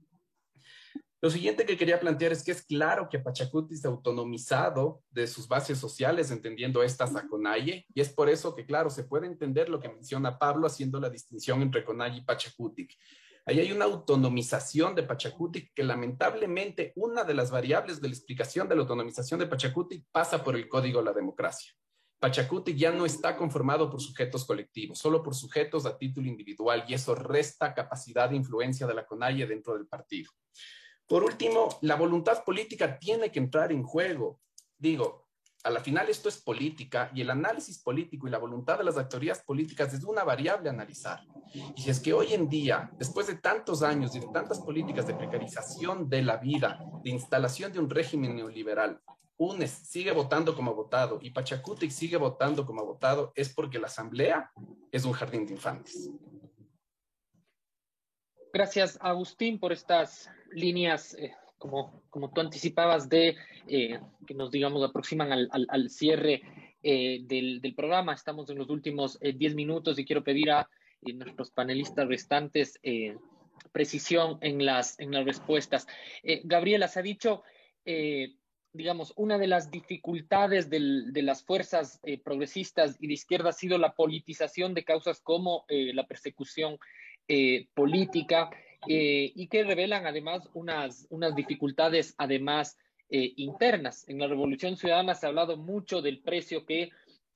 Lo 1.23 1.29
siguiente 1.29 1.67
que 1.67 1.77
quería 1.77 1.99
plantear 1.99 2.31
es 2.31 2.43
que 2.43 2.51
es 2.51 2.63
claro 2.63 3.07
que 3.07 3.19
Pachacuti 3.19 3.75
se 3.75 3.87
ha 3.87 3.91
autonomizado 3.91 5.03
de 5.11 5.27
sus 5.27 5.47
bases 5.47 5.77
sociales, 5.77 6.31
entendiendo 6.31 6.81
estas 6.81 7.15
a 7.15 7.27
y 7.59 7.85
es 7.93 8.09
por 8.09 8.27
eso 8.27 8.55
que, 8.55 8.65
claro, 8.65 8.89
se 8.89 9.03
puede 9.03 9.27
entender 9.27 9.69
lo 9.69 9.79
que 9.79 9.87
menciona 9.87 10.39
Pablo 10.39 10.65
haciendo 10.65 10.99
la 10.99 11.11
distinción 11.11 11.61
entre 11.61 11.85
Conaye 11.85 12.17
y 12.17 12.21
Pachacutic. 12.23 12.97
Ahí 13.45 13.59
hay 13.59 13.71
una 13.71 13.85
autonomización 13.85 14.95
de 14.95 15.03
Pachacutic 15.03 15.71
que 15.75 15.83
lamentablemente 15.83 16.91
una 16.95 17.23
de 17.23 17.35
las 17.35 17.51
variables 17.51 18.01
de 18.01 18.07
la 18.07 18.15
explicación 18.15 18.67
de 18.67 18.75
la 18.75 18.81
autonomización 18.81 19.39
de 19.39 19.45
Pachacutic 19.45 20.07
pasa 20.11 20.43
por 20.43 20.55
el 20.55 20.67
código 20.67 21.01
de 21.01 21.05
la 21.05 21.13
democracia. 21.13 21.71
Pachacutic 22.19 22.75
ya 22.75 22.91
no 22.91 23.05
está 23.05 23.37
conformado 23.37 23.91
por 23.91 24.01
sujetos 24.01 24.43
colectivos, 24.43 24.97
solo 24.97 25.21
por 25.21 25.35
sujetos 25.35 25.85
a 25.85 25.99
título 25.99 26.27
individual, 26.27 26.83
y 26.87 26.95
eso 26.95 27.13
resta 27.13 27.75
capacidad 27.75 28.27
de 28.27 28.37
influencia 28.37 28.87
de 28.87 28.95
la 28.95 29.05
CONAIE 29.05 29.45
dentro 29.45 29.75
del 29.75 29.85
partido. 29.85 30.31
Por 31.11 31.25
último, 31.25 31.67
la 31.81 31.97
voluntad 31.97 32.41
política 32.45 32.97
tiene 32.97 33.33
que 33.33 33.39
entrar 33.39 33.73
en 33.73 33.83
juego. 33.83 34.39
Digo, 34.77 35.27
a 35.61 35.69
la 35.69 35.81
final 35.81 36.07
esto 36.07 36.29
es 36.29 36.37
política 36.37 37.11
y 37.13 37.19
el 37.19 37.29
análisis 37.29 37.79
político 37.79 38.29
y 38.29 38.31
la 38.31 38.37
voluntad 38.37 38.77
de 38.77 38.85
las 38.85 38.95
autoridades 38.95 39.43
políticas 39.43 39.93
es 39.93 40.05
una 40.05 40.23
variable 40.23 40.69
a 40.69 40.71
analizar. 40.71 41.19
Y 41.75 41.89
es 41.89 41.99
que 41.99 42.13
hoy 42.13 42.33
en 42.33 42.47
día, 42.47 42.89
después 42.97 43.27
de 43.27 43.35
tantos 43.35 43.83
años 43.83 44.15
y 44.15 44.21
de 44.21 44.29
tantas 44.31 44.61
políticas 44.61 45.05
de 45.05 45.15
precarización 45.15 46.07
de 46.07 46.21
la 46.21 46.37
vida, 46.37 46.79
de 47.03 47.09
instalación 47.09 47.73
de 47.73 47.79
un 47.79 47.89
régimen 47.89 48.33
neoliberal, 48.33 49.01
UNES 49.35 49.69
sigue 49.69 50.13
votando 50.13 50.55
como 50.55 50.73
votado 50.73 51.19
y 51.21 51.31
Pachacutic 51.31 51.91
sigue 51.91 52.15
votando 52.15 52.65
como 52.65 52.85
votado, 52.85 53.33
es 53.35 53.53
porque 53.53 53.79
la 53.79 53.87
Asamblea 53.87 54.49
es 54.93 55.03
un 55.03 55.11
jardín 55.11 55.45
de 55.45 55.55
infantes. 55.55 56.09
Gracias, 58.53 58.97
Agustín, 59.01 59.59
por 59.59 59.71
estas 59.71 60.29
líneas, 60.51 61.13
eh, 61.13 61.33
como, 61.57 62.03
tú 62.33 62.41
anticipabas, 62.41 63.07
de 63.07 63.37
eh, 63.67 63.99
que 64.27 64.33
nos, 64.33 64.51
digamos, 64.51 64.83
aproximan 64.83 65.31
al, 65.31 65.89
cierre 65.89 66.41
eh, 66.83 67.19
del, 67.23 67.73
programa. 67.75 68.13
Estamos 68.13 68.49
en 68.49 68.57
los 68.57 68.69
últimos 68.69 69.17
10 69.21 69.55
minutos 69.55 69.97
y 69.97 70.05
quiero 70.05 70.23
pedir 70.23 70.51
a 70.51 70.69
nuestros 71.01 71.51
panelistas 71.51 72.07
restantes 72.07 72.79
precisión 73.71 74.37
en 74.41 74.65
las, 74.65 74.99
en 74.99 75.11
las 75.11 75.23
respuestas. 75.23 75.87
Gabriela, 76.43 76.87
se 76.87 76.99
ha 76.99 77.03
dicho 77.03 77.43
digamos, 78.73 79.13
una 79.17 79.37
de 79.37 79.47
las 79.47 79.69
dificultades 79.69 80.69
del, 80.69 81.11
de 81.11 81.23
las 81.23 81.43
fuerzas 81.43 81.99
progresistas 82.23 82.97
y 82.99 83.07
de 83.07 83.13
izquierda 83.13 83.49
ha 83.49 83.53
sido 83.53 83.77
la 83.77 83.95
politización 83.95 84.73
de 84.73 84.83
causas 84.83 85.21
como 85.21 85.65
la 85.69 86.05
persecución 86.05 86.77
política 87.73 88.49
eh, 88.87 89.31
y 89.35 89.47
que 89.47 89.63
revelan 89.63 90.07
además 90.07 90.49
unas, 90.53 91.05
unas 91.11 91.35
dificultades 91.35 92.15
además 92.17 92.79
eh, 93.09 93.33
internas. 93.35 94.07
En 94.09 94.17
la 94.17 94.27
Revolución 94.27 94.75
Ciudadana 94.75 95.13
se 95.13 95.25
ha 95.25 95.29
hablado 95.29 95.55
mucho 95.55 96.01
del 96.01 96.19
precio 96.19 96.65
que 96.65 96.89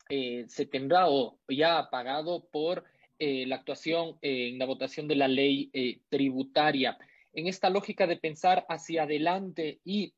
eh, 0.09 0.45
se 0.47 0.65
tendrá 0.65 1.07
o 1.09 1.37
ya 1.47 1.77
ha 1.77 1.89
pagado 1.89 2.47
por 2.51 2.83
la 3.17 3.55
actuación 3.55 4.17
en 4.21 4.59
la 4.59 4.65
votación 4.65 5.07
de 5.07 5.15
la 5.15 5.29
ley 5.29 5.71
tributaria. 6.09 6.97
En 7.31 7.47
esta 7.47 7.69
lógica 7.69 8.07
de 8.07 8.17
pensar 8.17 8.65
hacia 8.67 9.03
adelante 9.03 9.79
y 9.85 10.13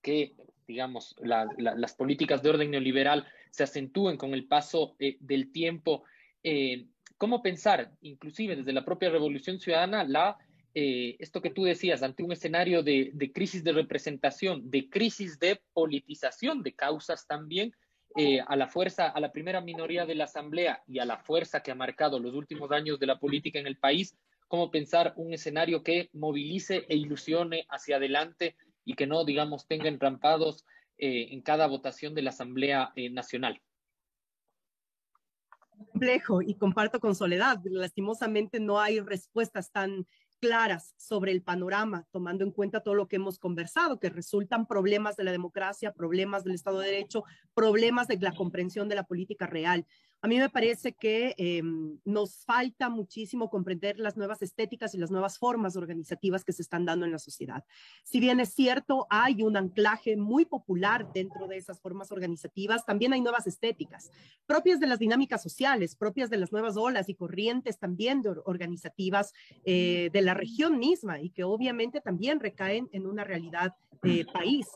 que, 0.00 0.34
digamos, 0.66 1.14
las 1.20 1.92
políticas 1.92 2.42
de 2.42 2.48
orden 2.48 2.70
neoliberal 2.70 3.26
se 3.50 3.64
acentúen 3.64 4.16
con 4.16 4.32
el 4.32 4.46
paso 4.46 4.96
del 4.98 5.52
tiempo, 5.52 6.04
¿cómo 7.18 7.42
pensar, 7.42 7.90
inclusive 8.00 8.56
desde 8.56 8.72
la 8.72 8.84
propia 8.84 9.10
Revolución 9.10 9.60
Ciudadana, 9.60 10.04
la 10.04 10.38
eh, 10.74 11.16
esto 11.18 11.42
que 11.42 11.50
tú 11.50 11.64
decías, 11.64 12.04
ante 12.04 12.22
un 12.22 12.30
escenario 12.30 12.84
de, 12.84 13.32
crisis 13.34 13.64
de 13.64 13.72
representación, 13.72 14.70
de 14.70 14.88
crisis 14.88 15.38
de 15.38 15.60
politización 15.72 16.62
de 16.62 16.74
causas 16.74 17.26
también, 17.26 17.72
eh, 18.16 18.40
a 18.46 18.54
la 18.54 18.68
fuerza, 18.68 19.08
a 19.08 19.20
la 19.20 19.32
primera 19.32 19.60
minoría 19.60 20.06
de 20.06 20.14
la 20.14 20.24
Asamblea 20.24 20.82
y 20.86 21.00
a 21.00 21.04
la 21.04 21.18
fuerza 21.18 21.62
que 21.62 21.70
ha 21.70 21.74
marcado 21.74 22.20
los 22.20 22.34
últimos 22.34 22.70
años 22.70 22.98
de 23.00 23.06
la 23.06 23.18
política 23.18 23.58
en 23.58 23.66
el 23.66 23.76
país, 23.76 24.16
cómo 24.46 24.70
pensar 24.70 25.14
un 25.16 25.32
escenario 25.32 25.82
que 25.82 26.10
movilice 26.12 26.86
e 26.88 26.96
ilusione 26.96 27.66
hacia 27.68 27.96
adelante 27.96 28.56
y 28.84 28.94
que 28.94 29.06
no, 29.06 29.24
digamos, 29.24 29.66
tenga 29.66 29.88
entrampados 29.88 30.64
eh, 30.96 31.28
en 31.32 31.42
cada 31.42 31.66
votación 31.66 32.14
de 32.14 32.22
la 32.22 32.30
Asamblea 32.30 32.92
Nacional 33.10 33.60
complejo 35.78 36.42
y 36.42 36.54
comparto 36.54 37.00
con 37.00 37.14
Soledad. 37.14 37.60
Lastimosamente 37.64 38.60
no 38.60 38.80
hay 38.80 39.00
respuestas 39.00 39.70
tan 39.70 40.06
claras 40.40 40.94
sobre 40.96 41.32
el 41.32 41.42
panorama, 41.42 42.06
tomando 42.10 42.44
en 42.44 42.52
cuenta 42.52 42.82
todo 42.82 42.94
lo 42.94 43.08
que 43.08 43.16
hemos 43.16 43.38
conversado, 43.38 43.98
que 43.98 44.10
resultan 44.10 44.66
problemas 44.66 45.16
de 45.16 45.24
la 45.24 45.32
democracia, 45.32 45.92
problemas 45.92 46.44
del 46.44 46.54
Estado 46.54 46.80
de 46.80 46.90
Derecho, 46.90 47.24
problemas 47.54 48.08
de 48.08 48.18
la 48.18 48.34
comprensión 48.34 48.88
de 48.88 48.94
la 48.94 49.04
política 49.04 49.46
real. 49.46 49.86
A 50.20 50.28
mí 50.28 50.38
me 50.38 50.50
parece 50.50 50.92
que 50.92 51.34
eh, 51.38 51.62
nos 52.04 52.44
falta 52.44 52.88
muchísimo 52.88 53.50
comprender 53.50 53.98
las 53.98 54.16
nuevas 54.16 54.42
estéticas 54.42 54.94
y 54.94 54.98
las 54.98 55.10
nuevas 55.10 55.38
formas 55.38 55.76
organizativas 55.76 56.44
que 56.44 56.52
se 56.52 56.62
están 56.62 56.84
dando 56.84 57.06
en 57.06 57.12
la 57.12 57.18
sociedad. 57.18 57.64
Si 58.04 58.18
bien 58.18 58.40
es 58.40 58.52
cierto, 58.52 59.06
hay 59.10 59.42
un 59.42 59.56
anclaje 59.56 60.16
muy 60.16 60.44
popular 60.44 61.12
dentro 61.12 61.46
de 61.46 61.56
esas 61.56 61.80
formas 61.80 62.10
organizativas, 62.10 62.84
también 62.84 63.12
hay 63.12 63.20
nuevas 63.20 63.46
estéticas 63.46 64.10
propias 64.46 64.80
de 64.80 64.86
las 64.86 64.98
dinámicas 64.98 65.42
sociales, 65.42 65.94
propias 65.94 66.30
de 66.30 66.38
las 66.38 66.52
nuevas 66.52 66.76
olas 66.76 67.08
y 67.08 67.14
corrientes 67.14 67.78
también 67.78 68.22
de 68.22 68.30
organizativas 68.44 69.32
eh, 69.64 70.10
de 70.12 70.22
la 70.22 70.34
región 70.34 70.78
misma 70.78 71.20
y 71.20 71.30
que 71.30 71.44
obviamente 71.44 72.00
también 72.00 72.40
recaen 72.40 72.88
en 72.92 73.06
una 73.06 73.24
realidad 73.24 73.74
de 74.02 74.26
país. 74.32 74.66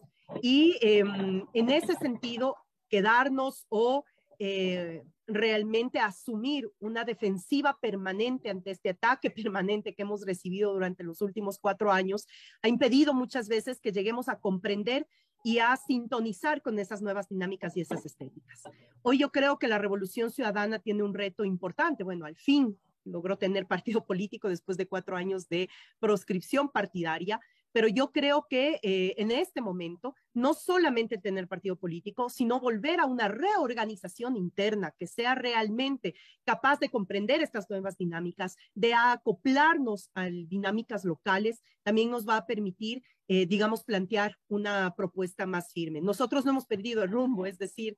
Y 0.40 0.76
em, 0.80 1.46
en 1.52 1.70
ese 1.70 1.94
sentido, 1.94 2.56
quedarnos 2.88 3.66
o 3.68 4.04
eh, 4.44 5.04
realmente 5.28 6.00
asumir 6.00 6.68
una 6.80 7.04
defensiva 7.04 7.78
permanente 7.80 8.50
ante 8.50 8.72
este 8.72 8.90
ataque 8.90 9.30
permanente 9.30 9.94
que 9.94 10.02
hemos 10.02 10.26
recibido 10.26 10.72
durante 10.72 11.04
los 11.04 11.22
últimos 11.22 11.60
cuatro 11.60 11.92
años, 11.92 12.26
ha 12.60 12.66
impedido 12.66 13.14
muchas 13.14 13.48
veces 13.48 13.78
que 13.80 13.92
lleguemos 13.92 14.28
a 14.28 14.40
comprender 14.40 15.06
y 15.44 15.60
a 15.60 15.76
sintonizar 15.76 16.60
con 16.60 16.80
esas 16.80 17.02
nuevas 17.02 17.28
dinámicas 17.28 17.76
y 17.76 17.82
esas 17.82 18.04
estéticas. 18.04 18.64
Hoy 19.02 19.18
yo 19.18 19.30
creo 19.30 19.60
que 19.60 19.68
la 19.68 19.78
revolución 19.78 20.32
ciudadana 20.32 20.80
tiene 20.80 21.04
un 21.04 21.14
reto 21.14 21.44
importante. 21.44 22.02
Bueno, 22.02 22.24
al 22.24 22.34
fin 22.34 22.76
logró 23.04 23.38
tener 23.38 23.68
partido 23.68 24.04
político 24.06 24.48
después 24.48 24.76
de 24.76 24.88
cuatro 24.88 25.16
años 25.16 25.48
de 25.48 25.68
proscripción 26.00 26.68
partidaria, 26.68 27.40
pero 27.72 27.88
yo 27.88 28.12
creo 28.12 28.46
que 28.48 28.78
eh, 28.82 29.14
en 29.18 29.30
este 29.30 29.60
momento 29.60 30.14
no 30.34 30.54
solamente 30.54 31.18
tener 31.18 31.48
partido 31.48 31.76
político, 31.76 32.28
sino 32.28 32.60
volver 32.60 33.00
a 33.00 33.06
una 33.06 33.28
reorganización 33.28 34.36
interna 34.36 34.94
que 34.98 35.06
sea 35.06 35.34
realmente 35.34 36.14
capaz 36.44 36.78
de 36.78 36.90
comprender 36.90 37.42
estas 37.42 37.68
nuevas 37.68 37.96
dinámicas, 37.96 38.56
de 38.74 38.94
acoplarnos 38.94 40.10
a 40.14 40.26
dinámicas 40.26 41.04
locales, 41.04 41.62
también 41.82 42.10
nos 42.10 42.28
va 42.28 42.36
a 42.36 42.46
permitir, 42.46 43.02
eh, 43.28 43.46
digamos, 43.46 43.84
plantear 43.84 44.38
una 44.48 44.94
propuesta 44.94 45.46
más 45.46 45.72
firme. 45.72 46.00
Nosotros 46.00 46.44
no 46.44 46.52
hemos 46.52 46.66
perdido 46.66 47.02
el 47.02 47.10
rumbo, 47.10 47.46
es 47.46 47.58
decir, 47.58 47.96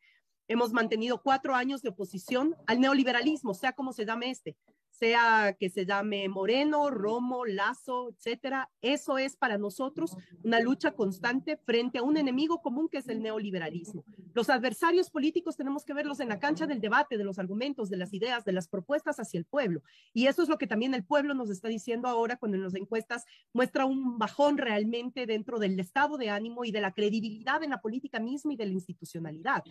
hemos 0.49 0.73
mantenido 0.73 1.23
cuatro 1.23 1.55
años 1.55 1.83
de 1.83 1.89
oposición 1.91 2.55
al 2.67 2.81
neoliberalismo, 2.81 3.55
sea 3.55 3.73
como 3.73 3.93
se 3.93 4.05
llame 4.05 4.31
este 4.31 4.57
sea 4.95 5.57
que 5.59 5.69
se 5.71 5.85
llame 5.85 6.29
Moreno, 6.29 6.91
Romo, 6.91 7.45
Lazo, 7.45 8.11
etcétera. 8.11 8.71
Eso 8.81 9.19
es 9.19 9.37
para 9.37 9.59
nosotros 9.59 10.17
una 10.43 10.61
lucha 10.61 10.93
constante 10.93 11.57
frente 11.57 11.99
a 11.99 12.03
un 12.03 12.17
enemigo 12.17 12.63
común 12.63 12.89
que 12.89 12.99
es 12.99 13.09
el 13.09 13.23
neoliberalismo. 13.23 14.05
Los 14.33 14.51
adversarios 14.51 15.11
políticos 15.11 15.57
tenemos 15.57 15.85
que 15.85 15.95
verlos 15.95 16.21
en 16.21 16.29
la 16.29 16.39
cancha 16.39 16.67
del 16.67 16.81
debate, 16.81 17.19
de 17.19 17.25
los 17.25 17.39
argumentos, 17.39 17.91
de 17.91 17.97
las 17.97 18.13
ideas, 18.15 18.45
de 18.45 18.53
las 18.53 18.69
propuestas 18.69 19.19
hacia 19.19 19.39
el 19.39 19.45
pueblo. 19.45 19.83
Y 20.13 20.27
eso 20.27 20.43
es 20.43 20.49
lo 20.49 20.59
que 20.59 20.67
también 20.67 20.95
el 20.95 21.05
pueblo 21.05 21.35
nos 21.35 21.51
está 21.51 21.69
diciendo 21.69 22.09
ahora 22.09 22.37
cuando 22.37 22.57
en 22.57 22.65
las 22.65 22.75
encuestas 22.75 23.25
muestra 23.53 23.85
un 23.85 24.19
bajón 24.19 24.59
realmente 24.59 25.27
dentro 25.27 25.59
del 25.59 25.79
estado 25.79 26.17
de 26.17 26.31
ánimo 26.31 26.65
y 26.65 26.71
de 26.71 26.81
la 26.81 26.93
credibilidad 26.93 27.63
en 27.63 27.71
la 27.71 27.81
política 27.81 28.21
misma 28.21 28.53
y 28.53 28.57
de 28.57 28.67
la 28.67 28.73
institucionalidad. 28.73 29.65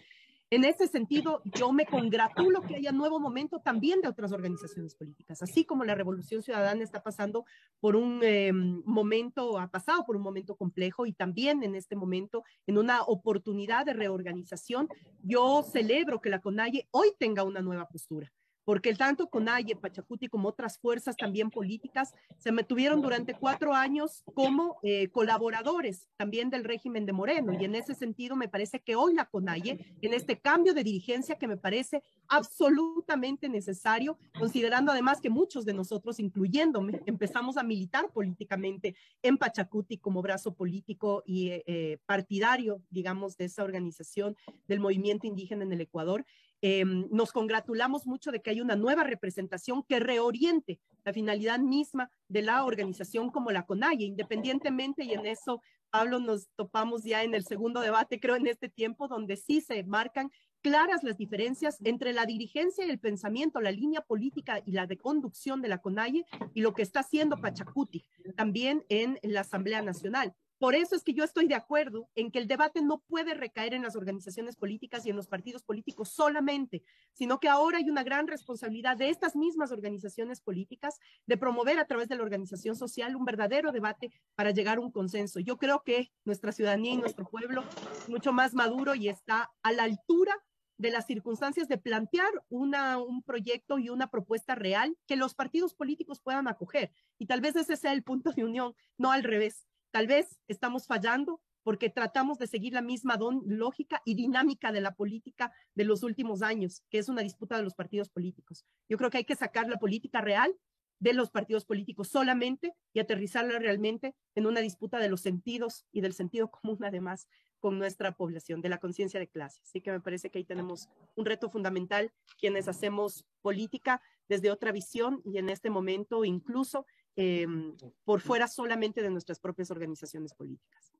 En 0.54 0.66
ese 0.66 0.86
sentido, 0.88 1.42
yo 1.46 1.74
me 1.74 1.88
congratulo 1.88 2.62
que 2.62 2.76
haya 2.76 2.92
nuevo 2.92 3.20
momento 3.20 3.58
también 3.58 4.02
de 4.02 4.08
otras 4.08 4.32
organizaciones 4.32 4.94
políticas, 4.94 5.42
así 5.42 5.66
como 5.66 5.84
la 5.84 5.96
Revolución 5.96 6.44
Ciudadana 6.44 6.84
está 6.84 7.02
pasando 7.02 7.44
por 7.80 7.96
un 7.96 8.20
eh, 8.22 8.54
momento, 8.54 9.58
ha 9.58 9.72
pasado 9.72 10.06
por 10.06 10.16
un 10.16 10.22
momento 10.22 10.56
complejo 10.56 11.08
y 11.08 11.14
también 11.14 11.64
en 11.64 11.74
este 11.74 11.96
momento, 11.96 12.44
en 12.68 12.78
una 12.78 13.02
oportunidad 13.02 13.84
de 13.84 13.94
reorganización, 13.94 14.90
yo 15.24 15.64
celebro 15.64 16.22
que 16.22 16.30
la 16.30 16.40
CONAIE 16.40 16.88
hoy 16.92 17.08
tenga 17.18 17.42
una 17.42 17.64
nueva 17.64 17.88
postura 17.88 18.32
porque 18.66 18.94
tanto 18.94 19.30
CONAIE, 19.30 19.76
Pachacuti 19.76 20.28
como 20.28 20.50
otras 20.50 20.78
fuerzas 20.78 21.16
también 21.18 21.50
políticas 21.50 22.14
se 22.38 22.52
mantuvieron 22.52 23.02
durante 23.02 23.34
cuatro 23.34 23.74
años 23.74 24.24
como 24.34 24.78
eh, 24.84 25.10
colaboradores 25.10 26.08
también 26.18 26.50
del 26.50 26.64
régimen 26.64 27.06
de 27.06 27.14
Moreno. 27.14 27.54
Y 27.54 27.66
en 27.66 27.76
ese 27.76 27.96
sentido 27.96 28.36
me 28.36 28.48
parece 28.48 28.80
que 28.80 28.96
hoy 28.96 29.14
la 29.14 29.26
CONAIE, 29.26 29.98
en 30.02 30.14
este 30.14 30.40
cambio 30.40 30.74
de 30.74 30.84
dirigencia 30.84 31.38
que 31.38 31.48
me 31.48 31.58
parece 31.58 32.04
absolutamente 32.28 33.50
necesario, 33.50 34.18
considerando 34.38 34.92
además 34.92 35.20
que 35.22 35.30
muchos 35.30 35.66
de 35.66 35.74
nosotros, 35.74 36.20
incluyéndome, 36.20 37.02
empezamos 37.06 37.58
a 37.58 37.64
militar 37.64 38.12
políticamente 38.12 38.96
en 39.22 39.38
Pachacuti 39.38 39.98
como 39.98 40.22
brazo 40.22 40.54
político 40.54 41.24
y 41.26 41.50
eh, 41.50 41.64
eh, 41.68 41.98
partidario, 42.06 42.82
digamos, 42.90 43.38
de 43.38 43.46
esa 43.46 43.64
organización 43.64 44.36
del 44.68 44.80
movimiento 44.80 45.28
indígena 45.28 45.64
en 45.64 45.74
el 45.74 45.82
Ecuador, 45.82 46.26
Em, 46.66 47.10
nos 47.12 47.34
congratulamos 47.34 48.08
mucho 48.08 48.32
de 48.32 48.42
que 48.42 48.50
hay 48.50 48.62
una 48.62 48.78
nueva 48.78 49.04
representación 49.04 49.84
que 49.84 50.00
reoriente 50.00 50.80
la 51.04 51.12
finalidad 51.12 51.60
misma 51.60 52.10
de 52.30 52.42
la 52.42 52.64
organización 52.64 53.32
como 53.32 53.52
la 53.52 53.66
CONAIE, 53.66 54.06
independientemente, 54.06 55.04
y 55.04 55.12
en 55.12 55.26
eso, 55.26 55.62
Pablo, 55.90 56.22
nos 56.22 56.48
topamos 56.56 57.04
ya 57.04 57.22
en 57.24 57.34
el 57.34 57.44
segundo 57.44 57.82
debate, 57.82 58.18
creo, 58.22 58.38
en 58.38 58.48
este 58.48 58.70
tiempo, 58.70 59.10
donde 59.10 59.36
sí 59.36 59.60
se 59.60 59.84
marcan 59.84 60.32
claras 60.62 61.04
las 61.04 61.18
diferencias 61.18 61.80
entre 61.84 62.14
la 62.14 62.26
dirigencia 62.26 62.86
y 62.86 62.90
el 62.90 63.00
pensamiento, 63.00 63.60
la 63.60 63.72
línea 63.72 64.00
política 64.00 64.62
y 64.66 64.72
la 64.72 64.88
de 64.88 64.98
conducción 64.98 65.62
de 65.62 65.68
la 65.68 65.80
CONAIE 65.80 66.24
y 66.54 66.62
lo 66.62 66.74
que 66.74 66.84
está 66.84 67.02
haciendo 67.02 67.42
Pachacuti, 67.42 68.06
también 68.38 68.86
en 68.88 69.20
la 69.22 69.42
Asamblea 69.42 69.82
Nacional. 69.82 70.34
Por 70.64 70.76
eso 70.76 70.96
es 70.96 71.04
que 71.04 71.14
yo 71.14 71.26
estoy 71.26 71.50
de 71.50 71.56
acuerdo 71.56 72.08
en 72.16 72.32
que 72.32 72.40
el 72.40 72.48
debate 72.48 72.82
no 72.82 73.00
puede 73.00 73.34
recaer 73.34 73.74
en 73.74 73.82
las 73.82 73.98
organizaciones 73.98 74.56
políticas 74.56 75.06
y 75.06 75.10
en 75.10 75.18
los 75.18 75.28
partidos 75.28 75.62
políticos 75.62 76.08
solamente, 76.08 76.84
sino 77.12 77.42
que 77.42 77.50
ahora 77.50 77.80
hay 77.80 77.90
una 77.90 78.02
gran 78.02 78.28
responsabilidad 78.28 78.96
de 78.96 79.10
estas 79.10 79.36
mismas 79.36 79.74
organizaciones 79.74 80.40
políticas 80.40 81.02
de 81.26 81.36
promover 81.36 81.80
a 81.80 81.86
través 81.86 82.08
de 82.08 82.16
la 82.16 82.24
organización 82.24 82.78
social 82.78 83.18
un 83.18 83.26
verdadero 83.26 83.74
debate 83.74 84.14
para 84.36 84.52
llegar 84.52 84.78
a 84.78 84.80
un 84.80 84.90
consenso. 84.94 85.42
Yo 85.42 85.58
creo 85.58 85.84
que 85.84 86.14
nuestra 86.24 86.54
ciudadanía 86.54 86.94
y 86.94 86.98
nuestro 86.98 87.26
pueblo 87.26 87.66
es 88.00 88.08
mucho 88.08 88.32
más 88.32 88.54
maduro 88.54 88.96
y 88.96 89.10
está 89.10 89.52
a 89.64 89.74
la 89.74 89.84
altura 89.84 90.34
de 90.78 90.92
las 90.92 91.06
circunstancias 91.06 91.68
de 91.68 91.78
plantear 91.78 92.32
un 92.48 93.22
proyecto 93.26 93.80
y 93.80 93.90
una 93.90 94.08
propuesta 94.08 94.56
real 94.56 94.98
que 95.08 95.18
los 95.18 95.36
partidos 95.36 95.74
políticos 95.74 96.22
puedan 96.22 96.48
acoger. 96.48 96.94
Y 97.18 97.26
tal 97.26 97.42
vez 97.42 97.58
ese 97.58 97.76
sea 97.76 97.92
el 97.92 98.04
punto 98.04 98.32
de 98.32 98.46
unión, 98.46 98.74
no 98.98 99.12
al 99.12 99.24
revés. 99.24 99.68
Tal 99.94 100.08
vez 100.08 100.40
estamos 100.48 100.88
fallando 100.88 101.40
porque 101.62 101.92
tratamos 101.92 102.40
de 102.40 102.48
seguir 102.48 102.74
la 102.74 102.82
misma 102.82 103.16
lógica 103.46 104.02
y 104.06 104.16
dinámica 104.16 104.72
de 104.72 104.82
la 104.82 104.96
política 104.96 105.54
de 105.76 105.86
los 105.86 106.02
últimos 106.02 106.42
años, 106.42 106.82
que 106.90 106.98
es 106.98 107.10
una 107.10 107.22
disputa 107.22 107.58
de 107.58 107.64
los 107.64 107.76
partidos 107.76 108.10
políticos. 108.10 108.66
Yo 108.90 108.98
creo 108.98 109.12
que 109.12 109.20
hay 109.20 109.24
que 109.24 109.36
sacar 109.36 109.70
la 109.70 109.78
política 109.78 110.20
real 110.20 110.52
de 110.98 111.14
los 111.14 111.30
partidos 111.30 111.66
políticos 111.66 112.08
solamente 112.08 112.74
y 112.92 113.02
aterrizarla 113.02 113.60
realmente 113.60 114.16
en 114.34 114.48
una 114.48 114.62
disputa 114.62 114.98
de 114.98 115.10
los 115.10 115.22
sentidos 115.22 115.86
y 115.92 116.02
del 116.02 116.14
sentido 116.14 116.50
común, 116.50 116.80
además, 116.84 117.28
con 117.60 117.78
nuestra 117.78 118.18
población, 118.18 118.62
de 118.62 118.70
la 118.70 118.80
conciencia 118.80 119.20
de 119.20 119.28
clase. 119.28 119.62
Así 119.64 119.80
que 119.80 119.92
me 119.92 120.02
parece 120.02 120.32
que 120.32 120.40
ahí 120.40 120.44
tenemos 120.44 120.90
un 121.16 121.26
reto 121.26 121.52
fundamental 121.52 122.12
quienes 122.40 122.68
hacemos 122.68 123.26
política 123.44 124.02
desde 124.28 124.50
otra 124.50 124.72
visión 124.72 125.22
y 125.24 125.38
en 125.38 125.50
este 125.50 125.70
momento 125.70 126.26
incluso 126.26 126.88
Em, 127.16 127.76
por 128.04 128.22
fuera 128.22 128.48
solamente 128.48 129.04
de 129.04 129.12
nuestras 129.12 129.40
propias 129.40 129.70
organizaciones 129.70 130.34
políticas. 130.34 130.94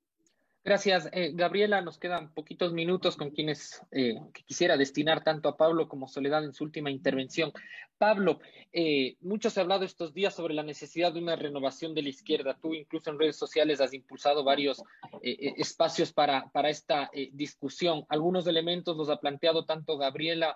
Gracias, 0.66 1.10
eh, 1.12 1.32
Gabriela. 1.34 1.82
Nos 1.82 1.98
quedan 1.98 2.34
poquitos 2.34 2.72
minutos 2.72 3.18
con 3.18 3.32
quienes 3.32 3.82
eh, 3.92 4.16
quisiera 4.46 4.78
destinar 4.78 5.22
tanto 5.22 5.50
a 5.50 5.58
Pablo 5.58 5.90
como 5.90 6.08
Soledad 6.08 6.46
en 6.46 6.54
su 6.54 6.64
última 6.64 6.90
intervención. 6.90 7.52
Pablo, 7.98 8.40
eh, 8.72 9.18
mucho 9.20 9.50
se 9.50 9.60
ha 9.60 9.64
hablado 9.64 9.84
estos 9.84 10.14
días 10.14 10.34
sobre 10.34 10.54
la 10.54 10.64
necesidad 10.64 11.12
de 11.12 11.20
una 11.20 11.36
renovación 11.36 11.94
de 11.94 12.04
la 12.04 12.10
izquierda. 12.10 12.58
Tú 12.62 12.74
incluso 12.74 13.10
en 13.10 13.20
redes 13.20 13.36
sociales 13.36 13.82
has 13.82 13.94
impulsado 13.94 14.46
varios 14.46 14.82
espacios 15.22 16.14
para, 16.14 16.50
para 16.52 16.70
esta 16.70 17.10
discusión. 17.34 18.06
Algunos 18.08 18.48
elementos 18.48 18.96
los 18.96 19.10
ha 19.10 19.20
planteado 19.20 19.66
tanto 19.66 19.98
Gabriela 19.98 20.56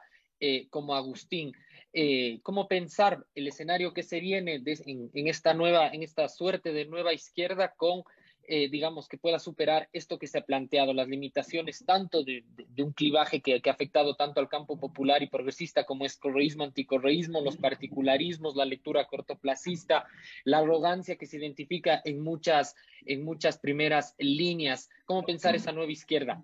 como 0.70 0.96
Agustín. 0.96 1.52
Eh, 1.94 2.40
cómo 2.44 2.68
pensar 2.68 3.26
el 3.34 3.48
escenario 3.48 3.94
que 3.94 4.04
se 4.04 4.20
viene 4.20 4.62
en, 4.64 5.28
esta 5.28 5.54
nueva, 5.54 5.88
en 5.88 6.04
esta 6.04 6.28
suerte 6.28 6.74
de 6.74 6.86
nueva 6.86 7.14
izquierda 7.14 7.74
con, 7.76 8.04
eh, 8.48 8.70
digamos, 8.70 9.08
que 9.08 9.18
pueda 9.18 9.40
superar 9.40 9.90
esto 9.94 10.20
que 10.20 10.28
se 10.28 10.38
ha 10.38 10.46
planteado, 10.46 10.94
las 10.94 11.08
limitaciones 11.08 11.84
tanto 11.86 12.24
de, 12.24 12.44
un 12.78 12.92
clivaje 12.92 13.42
que, 13.42 13.62
ha 13.66 13.72
afectado 13.72 14.16
tanto 14.16 14.40
al 14.42 14.50
campo 14.50 14.78
popular 14.80 15.24
y 15.24 15.28
progresista 15.28 15.86
como 15.86 16.06
es 16.06 16.18
correísmo, 16.18 16.66
anticorreísmo, 16.66 17.42
los 17.42 17.58
particularismos, 17.58 18.56
la 18.56 18.66
lectura 18.66 19.06
cortoplacista, 19.08 20.06
la 20.44 20.60
arrogancia 20.60 21.16
que 21.16 21.26
se 21.26 21.38
identifica 21.38 22.02
en 22.04 22.22
muchas, 22.22 22.76
en 23.06 23.24
muchas 23.24 23.58
primeras 23.58 24.14
líneas. 24.18 24.90
¿Cómo 25.06 25.24
pensar 25.24 25.56
esa 25.56 25.72
nueva 25.72 25.92
izquierda? 25.92 26.44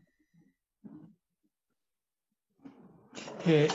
Eh, 3.46 3.68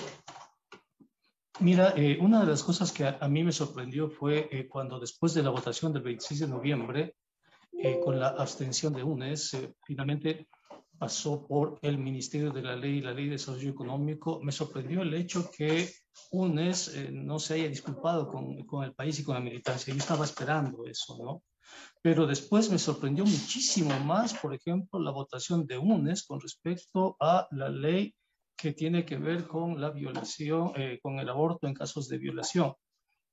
Mira, 1.60 1.92
eh, 1.96 2.16
una 2.20 2.40
de 2.40 2.46
las 2.46 2.62
cosas 2.62 2.92
que 2.92 3.04
a, 3.04 3.28
mí 3.28 3.42
me 3.42 3.50
sorprendió 3.50 4.08
fue 4.08 4.48
eh, 4.52 4.68
cuando 4.68 5.00
después 5.00 5.34
de 5.34 5.42
la 5.42 5.50
votación 5.50 5.92
del 5.92 6.04
26 6.04 6.40
de 6.40 6.46
noviembre, 6.46 7.16
eh, 7.72 7.98
con 8.04 8.20
la 8.20 8.28
abstención 8.28 8.92
de 8.92 9.02
UNES, 9.02 9.56
finalmente 9.84 10.46
pasó 10.96 11.44
por 11.48 11.80
el 11.82 11.98
Ministerio 11.98 12.52
de 12.52 12.62
la 12.62 12.76
Ley 12.76 12.98
y 12.98 13.00
la 13.00 13.12
Ley 13.12 13.24
de 13.24 13.32
Desarrollo 13.32 13.70
Económico, 13.70 14.40
me 14.40 14.52
sorprendió 14.52 15.02
el 15.02 15.12
hecho 15.14 15.50
que 15.50 15.90
UNES 16.30 17.10
no 17.10 17.40
se 17.40 17.54
haya 17.54 17.68
disculpado 17.68 18.28
con, 18.28 18.64
con, 18.64 18.84
el 18.84 18.94
país 18.94 19.18
y 19.18 19.24
con 19.24 19.34
la 19.34 19.40
militancia. 19.40 19.92
Yo 19.92 19.98
estaba 19.98 20.24
esperando 20.24 20.84
eso, 20.86 21.18
¿no? 21.20 21.42
Pero 22.00 22.24
después 22.26 22.70
me 22.70 22.78
sorprendió 22.78 23.24
muchísimo 23.24 23.98
más, 24.00 24.32
por 24.34 24.54
ejemplo, 24.54 25.00
la 25.00 25.10
votación 25.10 25.66
de 25.66 25.78
UNES 25.78 26.24
con 26.24 26.40
respecto 26.40 27.16
a 27.18 27.48
la 27.50 27.68
ley 27.68 28.14
que 28.58 28.72
tiene 28.72 29.04
que 29.04 29.16
ver 29.16 29.46
con 29.46 29.80
la 29.80 29.90
violación, 29.90 30.72
eh, 30.74 30.98
con 31.00 31.20
el 31.20 31.28
aborto 31.28 31.68
en 31.68 31.74
casos 31.74 32.08
de 32.08 32.18
violación. 32.18 32.74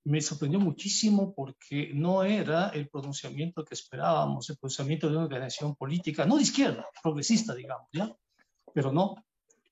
Me 0.06 0.22
sorprendió 0.22 0.60
muchísimo 0.60 1.34
porque 1.34 1.92
no 1.96 2.24
era 2.24 2.70
el 2.70 2.88
pronunciamiento 2.90 3.66
que 3.66 3.74
esperábamos, 3.74 4.48
el 4.52 4.58
pronunciamiento 4.58 5.10
de 5.10 5.16
una 5.16 5.26
organización 5.26 5.76
política, 5.76 6.28
no 6.28 6.36
de 6.38 6.44
izquierda, 6.44 6.86
progresista, 7.02 7.56
digamos, 7.56 7.88
¿ya? 7.92 8.16
Pero 8.72 8.92
no, 8.92 9.16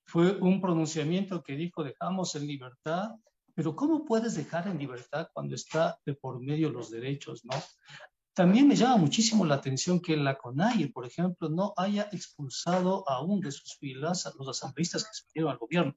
fue 0.04 0.36
un 0.38 0.60
pronunciamiento 0.60 1.40
que 1.40 1.54
dijo 1.54 1.84
dejamos 1.84 2.34
en 2.34 2.48
libertad, 2.48 3.10
pero 3.54 3.76
¿cómo 3.76 4.04
puedes 4.04 4.34
dejar 4.34 4.66
en 4.66 4.78
libertad 4.78 5.28
cuando 5.32 5.54
está 5.54 6.00
de 6.04 6.14
por 6.14 6.40
medio 6.40 6.70
los 6.70 6.90
derechos, 6.90 7.44
no? 7.44 7.54
También 8.34 8.66
me 8.66 8.74
llama 8.74 8.96
muchísimo 8.96 9.44
la 9.44 9.54
atención 9.54 10.00
que 10.00 10.16
la 10.16 10.36
CONAIE, 10.36 10.88
por 10.88 11.06
ejemplo, 11.06 11.48
no 11.48 11.72
haya 11.76 12.08
expulsado 12.10 13.08
aún 13.08 13.40
de 13.40 13.52
sus 13.52 13.76
filas 13.78 14.26
a 14.26 14.32
los 14.36 14.48
asambleístas 14.48 15.04
que 15.04 15.10
se 15.12 15.48
al 15.48 15.56
gobierno. 15.56 15.94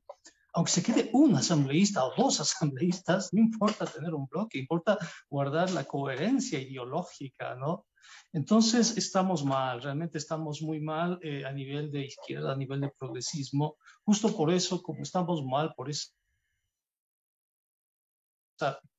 Aunque 0.54 0.72
se 0.72 0.84
quede 0.84 1.10
un 1.14 1.36
asambleísta 1.36 2.06
o 2.06 2.14
dos 2.16 2.40
asambleístas, 2.42 3.34
no 3.34 3.42
importa 3.42 3.88
tener 3.88 4.14
un 4.14 4.28
bloque, 4.28 4.60
importa 4.60 5.00
guardar 5.32 5.72
la 5.72 5.86
coherencia 5.86 6.60
ideológica, 6.60 7.56
¿no? 7.56 7.88
Entonces 8.32 8.98
estamos 8.98 9.44
mal, 9.44 9.82
realmente 9.82 10.20
estamos 10.20 10.62
muy 10.62 10.80
mal 10.80 11.20
eh, 11.24 11.44
a 11.44 11.52
nivel 11.52 11.92
de 11.92 12.06
izquierda, 12.06 12.54
a 12.54 12.56
nivel 12.56 12.82
de 12.82 12.94
progresismo. 13.00 13.78
Justo 14.06 14.36
por 14.38 14.52
eso, 14.52 14.84
como 14.84 15.02
estamos 15.02 15.44
mal 15.44 15.74
por 15.76 15.90
eso 15.90 16.12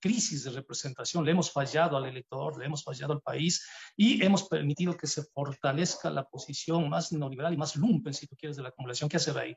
crisis 0.00 0.44
de 0.44 0.50
representación, 0.50 1.24
le 1.24 1.32
hemos 1.32 1.50
fallado 1.50 1.96
al 1.96 2.06
elector, 2.06 2.58
le 2.58 2.66
hemos 2.66 2.84
fallado 2.84 3.12
al 3.12 3.20
país 3.20 3.66
y 3.96 4.22
hemos 4.24 4.48
permitido 4.48 4.96
que 4.96 5.06
se 5.06 5.22
fortalezca 5.22 6.10
la 6.10 6.24
posición 6.24 6.88
más 6.88 7.12
neoliberal 7.12 7.54
y 7.54 7.56
más 7.56 7.76
lumpen, 7.76 8.14
si 8.14 8.26
tú 8.26 8.36
quieres, 8.36 8.56
de 8.56 8.62
la 8.62 8.70
acumulación. 8.70 9.08
¿Qué 9.08 9.16
hacer 9.16 9.36
ahí? 9.38 9.56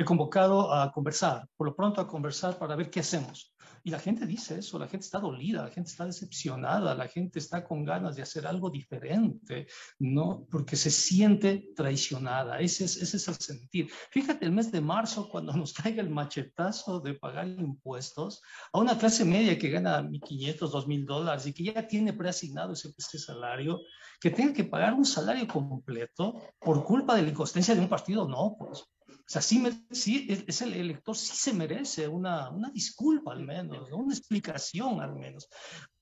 He 0.00 0.04
convocado 0.06 0.72
a 0.72 0.90
conversar, 0.90 1.46
por 1.58 1.66
lo 1.66 1.76
pronto 1.76 2.00
a 2.00 2.08
conversar 2.08 2.58
para 2.58 2.74
ver 2.74 2.88
qué 2.88 3.00
hacemos. 3.00 3.54
Y 3.84 3.90
la 3.90 3.98
gente 3.98 4.24
dice 4.24 4.58
eso, 4.58 4.78
la 4.78 4.88
gente 4.88 5.04
está 5.04 5.18
dolida, 5.18 5.62
la 5.62 5.68
gente 5.68 5.90
está 5.90 6.06
decepcionada, 6.06 6.94
la 6.94 7.06
gente 7.06 7.38
está 7.38 7.62
con 7.62 7.84
ganas 7.84 8.16
de 8.16 8.22
hacer 8.22 8.46
algo 8.46 8.70
diferente, 8.70 9.66
¿no? 9.98 10.46
Porque 10.50 10.76
se 10.76 10.90
siente 10.90 11.68
traicionada, 11.76 12.60
ese 12.60 12.86
es, 12.86 13.12
el 13.12 13.34
sentir. 13.34 13.90
Fíjate, 14.10 14.46
el 14.46 14.52
mes 14.52 14.72
de 14.72 14.80
marzo, 14.80 15.28
cuando 15.28 15.52
nos 15.52 15.74
traiga 15.74 16.00
el 16.00 16.08
machetazo 16.08 17.00
de 17.00 17.12
pagar 17.12 17.48
impuestos 17.48 18.40
a 18.72 18.78
una 18.78 18.96
clase 18.96 19.26
media 19.26 19.58
que 19.58 19.68
gana 19.68 20.00
1.500, 20.00 20.60
2.000 20.60 21.04
dólares 21.04 21.46
y 21.46 21.52
que 21.52 21.64
ya 21.64 21.86
tiene 21.86 22.14
preasignado 22.14 22.72
ese, 22.72 22.88
ese 22.96 23.18
salario, 23.18 23.80
que 24.18 24.30
tenga 24.30 24.54
que 24.54 24.64
pagar 24.64 24.94
un 24.94 25.04
salario 25.04 25.46
completo 25.46 26.40
por 26.58 26.82
culpa 26.84 27.16
de 27.16 27.22
la 27.22 27.28
inconsistencia 27.28 27.74
de 27.74 27.82
un 27.82 27.88
partido, 27.90 28.26
no, 28.26 28.56
pues 28.58 28.82
sea, 29.32 29.42
sí, 29.42 29.62
sí 29.92 30.26
es 30.28 30.60
el 30.60 30.74
elector 30.74 31.16
sí 31.16 31.36
se 31.36 31.52
merece 31.52 32.08
una, 32.08 32.50
una 32.50 32.68
disculpa 32.70 33.32
al 33.32 33.44
menos, 33.44 33.88
una 33.92 34.12
explicación 34.12 35.00
al 35.00 35.14
menos. 35.14 35.48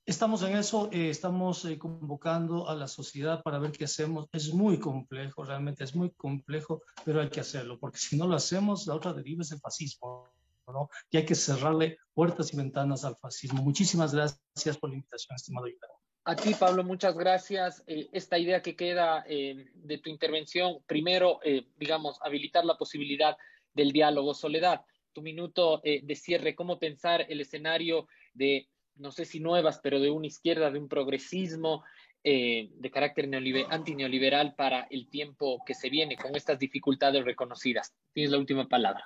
Estamos 0.07 0.43
en 0.43 0.57
eso, 0.57 0.89
eh, 0.91 1.11
estamos 1.11 1.67
eh, 1.67 1.77
convocando 1.77 2.67
a 2.67 2.75
la 2.75 2.89
sociedad 2.89 3.43
para 3.43 3.59
ver 3.59 3.73
qué 3.73 3.85
hacemos. 3.85 4.27
Es 4.33 4.55
muy 4.55 4.79
complejo, 4.79 5.45
realmente 5.45 5.85
es 5.85 5.95
muy 5.95 6.11
complejo, 6.13 6.81
pero 7.05 7.21
hay 7.21 7.29
que 7.29 7.41
hacerlo, 7.41 7.79
porque 7.79 7.99
si 7.99 8.17
no 8.17 8.27
lo 8.27 8.35
hacemos, 8.35 8.87
la 8.87 8.95
otra 8.95 9.13
deriva 9.13 9.43
es 9.43 9.53
el 9.53 9.61
fascismo. 9.61 10.33
¿no? 10.67 10.89
Y 11.11 11.19
hay 11.19 11.27
que 11.27 11.35
cerrarle 11.35 11.99
puertas 12.15 12.53
y 12.55 12.57
ventanas 12.57 13.05
al 13.05 13.17
fascismo. 13.17 13.63
Muchísimas 13.63 14.15
gracias 14.15 14.79
por 14.79 14.89
la 14.89 14.97
invitación, 14.97 15.37
estimado 15.37 15.67
Iván. 15.67 15.98
A 16.25 16.37
ti, 16.37 16.55
Pablo, 16.55 16.85
muchas 16.85 17.17
gracias. 17.17 17.83
Eh, 17.87 18.09
esta 18.13 18.39
idea 18.39 18.61
que 18.61 18.77
queda 18.77 19.25
eh, 19.27 19.67
de 19.75 19.99
tu 19.99 20.11
intervención, 20.11 20.79
primero, 20.87 21.41
eh, 21.43 21.67
digamos, 21.79 22.19
habilitar 22.23 22.65
la 22.65 22.77
posibilidad 22.77 23.37
del 23.73 23.93
diálogo. 23.93 24.35
Soledad, 24.35 24.83
tu 25.13 25.23
minuto 25.23 25.81
de 25.83 26.15
cierre, 26.15 26.55
¿cómo 26.55 26.79
pensar 26.79 27.27
el 27.29 27.41
escenario 27.41 28.07
de, 28.35 28.69
no 28.97 29.11
sé 29.11 29.25
si 29.25 29.41
nuevas, 29.41 29.81
pero 29.83 30.01
de 30.01 30.11
una 30.11 30.27
izquierda, 30.27 30.71
de 30.71 30.79
un 30.79 30.89
progresismo 30.89 31.83
de 32.25 32.91
carácter 32.93 33.29
antineoliberal 33.71 34.55
para 34.55 34.87
el 34.91 35.09
tiempo 35.09 35.63
que 35.65 35.75
se 35.75 35.89
viene 35.89 36.17
con 36.17 36.35
estas 36.37 36.59
dificultades 36.59 37.25
reconocidas? 37.25 37.95
Tienes 38.13 38.33
la 38.33 38.39
última 38.39 38.69
palabra. 38.69 39.05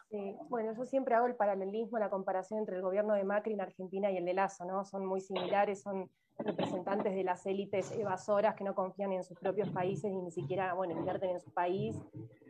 bueno, 0.48 0.74
yo 0.76 0.84
siempre 0.84 1.14
hago 1.14 1.26
el 1.26 1.36
paralelismo, 1.36 1.98
la 1.98 2.10
comparación 2.10 2.60
entre 2.60 2.76
el 2.76 2.82
gobierno 2.82 3.14
de 3.14 3.24
Macri 3.24 3.54
en 3.54 3.60
Argentina 3.60 4.10
y 4.10 4.16
el 4.16 4.24
de 4.24 4.34
Lazo, 4.34 4.64
¿no? 4.64 4.84
Son 4.84 5.06
muy 5.06 5.20
similares, 5.20 5.82
son 5.82 6.10
representantes 6.38 7.14
de 7.14 7.24
las 7.24 7.44
élites 7.46 7.92
evasoras 7.92 8.54
que 8.54 8.64
no 8.64 8.74
confían 8.74 9.12
en 9.12 9.24
sus 9.24 9.38
propios 9.38 9.68
países 9.70 10.10
y 10.10 10.16
ni 10.16 10.30
siquiera, 10.30 10.74
bueno, 10.74 10.94
invierten 10.96 11.30
en 11.30 11.40
su 11.40 11.50
país 11.52 11.96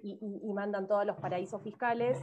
y, 0.03 0.19
mandan 0.53 0.87
todos 0.87 1.07
los 1.07 1.17
paraísos 1.17 1.63
fiscales. 1.63 2.19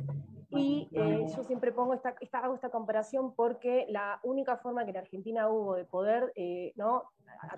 Y 0.52 0.90
eh, 0.94 1.26
yo 1.36 1.44
siempre 1.44 1.72
pongo 1.72 1.94
esta, 1.94 2.16
esta, 2.22 2.40
hago 2.40 2.56
esta 2.56 2.70
comparación 2.70 3.36
porque 3.36 3.86
la 3.90 4.20
única 4.24 4.58
forma 4.58 4.84
que 4.84 4.92
en 4.92 4.98
Argentina 4.98 5.48
hubo 5.50 5.76
de 5.76 5.86
poder 5.86 6.32
eh, 6.36 6.74
¿no? 6.76 7.04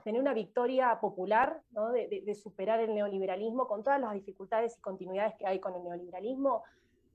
tener 0.04 0.20
una 0.20 0.34
victoria 0.34 1.00
popular, 1.00 1.62
¿no? 1.72 1.92
de, 1.92 2.22
de, 2.26 2.36
superar 2.36 2.82
el 2.82 2.94
neoliberalismo 2.94 3.68
con 3.68 3.84
todas 3.84 4.00
las 4.02 4.14
dificultades 4.14 4.78
y 4.78 4.82
continuidades 4.82 5.36
que 5.36 5.48
hay 5.48 5.60
con 5.60 5.74
el 5.76 5.84
neoliberalismo, 5.84 6.64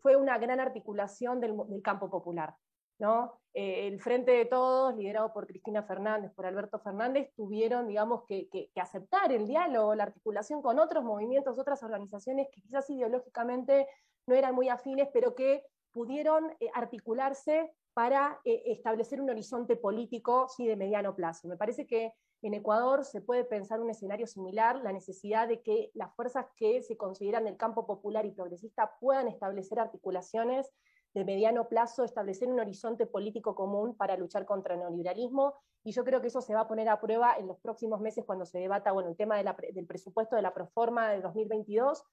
fue 0.01 0.17
una 0.17 0.39
gran 0.39 0.61
articulación 0.61 1.41
del, 1.41 1.57
del 1.69 1.83
campo 1.83 2.09
popular. 2.09 2.55
¿no? 2.99 3.39
Eh, 3.53 3.89
el 3.89 4.01
Frente 4.01 4.33
de 4.33 4.45
Todos, 4.45 4.97
liderado 4.97 5.33
por 5.33 5.47
Cristina 5.47 5.83
Fernández, 5.83 6.33
por 6.33 6.47
Alberto 6.47 6.79
Fernández, 6.79 7.31
tuvieron, 7.35 7.87
digamos, 7.87 8.25
que, 8.25 8.71
aceptar 8.77 9.33
el 9.33 9.47
diálogo, 9.47 9.95
la 9.95 10.05
articulación 10.05 10.63
con 10.63 10.79
otros 10.79 11.05
movimientos, 11.05 11.59
otras 11.59 11.83
organizaciones 11.83 12.49
que 12.53 12.61
quizás 12.63 12.89
ideológicamente 12.91 13.87
no 14.27 14.35
eran 14.35 14.55
muy 14.55 14.69
afines, 14.69 15.09
pero 15.13 15.35
que 15.35 15.65
pudieron 15.93 16.51
eh, 16.61 16.69
articularse 16.75 17.73
para 17.95 18.41
eh, 18.45 18.63
establecer 18.67 19.21
un 19.21 19.31
horizonte 19.31 19.77
político 19.77 20.49
sí, 20.49 20.67
de 20.67 20.77
mediano 20.77 21.15
plazo. 21.15 21.49
Me 21.49 21.57
parece 21.57 21.87
que 21.87 22.13
en 22.43 22.55
Ecuador 22.55 23.05
se 23.05 23.23
puede 23.23 23.45
pensar 23.45 23.81
un 23.81 23.89
escenario 23.89 24.27
similar, 24.27 24.77
la 24.77 24.93
necesidad 24.93 25.49
de 25.49 25.63
que 25.63 25.91
las 25.95 26.15
fuerzas 26.15 26.47
que 26.57 26.83
se 26.83 26.97
consideran 26.97 27.45
del 27.45 27.57
campo 27.57 27.87
popular 27.87 28.27
y 28.27 28.33
progresista 28.33 28.93
puedan 29.01 29.27
establecer 29.29 29.81
articulaciones 29.81 30.71
de 31.15 31.25
mediano 31.25 31.67
plazo 31.67 32.05
establecer 32.05 32.49
un 32.49 32.61
horizonte 32.61 33.07
político 33.07 33.55
común 33.55 33.97
para 33.97 34.19
luchar 34.19 34.45
contra 34.45 34.75
el 34.75 34.81
neoliberalismo 34.81 35.55
y 35.83 35.93
yo 35.93 36.05
creo 36.05 36.21
que 36.21 36.27
eso 36.27 36.43
se 36.43 36.53
va 36.53 36.61
a 36.61 36.69
poner 36.69 36.91
a 36.91 37.01
prueba 37.01 37.37
en 37.39 37.47
los 37.47 37.59
próximos 37.59 38.03
meses 38.03 38.27
cuando 38.27 38.45
se 38.45 38.59
debata 38.59 38.93
bueno, 38.93 39.09
el 39.09 39.17
tema 39.17 39.37
del 39.43 39.87
presupuesto 39.87 40.37
de 40.37 40.43
la 40.43 40.53
proforma 40.53 41.09
de 41.09 41.23
2022 41.23 42.05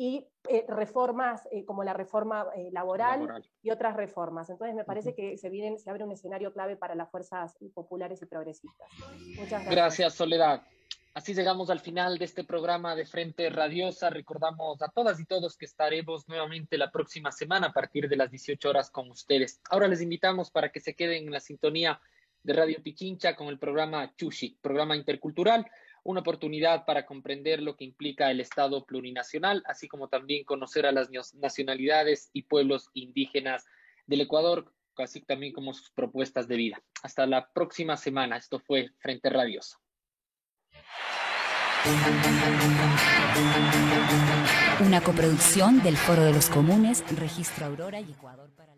y 0.00 0.24
eh, 0.48 0.64
reformas 0.68 1.48
eh, 1.50 1.64
como 1.64 1.82
la 1.82 1.92
reforma 1.92 2.46
eh, 2.56 2.70
laboral, 2.70 3.44
y 3.62 3.70
otras 3.70 3.96
reformas. 3.96 4.48
Entonces 4.48 4.76
me 4.76 4.84
parece 4.84 5.12
que 5.12 5.36
se, 5.36 5.50
vienen, 5.50 5.76
se 5.76 5.90
abre 5.90 6.04
un 6.04 6.12
escenario 6.12 6.52
clave 6.52 6.76
para 6.76 6.94
las 6.94 7.10
fuerzas 7.10 7.58
populares 7.74 8.22
y 8.22 8.26
progresistas. 8.26 8.88
Muchas 9.36 9.50
gracias. 9.50 9.70
Gracias, 9.70 10.14
Soledad. 10.14 10.62
Así 11.14 11.34
llegamos 11.34 11.68
al 11.68 11.80
final 11.80 12.16
de 12.16 12.26
este 12.26 12.44
programa 12.44 12.94
de 12.94 13.06
Frente 13.06 13.50
Radiosa. 13.50 14.08
Recordamos 14.08 14.80
a 14.82 14.88
todas 14.88 15.18
y 15.18 15.24
todos 15.24 15.56
que 15.56 15.64
estaremos 15.64 16.28
nuevamente 16.28 16.78
la 16.78 16.92
próxima 16.92 17.32
semana 17.32 17.66
a 17.66 17.72
partir 17.72 18.08
de 18.08 18.16
las 18.16 18.30
18 18.30 18.70
horas 18.70 18.90
con 18.90 19.10
ustedes. 19.10 19.60
Ahora 19.68 19.88
les 19.88 20.00
invitamos 20.00 20.52
para 20.52 20.70
que 20.70 20.78
se 20.78 20.94
queden 20.94 21.24
en 21.24 21.32
la 21.32 21.40
sintonía 21.40 22.00
de 22.44 22.52
Radio 22.52 22.80
Pichincha 22.80 23.34
con 23.34 23.48
el 23.48 23.58
programa 23.58 24.14
Chushi, 24.14 24.58
programa 24.62 24.94
intercultural, 24.94 25.68
una 26.04 26.20
oportunidad 26.20 26.84
para 26.84 27.06
comprender 27.06 27.62
lo 27.62 27.76
que 27.76 27.84
implica 27.84 28.30
el 28.30 28.40
Estado 28.40 28.84
plurinacional, 28.84 29.62
así 29.66 29.88
como 29.88 30.08
también 30.08 30.44
conocer 30.44 30.86
a 30.86 30.92
las 30.92 31.10
nacionalidades 31.34 32.30
y 32.32 32.42
pueblos 32.42 32.90
indígenas 32.94 33.66
del 34.06 34.22
Ecuador, 34.22 34.72
así 34.96 35.20
también 35.20 35.52
como 35.52 35.74
sus 35.74 35.90
propuestas 35.90 36.48
de 36.48 36.56
vida. 36.56 36.82
Hasta 37.02 37.26
la 37.26 37.50
próxima 37.52 37.96
semana. 37.96 38.36
Esto 38.36 38.58
fue 38.58 38.90
Frente 38.98 39.30
Radiosa. 39.30 39.78
Una 44.80 45.00
coproducción 45.00 45.82
del 45.82 45.96
Foro 45.96 46.22
de 46.22 46.32
los 46.32 46.48
Comunes, 46.50 47.04
Registro 47.16 47.66
Aurora 47.66 48.00
y 48.00 48.10
Ecuador 48.10 48.50
para 48.56 48.77